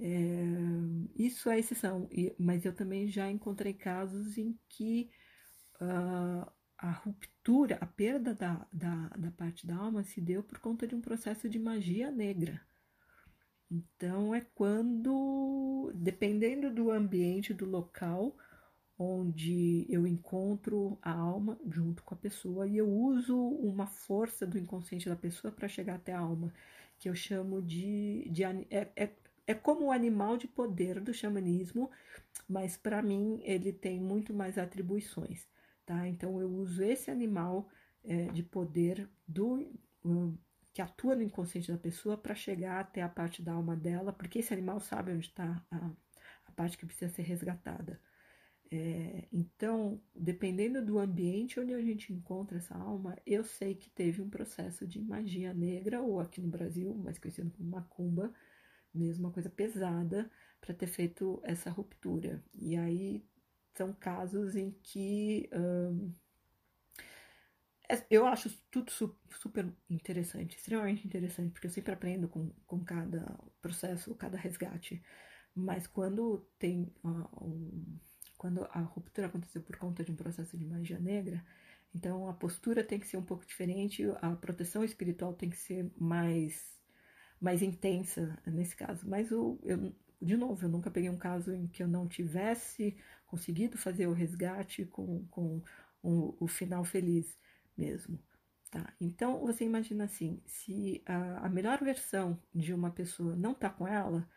é, 0.00 1.22
isso 1.22 1.50
é 1.50 1.58
exceção, 1.58 2.08
mas 2.38 2.64
eu 2.64 2.74
também 2.74 3.08
já 3.08 3.30
encontrei 3.30 3.74
casos 3.74 4.38
em 4.38 4.58
que 4.68 5.10
uh, 5.80 6.50
a 6.78 6.90
ruptura, 6.90 7.76
a 7.80 7.86
perda 7.86 8.34
da, 8.34 8.66
da, 8.72 9.08
da 9.08 9.30
parte 9.32 9.66
da 9.66 9.76
alma 9.76 10.02
se 10.02 10.20
deu 10.20 10.42
por 10.42 10.58
conta 10.58 10.86
de 10.86 10.94
um 10.94 11.00
processo 11.00 11.48
de 11.48 11.58
magia 11.58 12.10
negra. 12.10 12.60
Então, 13.70 14.34
é 14.34 14.40
quando, 14.40 15.92
dependendo 15.94 16.72
do 16.72 16.90
ambiente, 16.90 17.54
do 17.54 17.66
local 17.66 18.36
onde 18.98 19.86
eu 19.88 20.06
encontro 20.06 20.98
a 21.00 21.12
alma 21.12 21.58
junto 21.70 22.02
com 22.02 22.14
a 22.14 22.18
pessoa 22.18 22.66
e 22.66 22.76
eu 22.76 22.88
uso 22.90 23.34
uma 23.34 23.86
força 23.86 24.46
do 24.46 24.58
inconsciente 24.58 25.08
da 25.08 25.16
pessoa 25.16 25.50
para 25.50 25.68
chegar 25.68 25.94
até 25.94 26.12
a 26.12 26.18
alma, 26.18 26.52
que 26.98 27.08
eu 27.08 27.14
chamo 27.14 27.62
de. 27.62 28.28
de 28.30 28.44
é, 28.44 28.92
é, 28.96 29.10
é 29.46 29.54
como 29.54 29.86
o 29.86 29.92
animal 29.92 30.36
de 30.36 30.46
poder 30.46 31.00
do 31.00 31.12
xamanismo, 31.12 31.90
mas 32.48 32.76
para 32.76 33.02
mim 33.02 33.40
ele 33.44 33.72
tem 33.72 34.00
muito 34.00 34.32
mais 34.32 34.58
atribuições, 34.58 35.48
tá? 35.84 36.06
Então 36.08 36.40
eu 36.40 36.48
uso 36.48 36.82
esse 36.82 37.10
animal 37.10 37.68
é, 38.04 38.26
de 38.26 38.42
poder 38.42 39.08
do 39.26 39.72
que 40.72 40.80
atua 40.80 41.14
no 41.14 41.22
inconsciente 41.22 41.70
da 41.70 41.78
pessoa 41.78 42.16
para 42.16 42.34
chegar 42.34 42.80
até 42.80 43.02
a 43.02 43.08
parte 43.08 43.42
da 43.42 43.52
alma 43.52 43.76
dela, 43.76 44.12
porque 44.12 44.38
esse 44.38 44.52
animal 44.52 44.80
sabe 44.80 45.12
onde 45.12 45.26
está 45.26 45.64
a, 45.70 45.90
a 46.46 46.52
parte 46.52 46.78
que 46.78 46.86
precisa 46.86 47.12
ser 47.12 47.22
resgatada. 47.22 48.00
É, 48.72 49.24
então, 49.32 50.00
dependendo 50.14 50.84
do 50.84 50.98
ambiente 51.00 51.58
onde 51.58 51.74
a 51.74 51.82
gente 51.82 52.12
encontra 52.12 52.58
essa 52.58 52.76
alma, 52.76 53.16
eu 53.26 53.42
sei 53.42 53.74
que 53.74 53.90
teve 53.90 54.22
um 54.22 54.30
processo 54.30 54.86
de 54.86 55.00
magia 55.00 55.52
negra, 55.52 56.00
ou 56.00 56.20
aqui 56.20 56.40
no 56.40 56.48
Brasil, 56.48 56.94
mais 56.94 57.18
conhecido 57.18 57.50
como 57.50 57.68
macumba, 57.68 58.32
mesmo 58.94 59.26
uma 59.26 59.32
coisa 59.32 59.50
pesada 59.50 60.30
para 60.60 60.74
ter 60.74 60.86
feito 60.86 61.40
essa 61.44 61.70
ruptura. 61.70 62.42
E 62.54 62.76
aí 62.76 63.24
são 63.74 63.92
casos 63.92 64.56
em 64.56 64.70
que 64.82 65.48
é, 67.90 68.06
eu 68.08 68.24
acho 68.24 68.48
tudo 68.70 68.92
super 69.32 69.68
interessante, 69.88 70.56
extremamente 70.56 71.04
interessante, 71.04 71.50
porque 71.50 71.66
eu 71.66 71.70
sempre 71.72 71.92
aprendo 71.92 72.28
com, 72.28 72.50
com 72.64 72.84
cada 72.84 73.36
processo, 73.60 74.14
cada 74.14 74.38
resgate. 74.38 75.02
Mas 75.52 75.88
quando 75.88 76.46
tem 76.56 76.94
uh, 77.02 77.44
um, 77.44 77.98
quando 78.38 78.64
a 78.70 78.80
ruptura 78.80 79.26
aconteceu 79.26 79.60
por 79.60 79.76
conta 79.76 80.04
de 80.04 80.12
um 80.12 80.16
processo 80.16 80.56
de 80.56 80.64
magia 80.64 81.00
negra, 81.00 81.44
então 81.92 82.28
a 82.28 82.32
postura 82.32 82.84
tem 82.84 83.00
que 83.00 83.08
ser 83.08 83.16
um 83.16 83.24
pouco 83.24 83.44
diferente, 83.44 84.04
a 84.22 84.36
proteção 84.36 84.84
espiritual 84.84 85.34
tem 85.34 85.50
que 85.50 85.56
ser 85.56 85.90
mais 85.98 86.79
mais 87.40 87.62
intensa 87.62 88.38
nesse 88.46 88.76
caso. 88.76 89.08
Mas 89.08 89.32
o, 89.32 89.58
eu, 89.62 89.92
de 90.20 90.36
novo, 90.36 90.64
eu 90.64 90.68
nunca 90.68 90.90
peguei 90.90 91.08
um 91.08 91.16
caso 91.16 91.52
em 91.52 91.66
que 91.66 91.82
eu 91.82 91.88
não 91.88 92.06
tivesse 92.06 92.96
conseguido 93.26 93.78
fazer 93.78 94.06
o 94.06 94.12
resgate 94.12 94.84
com, 94.84 95.24
com 95.28 95.62
o, 96.02 96.36
o 96.38 96.46
final 96.46 96.84
feliz 96.84 97.38
mesmo. 97.76 98.18
Tá? 98.70 98.92
Então, 99.00 99.40
você 99.40 99.64
imagina 99.64 100.04
assim: 100.04 100.40
se 100.46 101.02
a, 101.06 101.46
a 101.46 101.48
melhor 101.48 101.82
versão 101.82 102.40
de 102.54 102.72
uma 102.74 102.90
pessoa 102.90 103.34
não 103.34 103.52
está 103.52 103.70
com 103.70 103.86
ela, 103.86 104.28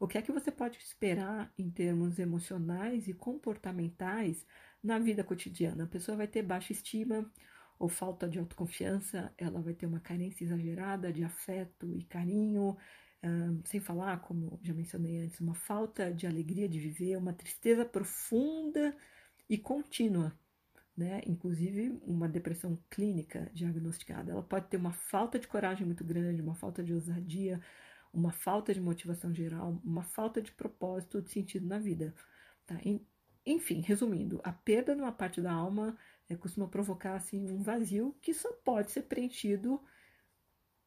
o 0.00 0.06
que 0.08 0.18
é 0.18 0.22
que 0.22 0.32
você 0.32 0.50
pode 0.50 0.78
esperar 0.78 1.52
em 1.58 1.70
termos 1.70 2.18
emocionais 2.18 3.06
e 3.08 3.14
comportamentais 3.14 4.46
na 4.82 4.98
vida 4.98 5.22
cotidiana? 5.22 5.84
A 5.84 5.86
pessoa 5.86 6.16
vai 6.16 6.26
ter 6.26 6.42
baixa 6.42 6.72
estima 6.72 7.30
ou 7.78 7.88
falta 7.88 8.28
de 8.28 8.38
autoconfiança, 8.38 9.32
ela 9.36 9.60
vai 9.60 9.74
ter 9.74 9.86
uma 9.86 10.00
carência 10.00 10.44
exagerada 10.44 11.12
de 11.12 11.24
afeto 11.24 11.94
e 11.96 12.04
carinho, 12.04 12.76
um, 13.22 13.62
sem 13.64 13.80
falar, 13.80 14.20
como 14.20 14.58
já 14.62 14.74
mencionei 14.74 15.18
antes, 15.18 15.40
uma 15.40 15.54
falta 15.54 16.12
de 16.12 16.26
alegria 16.26 16.68
de 16.68 16.78
viver, 16.78 17.16
uma 17.16 17.32
tristeza 17.32 17.84
profunda 17.84 18.96
e 19.48 19.58
contínua 19.58 20.32
né? 20.96 21.22
Inclusive 21.26 22.00
uma 22.06 22.28
depressão 22.28 22.78
clínica 22.90 23.50
diagnosticada. 23.52 24.32
Ela 24.32 24.42
pode 24.42 24.68
ter 24.68 24.76
uma 24.76 24.92
falta 24.92 25.38
de 25.38 25.48
coragem 25.48 25.86
muito 25.86 26.04
grande, 26.04 26.42
uma 26.42 26.54
falta 26.54 26.82
de 26.82 26.92
ousadia, 26.92 27.60
uma 28.12 28.32
falta 28.32 28.74
de 28.74 28.80
motivação 28.80 29.34
geral, 29.34 29.80
uma 29.84 30.02
falta 30.02 30.40
de 30.42 30.52
propósito, 30.52 31.22
de 31.22 31.30
sentido 31.30 31.66
na 31.66 31.78
vida. 31.78 32.14
Tá? 32.66 32.78
Enfim, 33.44 33.80
resumindo, 33.80 34.40
a 34.44 34.52
perda 34.52 34.94
de 34.94 35.02
uma 35.02 35.12
parte 35.12 35.40
da 35.40 35.52
alma 35.52 35.96
é, 36.28 36.36
costuma 36.36 36.68
provocar 36.68 37.14
assim 37.14 37.50
um 37.50 37.62
vazio 37.62 38.14
que 38.20 38.32
só 38.32 38.52
pode 38.52 38.90
ser 38.90 39.02
preenchido 39.02 39.82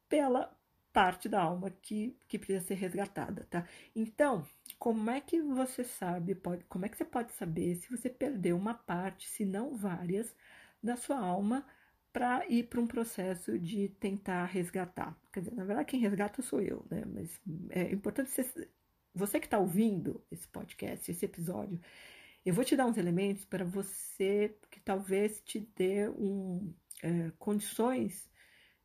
pela 0.08 0.56
parte 0.92 1.28
da 1.28 1.42
alma 1.42 1.70
que, 1.82 2.16
que 2.26 2.38
precisa 2.38 2.64
ser 2.64 2.74
resgatada, 2.74 3.46
tá? 3.50 3.66
Então, 3.94 4.46
como 4.78 5.10
é 5.10 5.20
que 5.20 5.42
você 5.42 5.84
sabe, 5.84 6.34
pode, 6.34 6.64
como 6.64 6.86
é 6.86 6.88
que 6.88 6.96
você 6.96 7.04
pode 7.04 7.32
saber 7.32 7.76
se 7.76 7.90
você 7.90 8.08
perdeu 8.08 8.56
uma 8.56 8.72
parte, 8.72 9.28
se 9.28 9.44
não 9.44 9.76
várias, 9.76 10.34
da 10.82 10.96
sua 10.96 11.18
alma 11.18 11.66
para 12.14 12.46
ir 12.48 12.62
para 12.68 12.80
um 12.80 12.86
processo 12.86 13.58
de 13.58 13.90
tentar 13.90 14.46
resgatar? 14.46 15.14
Quer 15.30 15.40
dizer, 15.40 15.54
na 15.54 15.64
verdade, 15.64 15.88
quem 15.88 16.00
resgata 16.00 16.40
sou 16.40 16.62
eu, 16.62 16.86
né? 16.90 17.02
Mas 17.04 17.38
é 17.68 17.92
importante 17.92 18.30
você, 18.30 18.68
você 19.14 19.38
que 19.38 19.46
está 19.46 19.58
ouvindo 19.58 20.24
esse 20.30 20.48
podcast, 20.48 21.10
esse 21.10 21.26
episódio, 21.26 21.78
eu 22.46 22.54
vou 22.54 22.64
te 22.64 22.76
dar 22.76 22.86
uns 22.86 22.96
elementos 22.96 23.44
para 23.44 23.64
você 23.64 24.56
que 24.70 24.78
talvez 24.78 25.40
te 25.42 25.58
dê 25.74 26.08
um, 26.08 26.72
é, 27.02 27.32
condições 27.38 28.30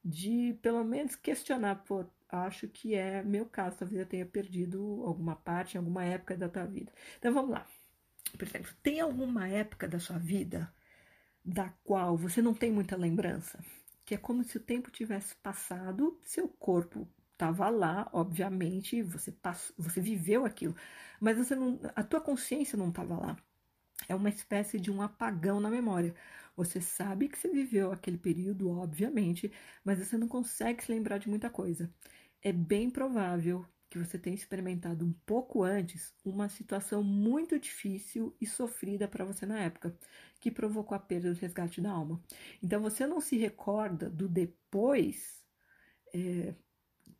de 0.03 0.57
pelo 0.63 0.83
menos 0.83 1.15
questionar, 1.15 1.75
pô, 1.83 2.03
acho 2.27 2.67
que 2.67 2.95
é 2.95 3.21
meu 3.21 3.45
caso, 3.45 3.77
talvez 3.77 3.99
eu 4.01 4.07
tenha 4.07 4.25
perdido 4.25 5.03
alguma 5.05 5.35
parte 5.35 5.77
alguma 5.77 6.03
época 6.03 6.35
da 6.35 6.49
tua 6.49 6.65
vida. 6.65 6.91
Então 7.19 7.31
vamos 7.31 7.51
lá. 7.51 7.67
Por 8.35 8.47
exemplo, 8.47 8.71
tem 8.81 8.99
alguma 8.99 9.47
época 9.47 9.87
da 9.87 9.99
sua 9.99 10.17
vida 10.17 10.73
da 11.45 11.69
qual 11.83 12.17
você 12.17 12.41
não 12.41 12.55
tem 12.55 12.71
muita 12.71 12.95
lembrança? 12.97 13.63
Que 14.03 14.15
é 14.15 14.17
como 14.17 14.43
se 14.43 14.57
o 14.57 14.61
tempo 14.61 14.89
tivesse 14.89 15.35
passado, 15.35 16.19
seu 16.23 16.47
corpo 16.47 17.07
estava 17.33 17.69
lá, 17.69 18.09
obviamente, 18.11 19.03
você 19.03 19.31
passou, 19.31 19.75
você 19.77 20.01
viveu 20.01 20.45
aquilo, 20.45 20.75
mas 21.19 21.37
você 21.37 21.55
não, 21.55 21.79
a 21.95 22.03
tua 22.03 22.21
consciência 22.21 22.77
não 22.77 22.89
estava 22.89 23.15
lá. 23.15 23.37
É 24.07 24.15
uma 24.15 24.29
espécie 24.29 24.79
de 24.79 24.91
um 24.91 25.01
apagão 25.01 25.59
na 25.59 25.69
memória. 25.69 26.13
Você 26.55 26.81
sabe 26.81 27.29
que 27.29 27.37
você 27.37 27.49
viveu 27.49 27.91
aquele 27.91 28.17
período, 28.17 28.69
obviamente, 28.69 29.51
mas 29.83 29.99
você 29.99 30.17
não 30.17 30.27
consegue 30.27 30.83
se 30.83 30.91
lembrar 30.91 31.17
de 31.17 31.29
muita 31.29 31.49
coisa. 31.49 31.89
É 32.41 32.51
bem 32.51 32.89
provável 32.89 33.65
que 33.89 33.97
você 33.99 34.17
tenha 34.17 34.35
experimentado 34.35 35.05
um 35.05 35.11
pouco 35.25 35.63
antes 35.63 36.13
uma 36.23 36.47
situação 36.49 37.03
muito 37.03 37.59
difícil 37.59 38.33
e 38.39 38.47
sofrida 38.47 39.07
para 39.07 39.25
você 39.25 39.45
na 39.45 39.59
época, 39.59 39.95
que 40.39 40.49
provocou 40.49 40.95
a 40.95 40.99
perda 40.99 41.33
do 41.33 41.39
resgate 41.39 41.81
da 41.81 41.91
alma. 41.91 42.21
Então 42.63 42.81
você 42.81 43.05
não 43.05 43.19
se 43.19 43.37
recorda 43.37 44.09
do 44.09 44.29
depois 44.29 45.43
é, 46.13 46.53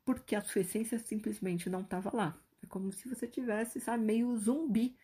porque 0.06 0.36
a 0.36 0.42
sua 0.42 0.62
essência 0.62 1.00
simplesmente 1.00 1.70
não 1.70 1.82
estava 1.82 2.16
lá. 2.16 2.40
É 2.64 2.68
como 2.68 2.92
se 2.92 3.08
você 3.08 3.28
tivesse, 3.28 3.80
sabe, 3.80 4.04
meio 4.04 4.38
zumbi. 4.38 4.96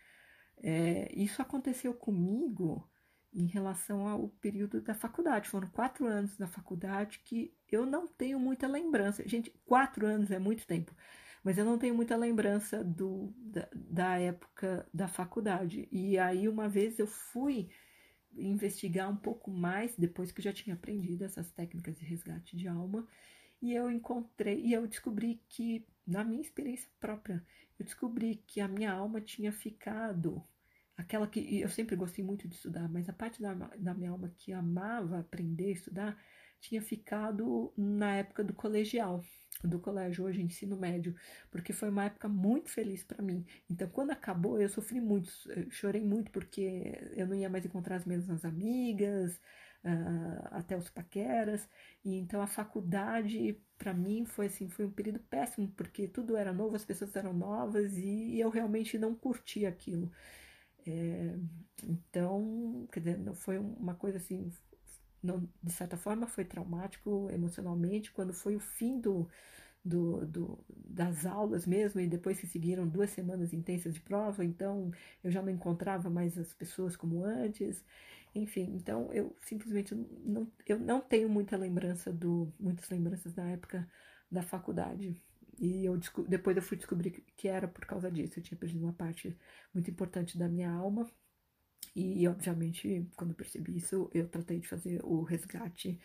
É, 0.64 1.12
isso 1.16 1.42
aconteceu 1.42 1.94
comigo 1.94 2.90
em 3.34 3.46
relação 3.46 4.08
ao 4.08 4.30
período 4.30 4.82
da 4.82 4.94
faculdade. 4.94 5.50
Foram 5.50 5.70
quatro 5.70 6.08
anos 6.08 6.36
da 6.38 6.48
faculdade 6.48 7.20
que 7.24 7.54
eu 7.72 7.86
não 7.86 8.08
tenho 8.08 8.40
muita 8.40 8.68
lembrança. 8.68 9.28
Gente, 9.28 9.52
quatro 9.66 10.06
anos 10.06 10.32
é 10.32 10.40
muito 10.40 10.66
tempo, 10.66 10.96
mas 11.44 11.58
eu 11.58 11.66
não 11.66 11.78
tenho 11.78 11.94
muita 11.94 12.16
lembrança 12.16 12.84
do, 12.84 13.34
da, 13.38 13.68
da 13.74 14.20
época 14.20 14.88
da 14.94 15.08
faculdade. 15.08 15.88
E 15.92 16.18
aí, 16.18 16.48
uma 16.48 16.68
vez 16.68 16.98
eu 16.98 17.08
fui 17.08 17.70
investigar 18.36 19.10
um 19.10 19.16
pouco 19.16 19.52
mais, 19.52 19.96
depois 19.98 20.32
que 20.32 20.40
eu 20.40 20.44
já 20.44 20.54
tinha 20.54 20.76
aprendido 20.76 21.24
essas 21.24 21.52
técnicas 21.52 21.96
de 21.96 22.06
resgate 22.06 22.56
de 22.56 22.68
alma, 22.68 23.08
e 23.62 23.74
eu 23.74 23.90
encontrei, 23.90 24.62
e 24.62 24.74
eu 24.74 24.88
descobri 24.88 25.42
que, 25.50 25.86
na 26.06 26.24
minha 26.24 26.42
experiência 26.42 26.90
própria, 27.00 27.44
eu 27.80 27.86
descobri 27.86 28.44
que 28.48 28.60
a 28.60 28.68
minha 28.68 28.92
alma 28.92 29.22
tinha 29.22 29.52
ficado 29.52 30.44
aquela 30.98 31.28
que 31.28 31.62
eu 31.62 31.70
sempre 31.70 31.96
gostei 31.96 32.26
muito 32.26 32.48
de 32.48 32.56
estudar, 32.56 32.90
mas 32.90 33.08
a 33.08 33.14
parte 33.14 33.42
da, 33.42 33.54
da 33.54 33.94
minha 33.94 34.10
alma 34.10 34.34
que 34.36 34.52
amava 34.52 35.20
aprender 35.20 35.72
estudar 35.72 36.18
tinha 36.60 36.82
ficado 36.82 37.72
na 37.78 38.16
época 38.16 38.44
do 38.44 38.52
colegial, 38.52 39.24
do 39.64 39.80
colégio 39.80 40.26
hoje 40.26 40.42
ensino 40.42 40.76
médio, 40.76 41.16
porque 41.52 41.72
foi 41.72 41.90
uma 41.90 42.06
época 42.06 42.28
muito 42.28 42.70
feliz 42.70 43.04
para 43.04 43.22
mim. 43.22 43.46
Então, 43.70 43.88
quando 43.90 44.10
acabou, 44.12 44.60
eu 44.60 44.68
sofri 44.68 45.00
muito, 45.00 45.32
eu 45.52 45.70
chorei 45.70 46.02
muito 46.02 46.32
porque 46.32 47.00
eu 47.16 47.28
não 47.28 47.36
ia 47.36 47.50
mais 47.50 47.64
encontrar 47.64 47.98
as 47.98 48.06
mesmas 48.06 48.44
amigas, 48.44 49.40
uh, 49.84 50.48
até 50.52 50.78
os 50.78 50.90
paqueras. 50.90 51.68
E 52.04 52.16
então 52.16 52.42
a 52.42 52.48
faculdade 52.48 53.60
para 53.78 53.94
mim 53.94 54.26
foi 54.26 54.48
assim, 54.48 54.70
foi 54.70 54.86
um 54.86 54.92
período 54.92 55.20
péssimo 55.20 55.68
porque 55.76 56.08
tudo 56.08 56.36
era 56.36 56.54
novo, 56.54 56.76
as 56.76 56.86
pessoas 56.86 57.16
eram 57.16 57.34
novas 57.34 57.98
e 57.98 58.40
eu 58.40 58.50
realmente 58.50 58.98
não 58.98 59.16
curti 59.16 59.66
aquilo. 59.66 60.12
É, 60.86 61.36
então, 61.84 62.88
quer 62.92 63.00
dizer, 63.02 63.18
não 63.20 63.36
foi 63.36 63.58
uma 63.58 63.94
coisa 63.96 64.18
assim, 64.18 64.52
não, 65.22 65.48
de 65.62 65.72
certa 65.72 65.98
forma 65.98 66.28
foi 66.28 66.46
traumático 66.46 67.30
emocionalmente, 67.32 68.12
quando 68.12 68.34
foi 68.34 68.56
o 68.56 68.60
fim 68.60 69.00
do, 69.00 69.30
do, 69.84 70.26
do, 70.26 70.60
das 70.70 71.26
aulas 71.26 71.66
mesmo, 71.66 72.00
e 72.00 72.08
depois 72.08 72.38
se 72.38 72.48
seguiram 72.48 72.88
duas 72.88 73.10
semanas 73.12 73.54
intensas 73.54 73.94
de 73.94 74.02
prova, 74.02 74.46
então 74.46 74.92
eu 75.24 75.32
já 75.32 75.42
não 75.42 75.50
encontrava 75.50 76.10
mais 76.10 76.38
as 76.38 76.54
pessoas 76.54 76.96
como 76.96 77.24
antes, 77.24 77.84
enfim, 78.38 78.74
então 78.76 79.12
eu 79.14 79.36
simplesmente 79.42 79.96
não, 79.96 80.52
eu 80.66 80.80
não 80.80 81.02
tenho 81.02 81.30
muita 81.30 81.58
lembrança 81.58 82.12
do, 82.12 82.54
muitas 82.60 82.90
lembranças 82.90 83.34
da 83.34 83.44
época 83.46 83.88
da 84.32 84.42
faculdade. 84.42 85.22
E 85.60 85.86
eu 85.86 86.00
depois 86.28 86.56
eu 86.56 86.62
fui 86.64 86.78
descobrir 86.78 87.12
que 87.36 87.48
era 87.48 87.68
por 87.68 87.86
causa 87.86 88.12
disso. 88.12 88.40
Eu 88.40 88.44
tinha 88.44 88.58
perdido 88.58 88.84
uma 88.84 88.94
parte 88.94 89.36
muito 89.74 89.90
importante 89.90 90.38
da 90.38 90.48
minha 90.48 90.72
alma. 90.72 91.10
E, 91.96 92.28
obviamente, 92.28 93.10
quando 93.16 93.32
eu 93.32 93.36
percebi 93.36 93.78
isso, 93.78 94.10
eu 94.14 94.28
tratei 94.28 94.60
de 94.60 94.68
fazer 94.68 95.02
o 95.04 95.24
resgate 95.24 96.00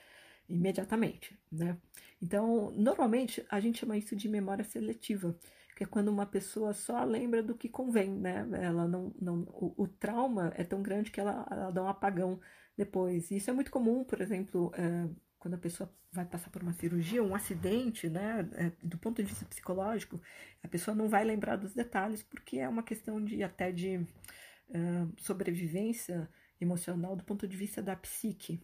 imediatamente, 0.48 1.38
né? 1.50 1.76
Então, 2.20 2.70
normalmente, 2.72 3.44
a 3.50 3.60
gente 3.60 3.80
chama 3.80 3.96
isso 3.98 4.16
de 4.16 4.28
memória 4.28 4.64
seletiva, 4.64 5.36
que 5.74 5.84
é 5.84 5.86
quando 5.86 6.08
uma 6.08 6.26
pessoa 6.26 6.72
só 6.72 7.02
lembra 7.04 7.42
do 7.42 7.54
que 7.54 7.68
convém, 7.68 8.10
né? 8.10 8.46
Ela 8.60 8.86
não, 8.86 9.12
não 9.20 9.40
o, 9.48 9.84
o 9.84 9.88
trauma 9.88 10.52
é 10.56 10.64
tão 10.64 10.82
grande 10.82 11.10
que 11.10 11.20
ela, 11.20 11.46
ela, 11.50 11.70
dá 11.70 11.82
um 11.82 11.88
apagão 11.88 12.40
depois. 12.76 13.30
Isso 13.30 13.50
é 13.50 13.52
muito 13.52 13.70
comum, 13.70 14.04
por 14.04 14.20
exemplo, 14.20 14.72
é, 14.74 15.08
quando 15.38 15.54
a 15.54 15.58
pessoa 15.58 15.92
vai 16.12 16.26
passar 16.26 16.50
por 16.50 16.62
uma 16.62 16.74
cirurgia, 16.74 17.22
um 17.22 17.34
acidente, 17.34 18.08
né, 18.08 18.48
é, 18.52 18.72
do 18.86 18.98
ponto 18.98 19.22
de 19.22 19.28
vista 19.28 19.46
psicológico, 19.46 20.20
a 20.62 20.68
pessoa 20.68 20.94
não 20.94 21.08
vai 21.08 21.24
lembrar 21.24 21.56
dos 21.56 21.72
detalhes, 21.72 22.22
porque 22.22 22.58
é 22.58 22.68
uma 22.68 22.82
questão 22.82 23.24
de 23.24 23.42
até 23.42 23.72
de 23.72 23.96
uh, 23.96 25.12
sobrevivência 25.16 26.28
emocional 26.60 27.16
do 27.16 27.24
ponto 27.24 27.48
de 27.48 27.56
vista 27.56 27.82
da 27.82 27.96
psique 27.96 28.62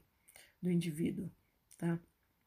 do 0.62 0.70
indivíduo, 0.70 1.30
tá? 1.78 1.98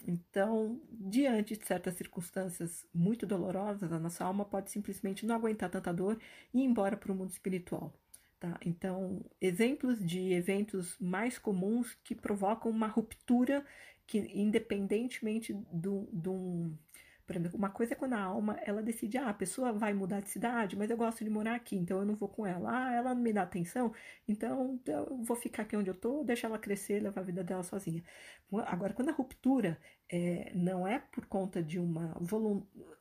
Então, 0.07 0.81
diante 0.91 1.57
de 1.57 1.65
certas 1.65 1.95
circunstâncias 1.95 2.85
muito 2.93 3.25
dolorosas, 3.25 3.91
a 3.91 3.99
nossa 3.99 4.23
alma 4.25 4.45
pode 4.45 4.71
simplesmente 4.71 5.25
não 5.25 5.35
aguentar 5.35 5.69
tanta 5.69 5.93
dor 5.93 6.19
e 6.53 6.59
ir 6.59 6.63
embora 6.63 6.97
para 6.97 7.11
o 7.11 7.15
mundo 7.15 7.29
espiritual. 7.29 7.93
Tá? 8.39 8.57
Então, 8.65 9.23
exemplos 9.39 10.03
de 10.03 10.33
eventos 10.33 10.97
mais 10.99 11.37
comuns 11.37 11.95
que 12.03 12.15
provocam 12.15 12.71
uma 12.71 12.87
ruptura 12.87 13.63
que 14.07 14.17
independentemente 14.17 15.53
do, 15.71 16.09
do, 16.11 16.73
Por 17.25 17.35
exemplo, 17.35 17.57
uma 17.57 17.69
coisa 17.69 17.93
é 17.93 17.95
quando 17.95 18.13
a 18.13 18.21
alma 18.21 18.59
ela 18.65 18.81
decide, 18.81 19.17
ah, 19.17 19.29
a 19.29 19.33
pessoa 19.33 19.71
vai 19.71 19.93
mudar 19.93 20.21
de 20.21 20.29
cidade, 20.29 20.75
mas 20.75 20.89
eu 20.89 20.97
gosto 20.97 21.23
de 21.23 21.29
morar 21.29 21.55
aqui, 21.55 21.75
então 21.75 21.99
eu 21.99 22.05
não 22.05 22.15
vou 22.15 22.27
com 22.29 22.45
ela. 22.45 22.69
Ah, 22.71 22.93
ela 22.93 23.13
não 23.15 23.21
me 23.21 23.31
dá 23.33 23.43
atenção, 23.43 23.93
então 24.27 24.79
eu 24.85 25.17
vou 25.23 25.35
ficar 25.37 25.63
aqui 25.63 25.75
onde 25.75 25.89
eu 25.89 25.95
tô, 25.95 26.23
deixar 26.23 26.47
ela 26.47 26.59
crescer, 26.59 27.01
levar 27.01 27.21
a 27.21 27.23
vida 27.23 27.43
dela 27.43 27.63
sozinha. 27.63 28.03
Agora, 28.67 28.93
quando 28.93 29.09
a 29.09 29.13
ruptura 29.13 29.79
é, 30.11 30.51
não 30.53 30.85
é 30.85 30.99
por 30.99 31.25
conta 31.25 31.63
de 31.63 31.79
uma 31.79 32.17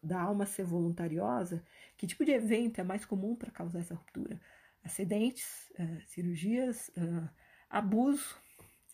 da 0.03 0.21
alma 0.21 0.47
ser 0.47 0.65
voluntariosa, 0.65 1.65
que 1.97 2.07
tipo 2.07 2.25
de 2.25 2.31
evento 2.31 2.81
é 2.81 2.85
mais 2.85 3.05
comum 3.05 3.35
para 3.35 3.51
causar 3.51 3.81
essa 3.81 3.95
ruptura? 3.95 4.41
Acidentes, 4.83 5.71
uh, 5.79 6.01
cirurgias, 6.07 6.89
uh, 6.97 7.29
abuso, 7.69 8.37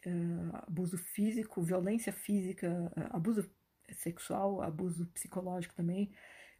uh, 0.07 0.57
abuso 0.66 0.97
físico, 0.99 1.62
violência 1.62 2.12
física, 2.12 2.91
abuso 3.11 3.49
sexual, 3.95 4.62
abuso 4.62 5.07
psicológico 5.07 5.74
também, 5.74 6.12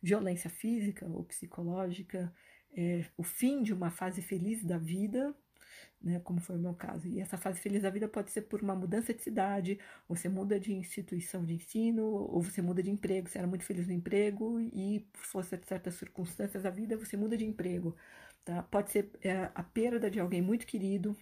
violência 0.03 0.51
física 0.51 1.07
ou 1.07 1.24
psicológica, 1.24 2.33
é, 2.77 3.05
o 3.16 3.22
fim 3.22 3.62
de 3.62 3.72
uma 3.72 3.91
fase 3.91 4.20
feliz 4.22 4.62
da 4.62 4.79
vida, 4.79 5.35
né, 6.01 6.20
como 6.20 6.41
foi 6.41 6.57
o 6.57 6.59
meu 6.59 6.74
caso. 6.74 7.09
E 7.09 7.20
essa 7.20 7.37
fase 7.37 7.61
feliz 7.61 7.83
da 7.83 7.91
vida 7.91 8.07
pode 8.09 8.31
ser 8.31 8.43
por 8.43 8.62
uma 8.62 8.74
mudança 8.74 9.12
de 9.14 9.22
cidade, 9.22 9.79
você 10.09 10.29
muda 10.29 10.61
de 10.61 10.72
instituição 10.72 11.45
de 11.45 11.55
ensino, 11.55 12.05
ou 12.05 12.43
você 12.43 12.61
muda 12.62 12.83
de 12.83 12.91
emprego, 12.91 13.29
você 13.29 13.39
era 13.39 13.47
muito 13.47 13.64
feliz 13.64 13.87
no 13.87 13.93
emprego 13.93 14.61
e 14.61 15.01
por 15.12 15.22
força 15.24 15.57
de 15.57 15.66
certas 15.66 15.95
circunstâncias 15.95 16.62
da 16.62 16.70
vida 16.70 16.97
você 16.97 17.16
muda 17.16 17.37
de 17.37 17.45
emprego. 17.45 17.97
Tá? 18.45 18.62
Pode 18.62 18.91
ser 18.91 19.11
é, 19.22 19.51
a 19.55 19.62
perda 19.62 20.11
de 20.11 20.20
alguém 20.20 20.41
muito 20.43 20.66
querido, 20.66 21.16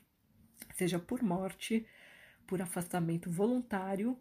seja 0.74 0.98
por 0.98 1.22
morte, 1.22 1.86
por 2.46 2.60
afastamento 2.60 3.30
voluntário, 3.30 4.18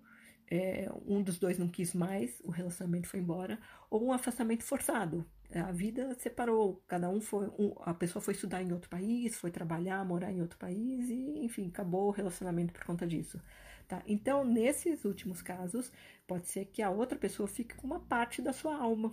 é, 0.53 0.87
um 1.07 1.23
dos 1.23 1.39
dois 1.39 1.57
não 1.57 1.67
quis 1.67 1.95
mais, 1.95 2.39
o 2.43 2.51
relacionamento 2.51 3.07
foi 3.07 3.19
embora, 3.19 3.57
ou 3.89 4.05
um 4.05 4.13
afastamento 4.13 4.63
forçado. 4.63 5.25
A 5.51 5.71
vida 5.71 6.13
separou, 6.19 6.83
cada 6.87 7.09
um 7.09 7.19
foi, 7.19 7.47
um, 7.57 7.73
a 7.81 7.93
pessoa 7.93 8.21
foi 8.21 8.35
estudar 8.35 8.61
em 8.61 8.71
outro 8.71 8.87
país, 8.87 9.35
foi 9.35 9.49
trabalhar, 9.49 10.05
morar 10.05 10.31
em 10.31 10.41
outro 10.41 10.59
país 10.59 11.09
e, 11.09 11.39
enfim, 11.43 11.69
acabou 11.69 12.07
o 12.07 12.11
relacionamento 12.11 12.71
por 12.71 12.83
conta 12.83 13.07
disso. 13.07 13.41
Tá? 13.87 14.03
Então, 14.05 14.45
nesses 14.45 15.05
últimos 15.05 15.41
casos, 15.41 15.91
pode 16.27 16.47
ser 16.47 16.65
que 16.65 16.83
a 16.83 16.89
outra 16.91 17.17
pessoa 17.17 17.47
fique 17.47 17.73
com 17.75 17.87
uma 17.87 17.99
parte 18.01 18.39
da 18.39 18.53
sua 18.53 18.75
alma. 18.77 19.11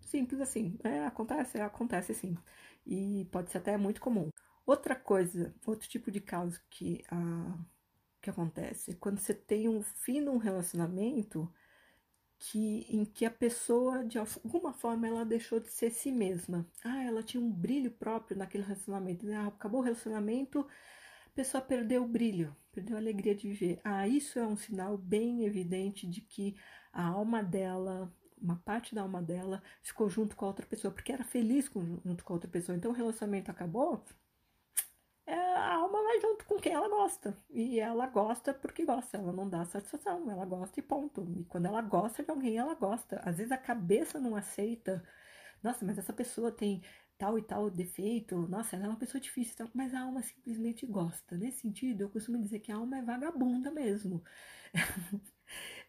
Simples 0.00 0.40
assim. 0.40 0.78
É, 0.84 1.04
acontece, 1.04 1.60
acontece 1.60 2.14
sim. 2.14 2.36
E 2.86 3.26
pode 3.32 3.50
ser 3.50 3.58
até 3.58 3.76
muito 3.76 4.00
comum. 4.00 4.30
Outra 4.64 4.94
coisa, 4.94 5.52
outro 5.66 5.88
tipo 5.88 6.12
de 6.12 6.20
caso 6.20 6.60
que 6.70 7.02
a 7.10 7.58
que 8.20 8.30
acontece? 8.30 8.94
Quando 8.96 9.18
você 9.18 9.34
tem 9.34 9.68
um 9.68 9.82
fim 9.82 10.20
num 10.20 10.36
relacionamento 10.36 11.50
que, 12.38 12.86
em 12.88 13.04
que 13.04 13.24
a 13.24 13.30
pessoa, 13.30 14.04
de 14.04 14.18
alguma 14.18 14.72
forma, 14.72 15.06
ela 15.06 15.24
deixou 15.24 15.60
de 15.60 15.68
ser 15.68 15.90
si 15.90 16.10
mesma. 16.10 16.66
Ah, 16.84 17.04
ela 17.04 17.22
tinha 17.22 17.42
um 17.42 17.50
brilho 17.50 17.90
próprio 17.90 18.36
naquele 18.36 18.64
relacionamento. 18.64 19.30
Ah, 19.32 19.48
acabou 19.48 19.80
o 19.80 19.84
relacionamento, 19.84 20.66
a 21.26 21.30
pessoa 21.34 21.60
perdeu 21.62 22.02
o 22.02 22.08
brilho, 22.08 22.56
perdeu 22.72 22.96
a 22.96 23.00
alegria 23.00 23.34
de 23.34 23.48
viver. 23.48 23.80
Ah, 23.84 24.08
isso 24.08 24.38
é 24.38 24.46
um 24.46 24.56
sinal 24.56 24.96
bem 24.96 25.44
evidente 25.44 26.06
de 26.06 26.20
que 26.22 26.56
a 26.92 27.04
alma 27.06 27.42
dela, 27.42 28.12
uma 28.40 28.56
parte 28.56 28.94
da 28.94 29.02
alma 29.02 29.22
dela, 29.22 29.62
ficou 29.82 30.08
junto 30.08 30.34
com 30.34 30.44
a 30.46 30.48
outra 30.48 30.66
pessoa, 30.66 30.92
porque 30.92 31.12
era 31.12 31.24
feliz 31.24 31.68
com, 31.68 32.00
junto 32.04 32.24
com 32.24 32.32
a 32.32 32.36
outra 32.36 32.50
pessoa. 32.50 32.76
Então 32.76 32.90
o 32.90 32.94
relacionamento 32.94 33.50
acabou, 33.50 34.02
a 35.34 35.74
alma 35.76 36.02
vai 36.02 36.20
junto 36.20 36.44
com 36.46 36.56
quem 36.58 36.72
ela 36.72 36.88
gosta. 36.88 37.36
E 37.50 37.80
ela 37.80 38.06
gosta 38.06 38.54
porque 38.54 38.84
gosta, 38.84 39.16
ela 39.18 39.32
não 39.32 39.48
dá 39.48 39.64
satisfação, 39.64 40.30
ela 40.30 40.44
gosta 40.44 40.80
e 40.80 40.82
ponto. 40.82 41.26
E 41.38 41.44
quando 41.44 41.66
ela 41.66 41.80
gosta 41.82 42.22
de 42.22 42.30
alguém, 42.30 42.56
ela 42.58 42.74
gosta. 42.74 43.20
Às 43.24 43.36
vezes 43.38 43.52
a 43.52 43.58
cabeça 43.58 44.18
não 44.20 44.36
aceita. 44.36 45.02
Nossa, 45.62 45.84
mas 45.84 45.98
essa 45.98 46.12
pessoa 46.12 46.50
tem 46.52 46.82
tal 47.18 47.38
e 47.38 47.42
tal 47.42 47.70
defeito. 47.70 48.36
Nossa, 48.48 48.76
ela 48.76 48.86
é 48.86 48.88
uma 48.88 48.98
pessoa 48.98 49.20
difícil, 49.20 49.68
mas 49.74 49.94
a 49.94 50.00
alma 50.00 50.22
simplesmente 50.22 50.86
gosta. 50.86 51.36
Nesse 51.36 51.60
sentido, 51.60 52.02
eu 52.02 52.10
costumo 52.10 52.38
dizer 52.40 52.60
que 52.60 52.72
a 52.72 52.76
alma 52.76 52.98
é 52.98 53.02
vagabunda 53.02 53.70
mesmo. 53.70 54.22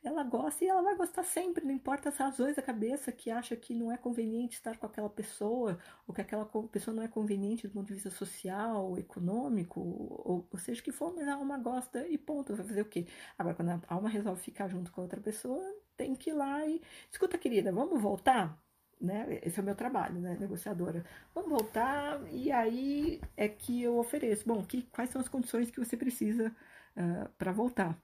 ela 0.04 0.24
gosta 0.24 0.66
e 0.66 0.68
ela 0.68 0.82
vai 0.82 0.96
gostar 0.96 1.24
sempre, 1.24 1.64
não 1.64 1.72
importa 1.72 2.10
as 2.10 2.18
razões 2.18 2.56
da 2.56 2.62
cabeça 2.62 3.12
que 3.12 3.30
acha 3.30 3.56
que 3.56 3.74
não 3.76 3.92
é 3.92 3.98
conveniente 3.98 4.56
estar 4.56 4.78
com 4.78 4.86
aquela 4.86 5.10
pessoa, 5.10 5.78
ou 6.08 6.14
que 6.14 6.22
aquela 6.22 6.46
pessoa 6.46 6.96
não 6.96 7.04
é 7.04 7.08
conveniente 7.08 7.68
do 7.68 7.74
ponto 7.74 7.88
de 7.88 7.94
vista 7.94 8.10
social, 8.10 8.98
econômico, 8.98 9.80
ou, 9.80 10.48
ou 10.52 10.60
seja 10.60 10.82
que 10.82 10.92
for, 10.92 11.14
mas 11.16 11.28
a 11.28 11.36
alma 11.36 11.58
gosta 11.58 12.08
e 12.08 12.18
ponto, 12.18 12.56
vai 12.56 12.66
fazer 12.66 12.82
o 12.82 12.86
quê? 12.86 13.06
Agora, 13.38 13.56
quando 13.56 13.70
a 13.70 13.82
alma 13.88 14.10
resolve 14.10 14.42
ficar 14.42 14.68
junto 14.68 14.92
com 14.92 15.02
outra 15.02 15.22
pessoa, 15.22 15.64
tem 15.96 16.16
que 16.16 16.32
ir 16.32 16.34
lá 16.34 16.66
e. 16.66 16.82
Escuta, 17.12 17.38
querida, 17.38 17.72
vamos 17.72 18.02
voltar? 18.02 18.60
Né? 19.00 19.40
Esse 19.44 19.60
é 19.60 19.64
o 19.64 19.66
meu 19.66 19.76
trabalho, 19.76 20.20
né, 20.20 20.38
negociadora. 20.40 21.04
Vamos 21.34 21.50
voltar 21.50 22.22
e 22.32 22.52
aí 22.52 23.20
é 23.36 23.48
que 23.48 23.82
eu 23.84 23.98
ofereço. 23.98 24.48
Bom, 24.48 24.64
que, 24.64 24.84
quais 24.84 25.10
são 25.10 25.22
as 25.22 25.28
condições 25.30 25.72
que 25.72 25.80
você 25.80 25.98
precisa 25.98 26.56
uh, 26.96 27.30
para 27.38 27.52
voltar, 27.52 27.98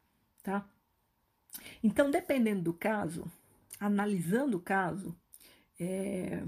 tá? 0.43 0.67
Então, 1.83 2.11
dependendo 2.11 2.63
do 2.63 2.73
caso, 2.73 3.29
analisando 3.79 4.57
o 4.57 4.61
caso, 4.61 5.15
é, 5.79 6.43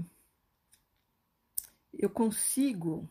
eu 1.92 2.10
consigo 2.10 3.08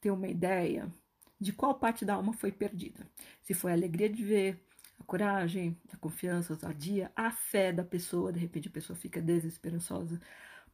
ter 0.00 0.10
uma 0.10 0.28
ideia 0.28 0.92
de 1.38 1.52
qual 1.52 1.74
parte 1.74 2.04
da 2.04 2.14
alma 2.14 2.32
foi 2.32 2.52
perdida. 2.52 3.06
Se 3.42 3.54
foi 3.54 3.72
a 3.72 3.74
alegria 3.74 4.08
de 4.08 4.24
ver, 4.24 4.64
a 4.98 5.04
coragem, 5.04 5.76
a 5.92 5.96
confiança, 5.96 6.52
a 6.52 6.56
ousadia, 6.56 7.12
a 7.16 7.30
fé 7.30 7.72
da 7.72 7.84
pessoa, 7.84 8.32
de 8.32 8.38
repente 8.38 8.68
a 8.68 8.70
pessoa 8.70 8.96
fica 8.96 9.20
desesperançosa. 9.20 10.20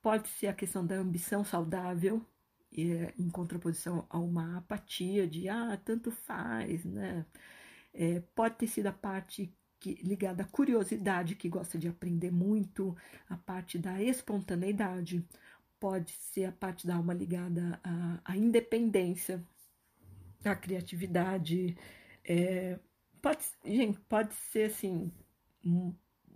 Pode 0.02 0.28
ser 0.28 0.48
a 0.48 0.54
questão 0.54 0.86
da 0.86 0.96
ambição 0.96 1.44
saudável, 1.44 2.24
é, 2.76 3.14
em 3.18 3.30
contraposição 3.30 4.06
a 4.10 4.18
uma 4.18 4.58
apatia 4.58 5.26
de, 5.26 5.48
ah, 5.48 5.78
tanto 5.84 6.10
faz, 6.10 6.84
né? 6.84 7.24
É, 7.94 8.20
pode 8.34 8.56
ter 8.56 8.66
sido 8.68 8.86
a 8.88 8.92
parte 8.92 9.52
que, 9.80 9.94
ligada 10.02 10.42
à 10.42 10.46
curiosidade, 10.46 11.34
que 11.34 11.48
gosta 11.48 11.78
de 11.78 11.88
aprender 11.88 12.30
muito, 12.30 12.96
a 13.28 13.36
parte 13.36 13.78
da 13.78 14.02
espontaneidade, 14.02 15.24
pode 15.78 16.12
ser 16.12 16.46
a 16.46 16.52
parte 16.52 16.86
da 16.86 16.96
alma 16.96 17.14
ligada 17.14 17.80
à, 17.82 18.20
à 18.32 18.36
independência, 18.36 19.44
à 20.44 20.54
criatividade. 20.54 21.76
É, 22.24 22.78
pode, 23.22 23.44
gente, 23.64 23.98
pode 24.00 24.34
ser 24.34 24.64
assim, 24.64 25.12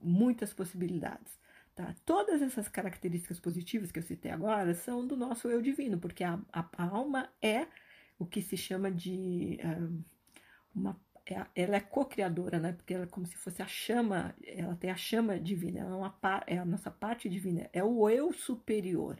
muitas 0.01 0.53
possibilidades. 0.53 1.41
Tá? 1.75 1.95
Todas 2.05 2.43
essas 2.43 2.69
características 2.69 3.41
positivas 3.41 3.91
que 3.91 3.99
eu 3.99 4.03
citei 4.03 4.31
agora 4.31 4.75
são 4.75 5.07
do 5.07 5.17
nosso 5.17 5.49
eu 5.49 5.63
divino, 5.63 5.99
porque 5.99 6.23
a, 6.23 6.39
a, 6.53 6.69
a 6.77 6.85
alma 6.85 7.29
é 7.41 7.67
o 8.19 8.27
que 8.27 8.43
se 8.43 8.57
chama 8.57 8.91
de 8.91 9.59
uh, 9.65 10.05
uma 10.75 11.01
ela 11.55 11.77
é 11.77 11.81
co-criadora, 11.81 12.59
né? 12.59 12.73
Porque 12.73 12.95
ela 12.95 13.05
é 13.05 13.07
como 13.07 13.27
se 13.27 13.37
fosse 13.37 13.63
a 13.63 13.67
chama, 13.67 14.35
ela 14.45 14.75
tem 14.77 14.91
a 14.91 14.97
chama 14.97 15.39
divina, 15.39 15.81
ela 15.81 15.93
é, 15.93 15.97
uma, 15.97 16.19
é 16.47 16.59
a 16.59 16.65
nossa 16.65 16.91
parte 16.91 17.29
divina, 17.29 17.69
é 17.73 17.83
o 17.83 18.09
eu 18.11 18.33
superior, 18.33 19.19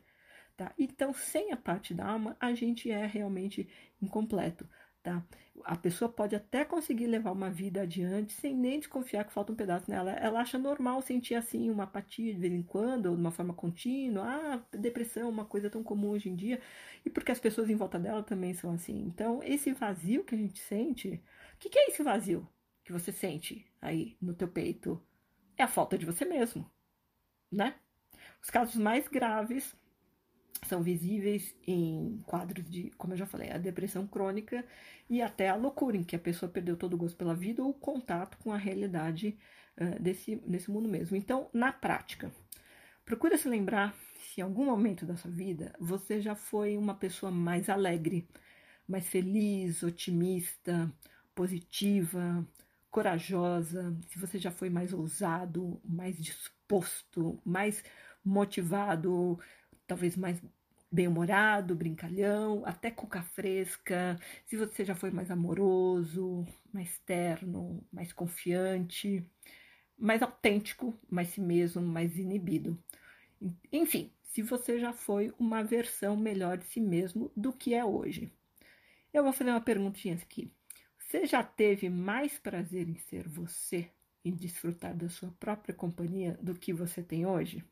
tá? 0.57 0.73
Então, 0.79 1.13
sem 1.15 1.53
a 1.53 1.57
parte 1.57 1.95
da 1.95 2.07
alma, 2.07 2.37
a 2.41 2.55
gente 2.55 2.91
é 2.91 3.07
realmente 3.07 3.69
incompleto, 4.01 4.69
tá? 5.03 5.25
A 5.65 5.77
pessoa 5.77 6.11
pode 6.11 6.35
até 6.35 6.65
conseguir 6.65 7.07
levar 7.07 7.31
uma 7.31 7.51
vida 7.51 7.83
adiante 7.83 8.33
sem 8.33 8.55
nem 8.57 8.79
desconfiar 8.81 9.25
que 9.25 9.33
falta 9.33 9.53
um 9.53 9.57
pedaço 9.57 9.91
nela. 9.91 10.13
Ela 10.13 10.41
acha 10.41 10.59
normal 10.59 11.03
sentir 11.03 11.35
assim 11.35 11.71
uma 11.71 11.85
apatia 11.85 12.33
de 12.33 12.41
vez 12.41 12.53
em 12.53 12.63
quando, 12.63 13.07
ou 13.07 13.15
de 13.15 13.21
uma 13.21 13.31
forma 13.31 13.55
contínua. 13.55 14.25
Ah, 14.25 14.77
depressão, 14.77 15.29
uma 15.29 15.45
coisa 15.45 15.71
tão 15.71 15.83
comum 15.83 16.09
hoje 16.11 16.31
em 16.31 16.35
dia. 16.35 16.61
E 17.05 17.11
porque 17.11 17.31
as 17.33 17.39
pessoas 17.39 17.69
em 17.71 17.77
volta 17.77 17.99
dela 17.99 18.23
também 18.23 18.55
são 18.55 18.73
assim. 18.73 18.99
Então, 19.07 19.43
esse 19.43 19.73
vazio 19.73 20.25
que 20.25 20.35
a 20.35 20.39
gente 20.39 20.59
sente, 20.59 21.23
que, 21.63 21.71
que 21.71 21.79
é 21.79 21.89
esse 21.89 22.03
vazio 22.03 22.49
que 22.85 22.93
você 22.93 23.13
sente 23.13 23.65
aí 23.81 24.17
no 24.21 24.35
teu 24.35 24.49
peito? 24.49 25.01
É 25.57 25.63
a 25.63 25.69
falta 25.69 25.97
de 25.97 26.05
você 26.05 26.25
mesmo, 26.25 26.69
né? 27.51 27.77
Os 28.43 28.51
casos 28.51 28.75
mais 28.75 29.07
graves 29.07 29.75
são 30.67 30.83
visíveis 30.83 31.55
em 31.67 32.21
quadros 32.27 32.69
de, 32.69 32.91
como 32.99 33.13
eu 33.13 33.17
já 33.17 33.27
falei, 33.27 33.51
a 33.51 33.59
depressão 33.59 34.07
crônica 34.07 34.65
e 35.09 35.23
até 35.23 35.49
a 35.49 35.55
loucura, 35.55 35.97
em 35.97 36.03
que 36.03 36.17
a 36.17 36.19
pessoa 36.19 36.51
perdeu 36.51 36.77
todo 36.77 36.95
o 36.95 36.97
gosto 36.97 37.17
pela 37.17 37.35
vida 37.35 37.63
ou 37.63 37.71
o 37.71 37.75
contato 37.75 38.39
com 38.39 38.53
a 38.53 38.57
realidade 38.57 39.39
uh, 39.81 40.03
desse, 40.03 40.37
desse 40.37 40.71
mundo 40.71 40.89
mesmo. 40.89 41.17
Então, 41.17 41.49
na 41.53 41.73
prática, 41.73 42.33
procura 43.05 43.39
se 43.39 43.49
lembrar 43.49 43.95
se 44.17 44.41
em 44.41 44.45
algum 44.45 44.65
momento 44.65 45.07
da 45.07 45.17
sua 45.17 45.31
vida 45.31 45.73
você 45.79 46.21
já 46.21 46.35
foi 46.35 46.77
uma 46.77 46.95
pessoa 46.95 47.31
mais 47.31 47.69
alegre, 47.69 48.29
mais 48.89 49.09
feliz, 49.09 49.83
otimista, 49.83 50.93
positiva, 51.35 52.47
corajosa, 52.91 53.97
se 54.09 54.19
você 54.19 54.39
já 54.39 54.51
foi 54.51 54.71
mais 54.71 54.93
ousado, 54.93 55.81
mais 55.85 56.17
disposto, 56.19 57.41
mais 57.45 57.83
motivado, 58.25 59.39
talvez 59.87 60.17
mais 60.17 60.41
bem-humorado, 60.91 61.75
brincalhão, 61.75 62.63
até 62.67 62.91
cuca 62.91 63.23
fresca, 63.23 64.19
se 64.47 64.57
você 64.57 64.85
já 64.85 64.95
foi 64.95 65.11
mais 65.11 65.31
amoroso, 65.31 66.45
mais 66.73 66.99
terno, 67.07 67.83
mais 67.91 68.13
confiante, 68.13 69.27
mais 69.99 70.23
autêntico, 70.23 70.95
mais 71.11 71.29
si 71.29 71.41
mesmo, 71.41 71.81
mais 71.83 72.19
inibido. 72.19 72.79
Enfim, 73.73 74.13
se 74.23 74.43
você 74.43 74.79
já 74.79 74.93
foi 74.93 75.33
uma 75.39 75.65
versão 75.65 76.17
melhor 76.17 76.59
de 76.59 76.67
si 76.67 76.81
mesmo 76.81 77.31
do 77.37 77.53
que 77.53 77.75
é 77.75 77.85
hoje. 77.85 78.33
Eu 79.13 79.23
vou 79.25 79.33
fazer 79.33 79.51
uma 79.51 79.61
perguntinha 79.61 80.15
aqui. 80.15 80.51
Você 81.13 81.27
já 81.27 81.43
teve 81.45 81.91
mais 81.91 82.39
prazer 82.39 82.89
em 82.89 82.97
ser 82.97 83.29
você 83.29 83.91
e 84.25 84.33
desfrutar 84.33 84.97
da 84.97 85.11
sua 85.11 85.31
própria 85.33 85.75
companhia 85.75 86.39
do 86.41 86.55
que 86.55 86.73
você 86.73 87.03
tem 87.03 87.27
hoje? 87.27 87.63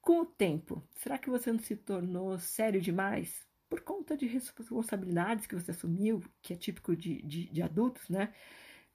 Com 0.00 0.22
o 0.22 0.24
tempo, 0.24 0.82
será 0.94 1.18
que 1.18 1.28
você 1.28 1.52
não 1.52 1.58
se 1.58 1.76
tornou 1.76 2.38
sério 2.38 2.80
demais? 2.80 3.46
Por 3.68 3.82
conta 3.82 4.16
de 4.16 4.26
responsabilidades 4.26 5.46
que 5.46 5.54
você 5.54 5.72
assumiu, 5.72 6.24
que 6.40 6.54
é 6.54 6.56
típico 6.56 6.96
de, 6.96 7.20
de, 7.20 7.44
de 7.44 7.60
adultos, 7.60 8.08
né? 8.08 8.32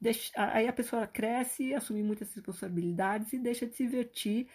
Deixa, 0.02 0.32
aí 0.36 0.68
a 0.68 0.74
pessoa 0.74 1.06
cresce, 1.06 1.72
assume 1.76 2.02
muitas 2.02 2.34
responsabilidades 2.34 3.32
e 3.32 3.38
deixa 3.38 3.68
de 3.68 3.76
se 3.76 3.84
divertir 3.84 4.48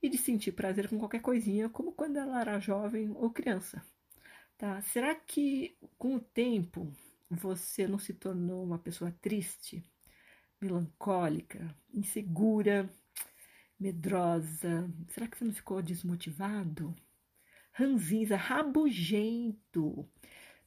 e 0.00 0.08
de 0.08 0.18
sentir 0.18 0.52
prazer 0.52 0.88
com 0.88 1.00
qualquer 1.00 1.20
coisinha, 1.20 1.68
como 1.68 1.90
quando 1.90 2.16
ela 2.16 2.42
era 2.42 2.60
jovem 2.60 3.10
ou 3.10 3.28
criança. 3.28 3.82
Tá? 4.56 4.80
Será 4.82 5.16
que 5.16 5.76
com 5.98 6.14
o 6.14 6.20
tempo 6.20 6.92
você 7.30 7.86
não 7.86 7.98
se 7.98 8.14
tornou 8.14 8.64
uma 8.64 8.78
pessoa 8.78 9.10
triste, 9.20 9.84
melancólica, 10.60 11.74
insegura, 11.92 12.88
medrosa? 13.78 14.88
Será 15.08 15.26
que 15.26 15.36
você 15.38 15.44
não 15.44 15.52
ficou 15.52 15.82
desmotivado? 15.82 16.94
Ranzinza, 17.72 18.36
rabugento, 18.36 20.08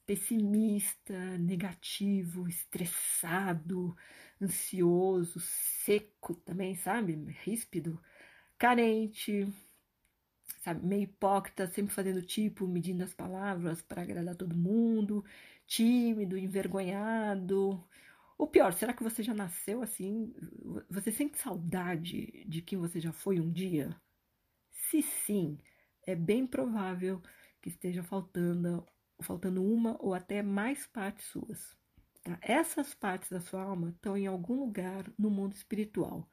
pessimista, 0.06 1.38
negativo, 1.38 2.48
estressado, 2.48 3.96
ansioso, 4.42 5.40
seco 5.40 6.36
também, 6.36 6.76
sabe? 6.76 7.14
Ríspido, 7.44 8.02
carente, 8.58 9.48
sabe? 10.62 10.86
Meio 10.86 11.04
hipócrita, 11.04 11.68
sempre 11.68 11.94
fazendo 11.94 12.22
tipo, 12.22 12.68
medindo 12.68 13.04
as 13.04 13.14
palavras 13.14 13.82
para 13.82 14.02
agradar 14.02 14.36
todo 14.36 14.56
mundo, 14.56 15.24
tímido, 15.70 16.38
envergonhado. 16.38 17.82
Ou 18.38 18.48
pior, 18.48 18.74
será 18.74 18.94
que 18.94 19.04
você 19.04 19.22
já 19.24 19.34
nasceu 19.34 19.82
assim? 19.82 20.34
Você 20.90 21.12
sente 21.12 21.38
saudade 21.38 22.44
de 22.48 22.62
quem 22.62 22.78
você 22.78 23.00
já 23.00 23.14
foi 23.14 23.40
um 23.40 23.52
dia? 23.52 23.96
Se 24.72 25.02
sim, 25.02 25.58
é 26.06 26.16
bem 26.16 26.48
provável 26.48 27.22
que 27.62 27.70
esteja 27.70 28.04
faltando, 28.04 28.86
faltando 29.22 29.64
uma 29.64 29.96
ou 30.00 30.14
até 30.14 30.42
mais 30.42 30.88
partes 30.88 31.26
suas. 31.28 31.78
Tá? 32.24 32.38
Essas 32.42 32.94
partes 32.94 33.30
da 33.30 33.40
sua 33.40 33.62
alma 33.62 33.90
estão 33.90 34.18
em 34.18 34.28
algum 34.28 34.60
lugar 34.60 35.06
no 35.18 35.30
mundo 35.30 35.54
espiritual, 35.54 36.28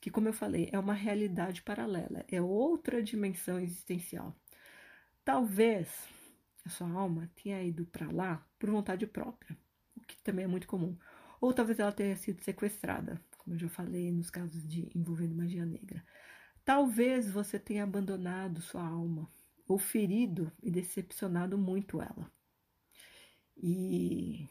que, 0.00 0.10
como 0.10 0.28
eu 0.28 0.32
falei, 0.32 0.68
é 0.72 0.78
uma 0.78 0.94
realidade 0.94 1.62
paralela, 1.62 2.24
é 2.28 2.40
outra 2.40 3.02
dimensão 3.02 3.58
existencial. 3.58 4.36
Talvez 5.24 5.88
a 6.66 6.68
sua 6.68 6.90
alma 6.90 7.30
tenha 7.36 7.62
ido 7.62 7.86
para 7.86 8.10
lá 8.10 8.44
por 8.58 8.68
vontade 8.70 9.06
própria, 9.06 9.56
o 9.96 10.00
que 10.00 10.20
também 10.22 10.44
é 10.44 10.48
muito 10.48 10.66
comum. 10.66 10.96
Ou 11.40 11.52
talvez 11.54 11.78
ela 11.78 11.92
tenha 11.92 12.16
sido 12.16 12.42
sequestrada, 12.42 13.22
como 13.38 13.54
eu 13.54 13.58
já 13.60 13.68
falei 13.68 14.10
nos 14.10 14.30
casos 14.30 14.66
de 14.66 14.90
envolvendo 14.92 15.36
magia 15.36 15.64
negra. 15.64 16.04
Talvez 16.64 17.30
você 17.30 17.58
tenha 17.58 17.84
abandonado 17.84 18.60
sua 18.60 18.84
alma, 18.84 19.30
ou 19.68 19.78
ferido 19.78 20.50
e 20.60 20.70
decepcionado 20.70 21.56
muito 21.56 22.02
ela. 22.02 22.30
E 23.56 24.48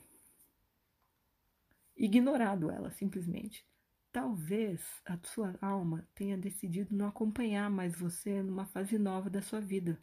ignorado 1.97 2.71
ela, 2.71 2.91
simplesmente. 2.91 3.65
Talvez 4.09 4.81
a 5.05 5.17
sua 5.23 5.57
alma 5.61 6.07
tenha 6.15 6.37
decidido 6.37 6.95
não 6.95 7.07
acompanhar 7.07 7.69
mais 7.69 7.93
você 7.93 8.41
numa 8.41 8.65
fase 8.65 8.97
nova 8.97 9.29
da 9.29 9.41
sua 9.41 9.59
vida, 9.59 9.99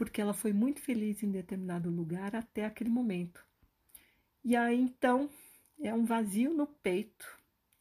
porque 0.00 0.18
ela 0.18 0.32
foi 0.32 0.50
muito 0.50 0.80
feliz 0.80 1.22
em 1.22 1.30
determinado 1.30 1.90
lugar 1.90 2.34
até 2.34 2.64
aquele 2.64 2.88
momento. 2.88 3.44
E 4.42 4.56
aí 4.56 4.80
então 4.80 5.28
é 5.78 5.92
um 5.92 6.06
vazio 6.06 6.54
no 6.54 6.66
peito 6.66 7.26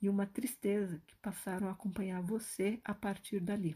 e 0.01 0.09
uma 0.09 0.25
tristeza 0.25 1.01
que 1.07 1.15
passaram 1.15 1.69
a 1.69 1.71
acompanhar 1.71 2.21
você 2.21 2.81
a 2.83 2.93
partir 2.93 3.39
dali. 3.39 3.73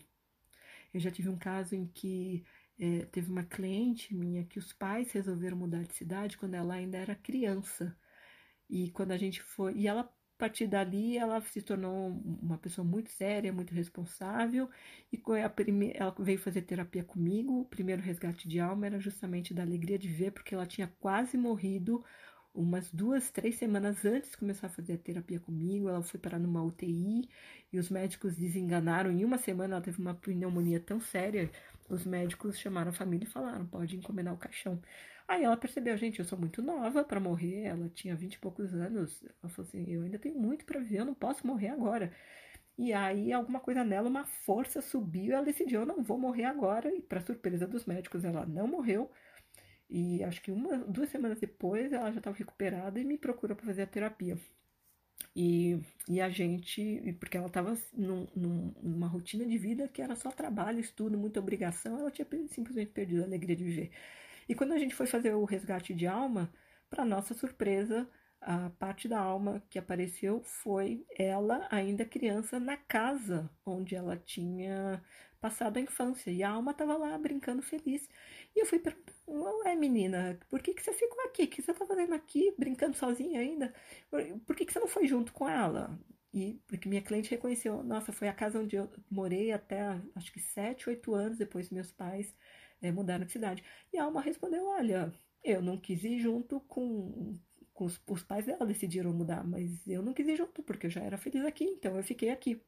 Eu 0.94 1.00
já 1.00 1.10
tive 1.10 1.30
um 1.30 1.38
caso 1.38 1.74
em 1.74 1.88
que 1.88 2.44
é, 2.78 3.06
teve 3.06 3.32
uma 3.32 3.46
cliente 3.46 4.14
minha 4.14 4.44
que 4.44 4.60
os 4.60 4.74
pais 4.74 5.14
resolveram 5.14 5.56
mudar 5.56 5.84
de 5.84 5.94
cidade 5.94 6.38
quando 6.38 6.56
ela 6.56 6.74
ainda 6.74 6.98
era 6.98 7.16
criança. 7.16 7.98
E 8.70 8.92
quando 8.92 9.12
a 9.14 9.18
gente 9.18 9.42
foi. 9.42 9.74
E 9.76 9.88
ela, 9.88 10.14
partir 10.44 10.68
dali, 10.68 11.18
ela 11.18 11.40
se 11.42 11.62
tornou 11.62 12.10
uma 12.42 12.58
pessoa 12.58 12.84
muito 12.86 13.10
séria, 13.10 13.54
muito 13.54 13.74
responsável. 13.74 14.70
E 15.12 15.22
a 15.42 15.50
prime... 15.50 15.94
ela 15.96 16.14
veio 16.20 16.38
fazer 16.38 16.64
terapia 16.64 17.02
comigo. 17.04 17.62
O 17.62 17.66
primeiro 17.66 18.02
resgate 18.02 18.46
de 18.48 18.60
alma 18.60 18.86
era 18.86 19.00
justamente 19.00 19.54
da 19.54 19.64
alegria 19.64 19.98
de 19.98 20.10
ver, 20.10 20.32
porque 20.32 20.54
ela 20.54 20.66
tinha 20.66 20.92
quase 21.00 21.38
morrido 21.38 22.04
umas 22.54 22.92
duas, 22.92 23.32
três 23.32 23.56
semanas 23.56 24.04
antes 24.06 24.32
de 24.32 24.38
começar 24.38 24.68
a 24.68 24.70
fazer 24.70 24.94
a 24.94 24.98
terapia 24.98 25.40
comigo, 25.40 25.90
ela 25.90 26.04
foi 26.04 26.20
parar 26.20 26.38
numa 26.38 26.62
UTI 26.64 27.28
e 27.72 27.80
os 27.80 27.90
médicos 27.90 28.36
desenganaram. 28.36 29.12
Em 29.12 29.26
uma 29.26 29.40
semana 29.40 29.76
ela 29.76 29.84
teve 29.84 30.00
uma 30.00 30.14
pneumonia 30.14 30.80
tão 30.80 31.00
séria, 31.02 31.50
os 31.90 32.06
médicos 32.06 32.60
chamaram 32.60 32.90
a 32.92 32.94
família 32.94 33.26
e 33.26 33.32
falaram: 33.32 33.66
pode 33.66 33.96
encomendar 33.96 34.34
o 34.34 34.38
caixão. 34.38 34.80
Aí 35.28 35.44
ela 35.44 35.58
percebeu, 35.58 35.96
gente, 35.98 36.20
eu 36.20 36.26
sou 36.26 36.38
muito 36.38 36.62
nova 36.62 37.04
para 37.04 37.20
morrer. 37.20 37.64
Ela 37.64 37.90
tinha 37.90 38.16
vinte 38.16 38.36
e 38.36 38.40
poucos 38.40 38.74
anos. 38.74 39.24
Ela 39.42 39.50
falou 39.50 39.68
assim: 39.68 39.86
eu 39.92 40.04
ainda 40.04 40.20
tenho 40.20 40.38
muito 40.40 40.66
para 40.66 40.80
viver, 40.80 41.00
eu 41.00 41.06
não 41.06 41.16
posso 41.16 41.46
morrer 41.48 41.70
agora. 41.70 42.12
E 42.78 42.94
aí, 42.94 43.32
alguma 43.34 43.60
coisa 43.60 43.84
nela, 43.84 44.10
uma 44.10 44.26
força 44.26 44.82
subiu 44.82 45.34
ela 45.36 45.46
decidiu: 45.46 45.82
eu 45.82 45.86
não 45.86 46.04
vou 46.04 46.18
morrer 46.20 46.46
agora. 46.46 46.94
E, 46.96 47.02
para 47.02 47.22
surpresa 47.22 47.68
dos 47.68 47.86
médicos, 47.86 48.24
ela 48.26 48.46
não 48.46 48.68
morreu. 48.68 49.12
E 49.90 50.24
acho 50.24 50.42
que 50.42 50.52
uma, 50.52 50.78
duas 50.80 51.10
semanas 51.10 51.40
depois 51.40 51.94
ela 51.94 52.12
já 52.12 52.20
estava 52.20 52.36
recuperada 52.38 53.00
e 53.00 53.06
me 53.06 53.18
procurou 53.18 53.56
para 53.56 53.66
fazer 53.66 53.84
a 53.84 53.88
terapia. 53.88 54.38
E, 55.36 55.80
e 56.08 56.22
a 56.22 56.30
gente, 56.30 57.16
porque 57.20 57.38
ela 57.38 57.48
estava 57.48 57.76
num, 57.94 58.28
numa 58.36 59.08
rotina 59.08 59.46
de 59.46 59.58
vida 59.58 59.88
que 59.88 60.02
era 60.02 60.16
só 60.16 60.32
trabalho, 60.32 60.80
estudo, 60.80 61.18
muita 61.18 61.40
obrigação, 61.40 62.00
ela 62.00 62.12
tinha 62.12 62.28
simplesmente 62.50 62.92
perdido 62.92 63.24
a 63.24 63.26
alegria 63.26 63.56
de 63.56 63.64
viver. 63.64 63.92
E 64.48 64.56
quando 64.56 64.74
a 64.74 64.78
gente 64.78 64.96
foi 64.96 65.06
fazer 65.08 65.34
o 65.34 65.46
resgate 65.46 65.94
de 65.94 66.08
alma, 66.08 66.52
para 66.90 67.06
nossa 67.06 67.34
surpresa, 67.34 68.08
a 68.40 68.70
parte 68.72 69.08
da 69.08 69.20
alma 69.20 69.64
que 69.70 69.80
apareceu 69.80 70.42
foi 70.44 71.06
ela, 71.18 71.68
ainda 71.72 72.06
criança, 72.06 72.60
na 72.60 72.78
casa 72.78 73.50
onde 73.66 73.96
ela 73.96 74.18
tinha 74.18 75.02
passado 75.40 75.78
a 75.78 75.82
infância. 75.82 76.32
E 76.32 76.44
a 76.44 76.50
alma 76.50 76.72
estava 76.72 76.96
lá 76.98 77.18
brincando 77.18 77.62
feliz. 77.62 78.08
E 78.56 78.60
eu 78.62 78.66
fui 78.66 78.80
perguntar: 78.80 79.14
Ué, 79.28 79.76
menina, 79.76 80.40
por 80.50 80.62
que, 80.62 80.74
que 80.74 80.84
você 80.84 80.94
ficou 80.94 81.22
aqui? 81.26 81.44
O 81.44 81.48
que 81.48 81.62
você 81.62 81.72
está 81.72 81.86
fazendo 81.86 82.14
aqui, 82.14 82.54
brincando 82.58 82.96
sozinha 82.98 83.40
ainda? 83.40 83.74
Por 84.46 84.56
que, 84.56 84.66
que 84.66 84.74
você 84.74 84.80
não 84.80 84.88
foi 84.88 85.08
junto 85.08 85.34
com 85.34 85.48
ela? 85.48 85.98
E 86.34 86.60
porque 86.68 86.90
minha 86.90 87.02
cliente 87.02 87.32
reconheceu: 87.32 87.84
Nossa, 87.84 88.12
foi 88.12 88.28
a 88.28 88.34
casa 88.34 88.60
onde 88.60 88.76
eu 88.76 88.90
morei 89.10 89.52
até 89.52 90.00
acho 90.16 90.32
que 90.34 90.40
sete, 90.40 90.90
oito 90.90 91.14
anos 91.14 91.38
depois 91.38 91.70
meus 91.70 91.92
pais 91.92 92.34
é, 92.84 92.92
mudaram 92.92 93.26
de 93.26 93.32
cidade. 93.32 93.64
E 93.92 93.98
a 93.98 94.04
alma 94.04 94.22
respondeu: 94.22 94.68
Olha, 94.68 95.12
eu 95.44 95.62
não 95.62 95.78
quis 95.78 96.04
ir 96.04 96.20
junto 96.20 96.60
com 96.62 97.40
com 97.74 97.86
os, 97.86 98.00
os 98.08 98.24
pais 98.24 98.46
dela 98.46 98.66
decidiram 98.66 99.12
mudar, 99.12 99.44
mas 99.44 99.88
eu 99.88 100.04
não 100.04 100.14
quis 100.14 100.28
ir 100.28 100.38
junto, 100.38 100.62
porque 100.62 100.86
eu 100.86 100.92
já 100.92 101.02
era 101.02 101.18
feliz 101.18 101.44
aqui, 101.44 101.64
então 101.64 101.98
eu 101.98 102.04
fiquei 102.04 102.30
aqui. 102.30 102.62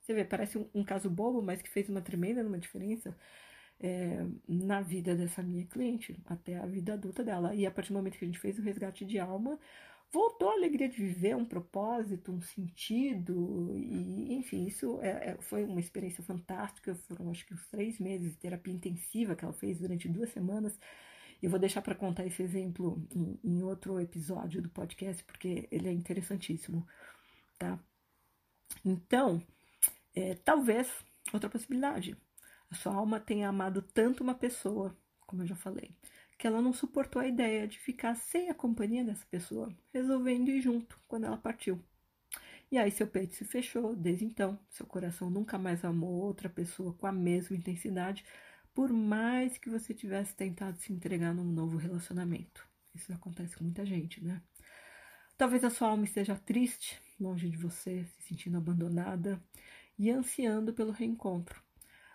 Você 0.00 0.14
vê, 0.14 0.24
parece 0.24 0.58
um, 0.58 0.68
um 0.74 0.82
caso 0.82 1.10
bobo, 1.10 1.42
mas 1.42 1.60
que 1.62 1.68
fez 1.68 1.88
uma 1.88 2.00
tremenda 2.00 2.42
uma 2.42 2.58
diferença 2.58 3.16
é, 3.78 4.24
na 4.48 4.80
vida 4.80 5.14
dessa 5.14 5.42
minha 5.42 5.66
cliente, 5.66 6.18
até 6.26 6.56
a 6.56 6.66
vida 6.66 6.94
adulta 6.94 7.22
dela. 7.22 7.54
E 7.54 7.66
a 7.66 7.70
partir 7.70 7.90
do 7.92 7.96
momento 7.96 8.18
que 8.18 8.24
a 8.24 8.26
gente 8.26 8.38
fez 8.38 8.58
o 8.58 8.62
resgate 8.62 9.04
de 9.04 9.18
alma, 9.18 9.58
voltou 10.12 10.50
a 10.50 10.52
alegria 10.52 10.88
de 10.88 10.96
viver, 10.96 11.34
um 11.34 11.44
propósito, 11.44 12.30
um 12.30 12.42
sentido, 12.42 13.74
e 13.76 14.34
enfim, 14.34 14.66
isso 14.66 15.00
é, 15.00 15.30
é, 15.30 15.36
foi 15.40 15.64
uma 15.64 15.80
experiência 15.80 16.22
fantástica. 16.22 16.94
Foram 16.94 17.30
acho 17.30 17.46
que 17.46 17.54
uns 17.54 17.66
três 17.68 17.98
meses 17.98 18.32
de 18.32 18.38
terapia 18.38 18.74
intensiva 18.74 19.34
que 19.34 19.44
ela 19.44 19.54
fez 19.54 19.78
durante 19.78 20.08
duas 20.08 20.30
semanas. 20.30 20.78
Eu 21.42 21.50
vou 21.50 21.58
deixar 21.58 21.82
para 21.82 21.94
contar 21.94 22.26
esse 22.26 22.42
exemplo 22.42 23.04
em, 23.14 23.40
em, 23.42 23.62
outro 23.62 23.98
episódio 23.98 24.62
do 24.62 24.68
podcast, 24.68 25.24
porque 25.24 25.66
ele 25.72 25.88
é 25.88 25.92
interessantíssimo, 25.92 26.86
tá? 27.58 27.78
Então, 28.84 29.42
é, 30.14 30.34
talvez, 30.34 30.88
outra 31.32 31.50
possibilidade, 31.50 32.16
a 32.70 32.74
sua 32.74 32.94
alma 32.94 33.18
tenha 33.18 33.48
amado 33.48 33.82
tanto 33.82 34.22
uma 34.22 34.34
pessoa, 34.34 34.96
como 35.26 35.42
eu 35.42 35.46
já 35.46 35.56
falei, 35.56 35.90
que 36.42 36.46
ela 36.48 36.60
não 36.60 36.72
suportou 36.72 37.22
a 37.22 37.28
ideia 37.28 37.68
de 37.68 37.78
ficar 37.78 38.16
sem 38.16 38.50
a 38.50 38.54
companhia 38.54 39.04
dessa 39.04 39.24
pessoa, 39.30 39.72
resolvendo 39.94 40.48
ir 40.48 40.60
junto 40.60 40.98
quando 41.06 41.24
ela 41.24 41.36
partiu. 41.36 41.80
E 42.68 42.76
aí 42.76 42.90
seu 42.90 43.06
peito 43.06 43.36
se 43.36 43.44
fechou, 43.44 43.94
desde 43.94 44.24
então, 44.24 44.58
seu 44.68 44.84
coração 44.84 45.30
nunca 45.30 45.56
mais 45.56 45.84
amou 45.84 46.20
outra 46.20 46.48
pessoa 46.48 46.94
com 46.94 47.06
a 47.06 47.12
mesma 47.12 47.54
intensidade, 47.54 48.24
por 48.74 48.92
mais 48.92 49.56
que 49.56 49.70
você 49.70 49.94
tivesse 49.94 50.34
tentado 50.34 50.80
se 50.80 50.92
entregar 50.92 51.32
num 51.32 51.44
novo 51.44 51.76
relacionamento. 51.76 52.66
Isso 52.92 53.12
acontece 53.12 53.56
com 53.56 53.62
muita 53.62 53.86
gente, 53.86 54.20
né? 54.20 54.42
Talvez 55.38 55.62
a 55.62 55.70
sua 55.70 55.90
alma 55.90 56.02
esteja 56.02 56.34
triste, 56.34 57.00
longe 57.20 57.48
de 57.48 57.56
você, 57.56 58.04
se 58.04 58.22
sentindo 58.22 58.56
abandonada 58.56 59.40
e 59.96 60.10
ansiando 60.10 60.72
pelo 60.72 60.90
reencontro. 60.90 61.62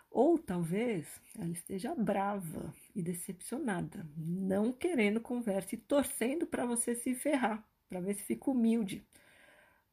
Ou 0.10 0.38
talvez 0.40 1.06
ela 1.38 1.52
esteja 1.52 1.94
brava 1.94 2.74
e 2.96 3.02
decepcionada, 3.02 4.08
não 4.16 4.72
querendo 4.72 5.22
conversa 5.22 5.76
e 5.76 5.78
torcendo 5.78 6.48
para 6.48 6.66
você 6.66 6.96
se 6.96 7.14
ferrar, 7.14 7.64
para 7.90 8.00
ver 8.00 8.16
se 8.16 8.24
fica 8.24 8.50
humilde, 8.50 9.06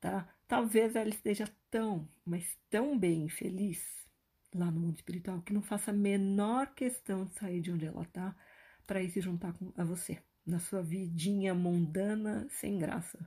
tá? 0.00 0.28
Talvez 0.46 0.94
ela 0.94 1.08
esteja 1.08 1.48
tão, 1.70 2.08
mas 2.24 2.56
tão 2.70 2.98
bem 2.98 3.28
feliz 3.28 4.04
lá 4.54 4.70
no 4.70 4.80
mundo 4.80 4.96
espiritual 4.96 5.42
que 5.42 5.52
não 5.52 5.62
faça 5.62 5.90
a 5.90 5.94
menor 5.94 6.74
questão 6.74 7.26
de 7.26 7.34
sair 7.34 7.60
de 7.60 7.72
onde 7.72 7.86
ela 7.86 8.02
está 8.02 8.34
para 8.86 9.02
ir 9.02 9.10
se 9.10 9.20
juntar 9.20 9.52
com, 9.54 9.72
a 9.76 9.84
você 9.84 10.22
na 10.46 10.58
sua 10.58 10.82
vidinha 10.82 11.54
mundana 11.54 12.46
sem 12.50 12.78
graça, 12.78 13.18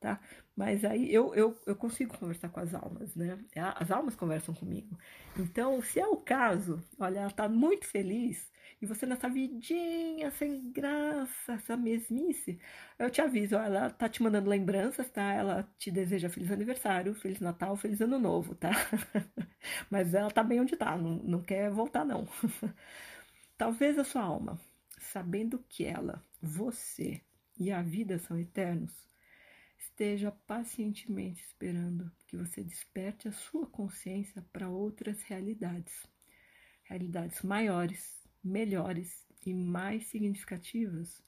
tá? 0.00 0.20
Mas 0.56 0.84
aí 0.84 1.12
eu, 1.12 1.34
eu, 1.34 1.54
eu 1.66 1.76
consigo 1.76 2.16
conversar 2.16 2.48
com 2.48 2.60
as 2.60 2.74
almas, 2.74 3.14
né? 3.14 3.38
As 3.54 3.90
almas 3.90 4.16
conversam 4.16 4.54
comigo. 4.54 4.98
Então, 5.38 5.82
se 5.82 6.00
é 6.00 6.06
o 6.06 6.16
caso, 6.16 6.82
olha, 6.98 7.20
ela 7.20 7.30
tá 7.30 7.46
muito 7.48 7.86
feliz 7.86 8.50
e 8.80 8.86
você 8.86 9.06
nessa 9.06 9.28
vidinha 9.28 10.30
sem 10.30 10.70
graça, 10.72 11.52
essa 11.52 11.76
mesmice, 11.76 12.58
eu 12.98 13.10
te 13.10 13.20
aviso, 13.20 13.54
ela 13.54 13.90
tá 13.90 14.08
te 14.08 14.22
mandando 14.22 14.48
lembranças, 14.50 15.10
tá? 15.10 15.32
Ela 15.32 15.68
te 15.78 15.90
deseja 15.90 16.28
feliz 16.30 16.50
aniversário, 16.50 17.14
feliz 17.14 17.40
Natal, 17.40 17.76
feliz 17.76 18.00
ano 18.00 18.18
novo, 18.18 18.54
tá? 18.54 18.70
Mas 19.90 20.14
ela 20.14 20.30
tá 20.30 20.42
bem 20.42 20.60
onde 20.60 20.76
tá, 20.76 20.96
não, 20.96 21.16
não 21.16 21.42
quer 21.42 21.70
voltar 21.70 22.04
não. 22.04 22.26
Talvez 23.58 23.98
a 23.98 24.04
sua 24.04 24.22
alma, 24.22 24.60
sabendo 24.98 25.58
que 25.68 25.84
ela, 25.84 26.22
você 26.40 27.22
e 27.58 27.72
a 27.72 27.82
vida 27.82 28.18
são 28.18 28.38
eternos, 28.38 28.92
esteja 29.78 30.30
pacientemente 30.30 31.42
esperando 31.42 32.10
que 32.26 32.36
você 32.36 32.62
desperte 32.62 33.28
a 33.28 33.32
sua 33.32 33.66
consciência 33.66 34.44
para 34.52 34.68
outras 34.68 35.22
realidades, 35.22 36.06
realidades 36.84 37.42
maiores, 37.42 38.26
melhores 38.42 39.26
e 39.44 39.52
mais 39.52 40.06
significativas 40.06 41.22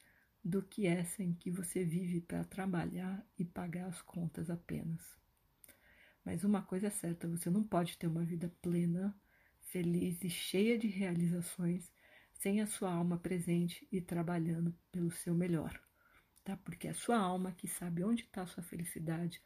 do 0.45 0.63
que 0.63 0.87
essa 0.87 1.23
em 1.23 1.35
que 1.35 1.51
você 1.51 1.85
vive 1.85 2.21
para 2.21 2.45
trabalhar 2.45 3.25
e 3.39 3.45
pagar 3.45 3.87
as 3.87 4.01
contas 4.03 4.49
apenas. 4.49 5.03
Mas 6.25 6.45
uma 6.45 6.63
coisa 6.63 6.89
é 6.89 6.91
certa, 6.91 7.29
você 7.29 7.51
não 7.51 7.63
pode 7.63 7.97
ter 7.99 8.07
uma 8.07 8.25
vida 8.25 8.53
plena, 8.63 9.15
feliz 9.61 10.23
e 10.23 10.31
cheia 10.31 10.79
de 10.79 10.87
realizações 10.87 11.93
sem 12.33 12.61
a 12.61 12.67
sua 12.67 12.93
alma 12.93 13.19
presente 13.19 13.87
e 13.91 14.01
trabalhando 14.01 14.75
pelo 14.93 15.11
seu 15.11 15.35
melhor, 15.35 15.79
tá? 16.49 16.57
Porque 16.57 16.89
é 16.89 16.91
a 16.91 16.95
sua 16.95 17.19
alma 17.19 17.53
que 17.53 17.69
sabe 17.69 18.03
onde 18.03 18.23
está 18.23 18.43
a 18.43 18.47
sua 18.47 18.63
felicidade, 18.63 19.43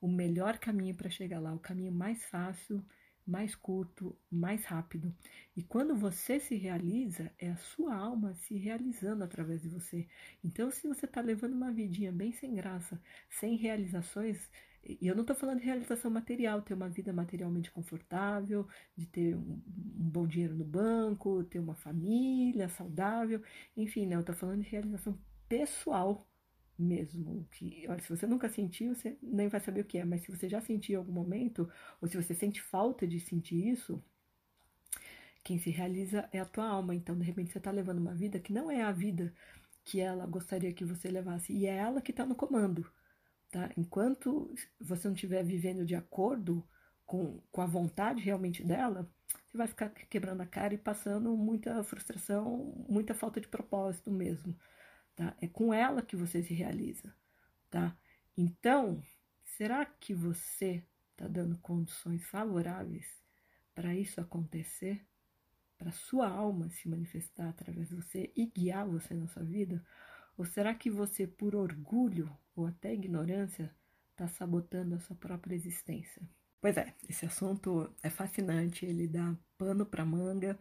o 0.00 0.08
melhor 0.08 0.58
caminho 0.58 0.96
para 0.96 1.08
chegar 1.08 1.38
lá, 1.38 1.54
o 1.54 1.60
caminho 1.60 1.92
mais 1.92 2.24
fácil, 2.24 2.84
mais 3.24 3.54
curto, 3.54 4.18
mais 4.28 4.64
rápido. 4.64 5.14
E 5.56 5.62
quando 5.62 5.94
você 5.94 6.40
se 6.40 6.56
realiza, 6.56 7.32
é 7.38 7.50
a 7.50 7.56
sua 7.56 7.94
alma 7.94 8.34
se 8.34 8.56
realizando 8.56 9.22
através 9.22 9.62
de 9.62 9.68
você. 9.68 10.08
Então, 10.42 10.72
se 10.72 10.88
você 10.88 11.06
está 11.06 11.20
levando 11.20 11.52
uma 11.52 11.70
vidinha 11.70 12.10
bem 12.10 12.32
sem 12.32 12.52
graça, 12.52 13.00
sem 13.28 13.56
realizações, 13.56 14.50
e 14.82 15.06
eu 15.06 15.14
não 15.14 15.22
estou 15.22 15.36
falando 15.36 15.60
de 15.60 15.66
realização 15.66 16.10
material, 16.10 16.62
ter 16.62 16.74
uma 16.74 16.88
vida 16.88 17.12
materialmente 17.12 17.70
confortável, 17.70 18.66
de 18.96 19.06
ter 19.06 19.36
um, 19.36 19.62
um 19.68 20.10
bom 20.10 20.26
dinheiro 20.26 20.56
no 20.56 20.64
banco, 20.64 21.44
ter 21.44 21.60
uma 21.60 21.76
família 21.76 22.68
saudável, 22.70 23.40
enfim, 23.76 24.06
não, 24.06 24.16
eu 24.16 24.20
estou 24.20 24.34
falando 24.34 24.62
de 24.62 24.70
realização 24.70 25.16
pessoal 25.48 26.26
mesmo. 26.80 27.46
Que, 27.52 27.86
olha, 27.88 28.00
se 28.02 28.08
você 28.08 28.26
nunca 28.26 28.48
sentiu, 28.48 28.94
você 28.94 29.16
nem 29.22 29.48
vai 29.48 29.60
saber 29.60 29.82
o 29.82 29.84
que 29.84 29.98
é, 29.98 30.04
mas 30.04 30.22
se 30.22 30.30
você 30.30 30.48
já 30.48 30.60
sentiu 30.60 30.94
em 30.94 30.96
algum 30.98 31.12
momento, 31.12 31.70
ou 32.00 32.08
se 32.08 32.16
você 32.16 32.34
sente 32.34 32.60
falta 32.62 33.06
de 33.06 33.20
sentir 33.20 33.68
isso, 33.68 34.02
quem 35.44 35.58
se 35.58 35.70
realiza 35.70 36.28
é 36.32 36.40
a 36.40 36.44
tua 36.44 36.66
alma. 36.66 36.94
Então, 36.94 37.16
de 37.18 37.24
repente, 37.24 37.52
você 37.52 37.58
está 37.58 37.70
levando 37.70 37.98
uma 37.98 38.14
vida 38.14 38.38
que 38.38 38.52
não 38.52 38.70
é 38.70 38.82
a 38.82 38.92
vida 38.92 39.32
que 39.84 40.00
ela 40.00 40.26
gostaria 40.26 40.72
que 40.72 40.84
você 40.84 41.08
levasse, 41.08 41.52
e 41.52 41.66
é 41.66 41.76
ela 41.76 42.00
que 42.02 42.10
está 42.10 42.24
no 42.26 42.34
comando. 42.34 42.86
Tá? 43.50 43.70
Enquanto 43.76 44.54
você 44.80 45.08
não 45.08 45.14
estiver 45.14 45.42
vivendo 45.42 45.84
de 45.84 45.94
acordo 45.94 46.64
com, 47.04 47.40
com 47.50 47.60
a 47.60 47.66
vontade 47.66 48.22
realmente 48.22 48.62
dela, 48.62 49.10
você 49.48 49.58
vai 49.58 49.66
ficar 49.66 49.88
quebrando 49.90 50.42
a 50.42 50.46
cara 50.46 50.74
e 50.74 50.78
passando 50.78 51.36
muita 51.36 51.82
frustração, 51.82 52.84
muita 52.88 53.14
falta 53.14 53.40
de 53.40 53.48
propósito 53.48 54.10
mesmo. 54.10 54.54
Tá? 55.14 55.36
É 55.40 55.46
com 55.46 55.72
ela 55.72 56.02
que 56.02 56.16
você 56.16 56.42
se 56.42 56.54
realiza. 56.54 57.14
Tá? 57.68 57.96
Então, 58.36 59.02
será 59.44 59.84
que 59.84 60.14
você 60.14 60.82
está 61.12 61.28
dando 61.28 61.58
condições 61.58 62.24
favoráveis 62.26 63.06
para 63.74 63.94
isso 63.94 64.20
acontecer? 64.20 65.04
Para 65.76 65.92
sua 65.92 66.28
alma 66.28 66.68
se 66.70 66.88
manifestar 66.88 67.48
através 67.48 67.88
de 67.88 67.94
você 67.94 68.32
e 68.36 68.46
guiar 68.46 68.86
você 68.86 69.14
na 69.14 69.26
sua 69.28 69.42
vida? 69.42 69.84
Ou 70.36 70.44
será 70.44 70.74
que 70.74 70.90
você, 70.90 71.26
por 71.26 71.54
orgulho 71.54 72.34
ou 72.56 72.66
até 72.66 72.94
ignorância, 72.94 73.74
está 74.10 74.28
sabotando 74.28 74.94
a 74.94 74.98
sua 74.98 75.16
própria 75.16 75.54
existência? 75.54 76.22
Pois 76.60 76.76
é, 76.76 76.94
esse 77.08 77.24
assunto 77.24 77.90
é 78.02 78.10
fascinante, 78.10 78.84
ele 78.84 79.08
dá 79.08 79.34
pano 79.56 79.86
para 79.86 80.04
manga, 80.04 80.58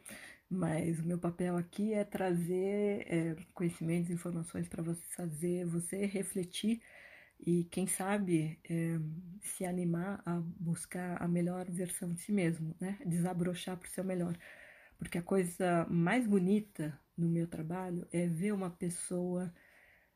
mas 0.50 1.00
o 1.00 1.06
meu 1.06 1.20
papel 1.20 1.56
aqui 1.58 1.94
é 1.94 2.04
trazer 2.04 3.06
é, 3.08 3.36
conhecimentos, 3.54 4.10
informações 4.12 4.68
para 4.68 4.82
você 4.84 5.04
fazer, 5.16 5.66
você 5.66 6.06
refletir 6.06 6.82
e, 7.40 7.64
quem 7.66 7.88
sabe, 7.88 8.60
é, 8.70 9.00
se 9.42 9.66
animar 9.66 10.22
a 10.26 10.42
buscar 10.60 11.22
a 11.22 11.28
melhor 11.28 11.70
versão 11.70 12.14
de 12.14 12.22
si 12.22 12.32
mesmo, 12.32 12.76
né? 12.80 12.98
Desabrochar 13.06 13.78
para 13.78 13.88
o 13.88 13.92
seu 13.92 14.04
melhor. 14.04 14.38
Porque 14.98 15.18
a 15.18 15.24
coisa 15.24 15.86
mais 15.90 16.28
bonita 16.28 17.00
no 17.18 17.30
meu 17.30 17.48
trabalho 17.48 18.06
é 18.12 18.28
ver 18.28 18.52
uma 18.52 18.70
pessoa 18.70 19.54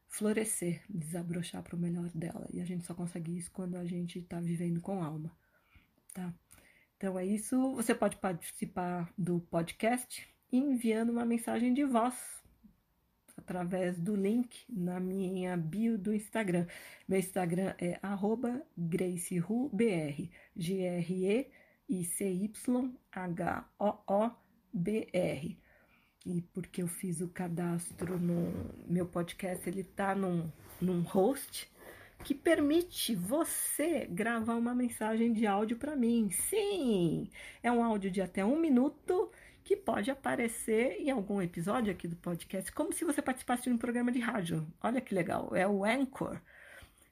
florescer, 0.10 0.84
desabrochar 0.90 1.64
para 1.64 1.76
o 1.76 1.80
melhor 1.80 2.10
dela. 2.14 2.48
E 2.52 2.60
a 2.60 2.66
gente 2.66 2.86
só 2.86 2.94
consegue 2.94 3.38
isso 3.38 3.52
quando 3.52 3.76
a 3.78 3.86
gente 3.86 4.20
está 4.20 4.40
vivendo 4.42 4.82
com 4.82 5.02
alma, 5.02 5.32
tá? 6.14 6.34
Então 7.04 7.20
é 7.20 7.26
isso. 7.26 7.76
Você 7.76 7.94
pode 7.94 8.16
participar 8.16 9.12
do 9.18 9.42
podcast 9.52 10.26
enviando 10.50 11.10
uma 11.10 11.26
mensagem 11.26 11.74
de 11.74 11.84
voz 11.84 12.16
através 13.36 14.00
do 14.00 14.16
link 14.16 14.64
na 14.70 15.02
minha 15.02 15.58
bio 15.58 15.98
do 15.98 16.14
Instagram. 16.14 16.66
Meu 17.06 17.20
Instagram 17.20 17.76
é 17.78 18.00
GraceRuBR, 18.78 20.30
G-R-E-I-C-Y-H-O-O-B-R 20.56 21.54
e 26.26 26.42
porque 26.54 26.82
eu 26.82 26.88
fiz 26.88 27.20
o 27.20 27.28
cadastro 27.28 28.18
no 28.18 28.74
meu 28.88 29.06
podcast, 29.06 29.68
ele 29.68 29.84
tá 29.84 30.16
num, 30.16 30.50
num 30.80 31.02
host 31.02 31.70
que 32.24 32.34
permite 32.34 33.14
você 33.14 34.08
gravar 34.10 34.56
uma 34.56 34.74
mensagem 34.74 35.34
de 35.34 35.46
áudio 35.46 35.78
para 35.78 35.96
mim. 35.96 36.30
Sim, 36.32 37.30
é 37.62 37.72
um 37.72 37.84
áudio 37.84 38.10
de 38.10 38.22
até 38.22 38.44
um 38.46 38.58
minuto 38.58 39.30
que 39.64 39.76
pode 39.76 40.10
aparecer 40.10 41.02
em 41.02 41.12
algum 41.12 41.42
episódio 41.42 41.92
aqui 41.92 42.08
do 42.08 42.16
podcast, 42.16 42.72
como 42.72 42.94
se 42.94 43.06
você 43.06 43.22
participasse 43.22 43.64
de 43.64 43.70
um 43.70 43.78
programa 43.78 44.12
de 44.12 44.20
rádio. 44.20 44.66
Olha 44.82 45.02
que 45.02 45.14
legal, 45.14 45.56
é 45.56 45.68
o 45.68 45.84
Anchor. 45.84 46.40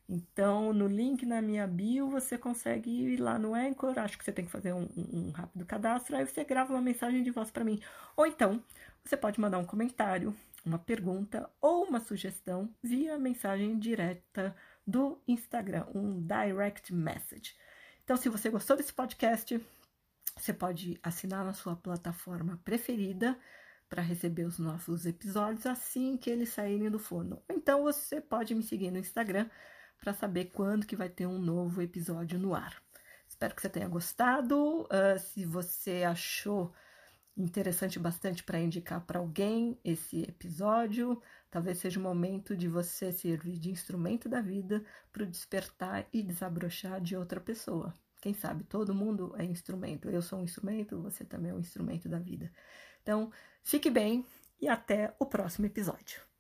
Então, 0.08 0.74
no 0.74 0.88
link 0.88 1.26
na 1.26 1.42
minha 1.42 1.66
bio, 1.66 2.10
você 2.10 2.38
consegue 2.38 2.90
ir 2.90 3.18
lá 3.18 3.40
no 3.40 3.54
Anchor. 3.54 3.98
Acho 3.98 4.18
que 4.18 4.26
você 4.26 4.32
tem 4.32 4.44
que 4.44 4.52
fazer 4.52 4.74
um, 4.74 4.88
um, 4.98 5.32
rápido 5.32 5.66
cadastro. 5.66 6.18
Aí 6.18 6.26
você 6.26 6.44
grava 6.44 6.74
uma 6.74 6.82
mensagem 6.82 7.24
de 7.24 7.32
voz 7.32 7.50
para 7.50 7.64
mim. 7.64 7.80
Ou 8.18 8.26
então, 8.26 8.62
você 9.04 9.16
pode 9.16 9.40
mandar 9.40 9.58
um 9.58 9.66
comentário, 9.66 10.36
uma 10.66 10.78
pergunta 10.78 11.50
ou 11.62 11.86
uma 11.86 12.02
sugestão 12.02 12.70
via 12.84 13.18
mensagem 13.18 13.80
direta 13.80 14.54
do 14.86 15.22
Instagram, 15.28 15.86
um 15.94 16.22
direct 16.22 16.94
message. 16.94 17.56
Então, 18.04 18.18
se 18.18 18.30
você 18.30 18.50
gostou 18.50 18.76
desse 18.76 18.94
podcast, 18.94 19.60
você 20.38 20.54
pode 20.54 21.00
assinar 21.04 21.46
na 21.46 21.54
sua 21.54 21.76
plataforma 21.76 22.60
preferida 22.64 23.38
para 23.90 24.02
receber 24.02 24.46
os 24.46 24.58
nossos 24.58 25.06
episódios 25.06 25.66
assim 25.66 26.18
que 26.18 26.30
eles 26.30 26.50
saírem 26.50 26.90
do 26.90 27.00
forno. 27.00 27.42
Então, 27.50 27.84
você 27.84 28.22
pode 28.22 28.56
me 28.56 28.64
seguir 28.64 28.92
no 28.92 28.98
Instagram 29.00 29.50
para 30.00 30.14
saber 30.14 30.46
quando 30.46 30.86
que 30.86 30.96
vai 30.96 31.10
ter 31.10 31.28
um 31.28 31.38
novo 31.38 31.82
episódio 31.82 32.40
no 32.40 32.56
ar. 32.56 32.82
Espero 33.28 33.56
que 33.56 33.62
você 33.62 33.70
tenha 33.70 33.88
gostado. 33.88 34.84
Uh, 34.84 35.20
se 35.20 35.46
você 35.46 36.04
achou 36.04 36.74
interessante 37.38 37.98
bastante 38.00 38.44
para 38.44 38.60
indicar 38.60 39.02
para 39.06 39.20
alguém 39.20 39.78
esse 39.84 40.24
episódio. 40.24 41.22
Talvez 41.50 41.80
seja 41.80 42.00
o 42.00 42.04
momento 42.04 42.56
de 42.56 42.68
você 42.68 43.12
servir 43.12 43.58
de 43.58 43.70
instrumento 43.70 44.30
da 44.30 44.42
vida 44.42 44.84
para 45.12 45.24
o 45.24 45.28
despertar 45.28 46.08
e 46.14 46.22
desabrochar 46.22 47.02
de 47.02 47.16
outra 47.16 47.40
pessoa. 47.40 47.94
Quem 48.22 48.34
sabe 48.34 48.64
todo 48.64 48.94
mundo 48.94 49.34
é 49.38 49.44
instrumento. 49.44 50.10
Eu 50.10 50.22
sou 50.22 50.40
um 50.40 50.44
instrumento, 50.44 51.02
você 51.02 51.26
também 51.26 51.52
é 51.52 51.56
um 51.56 51.60
instrumento 51.60 52.08
da 52.08 52.20
vida. 52.20 52.52
Então, 53.02 53.32
fique 53.64 53.90
bem 53.90 54.26
e 54.60 54.68
até 54.68 55.16
o 55.20 55.26
próximo 55.26 55.66
episódio. 55.66 56.31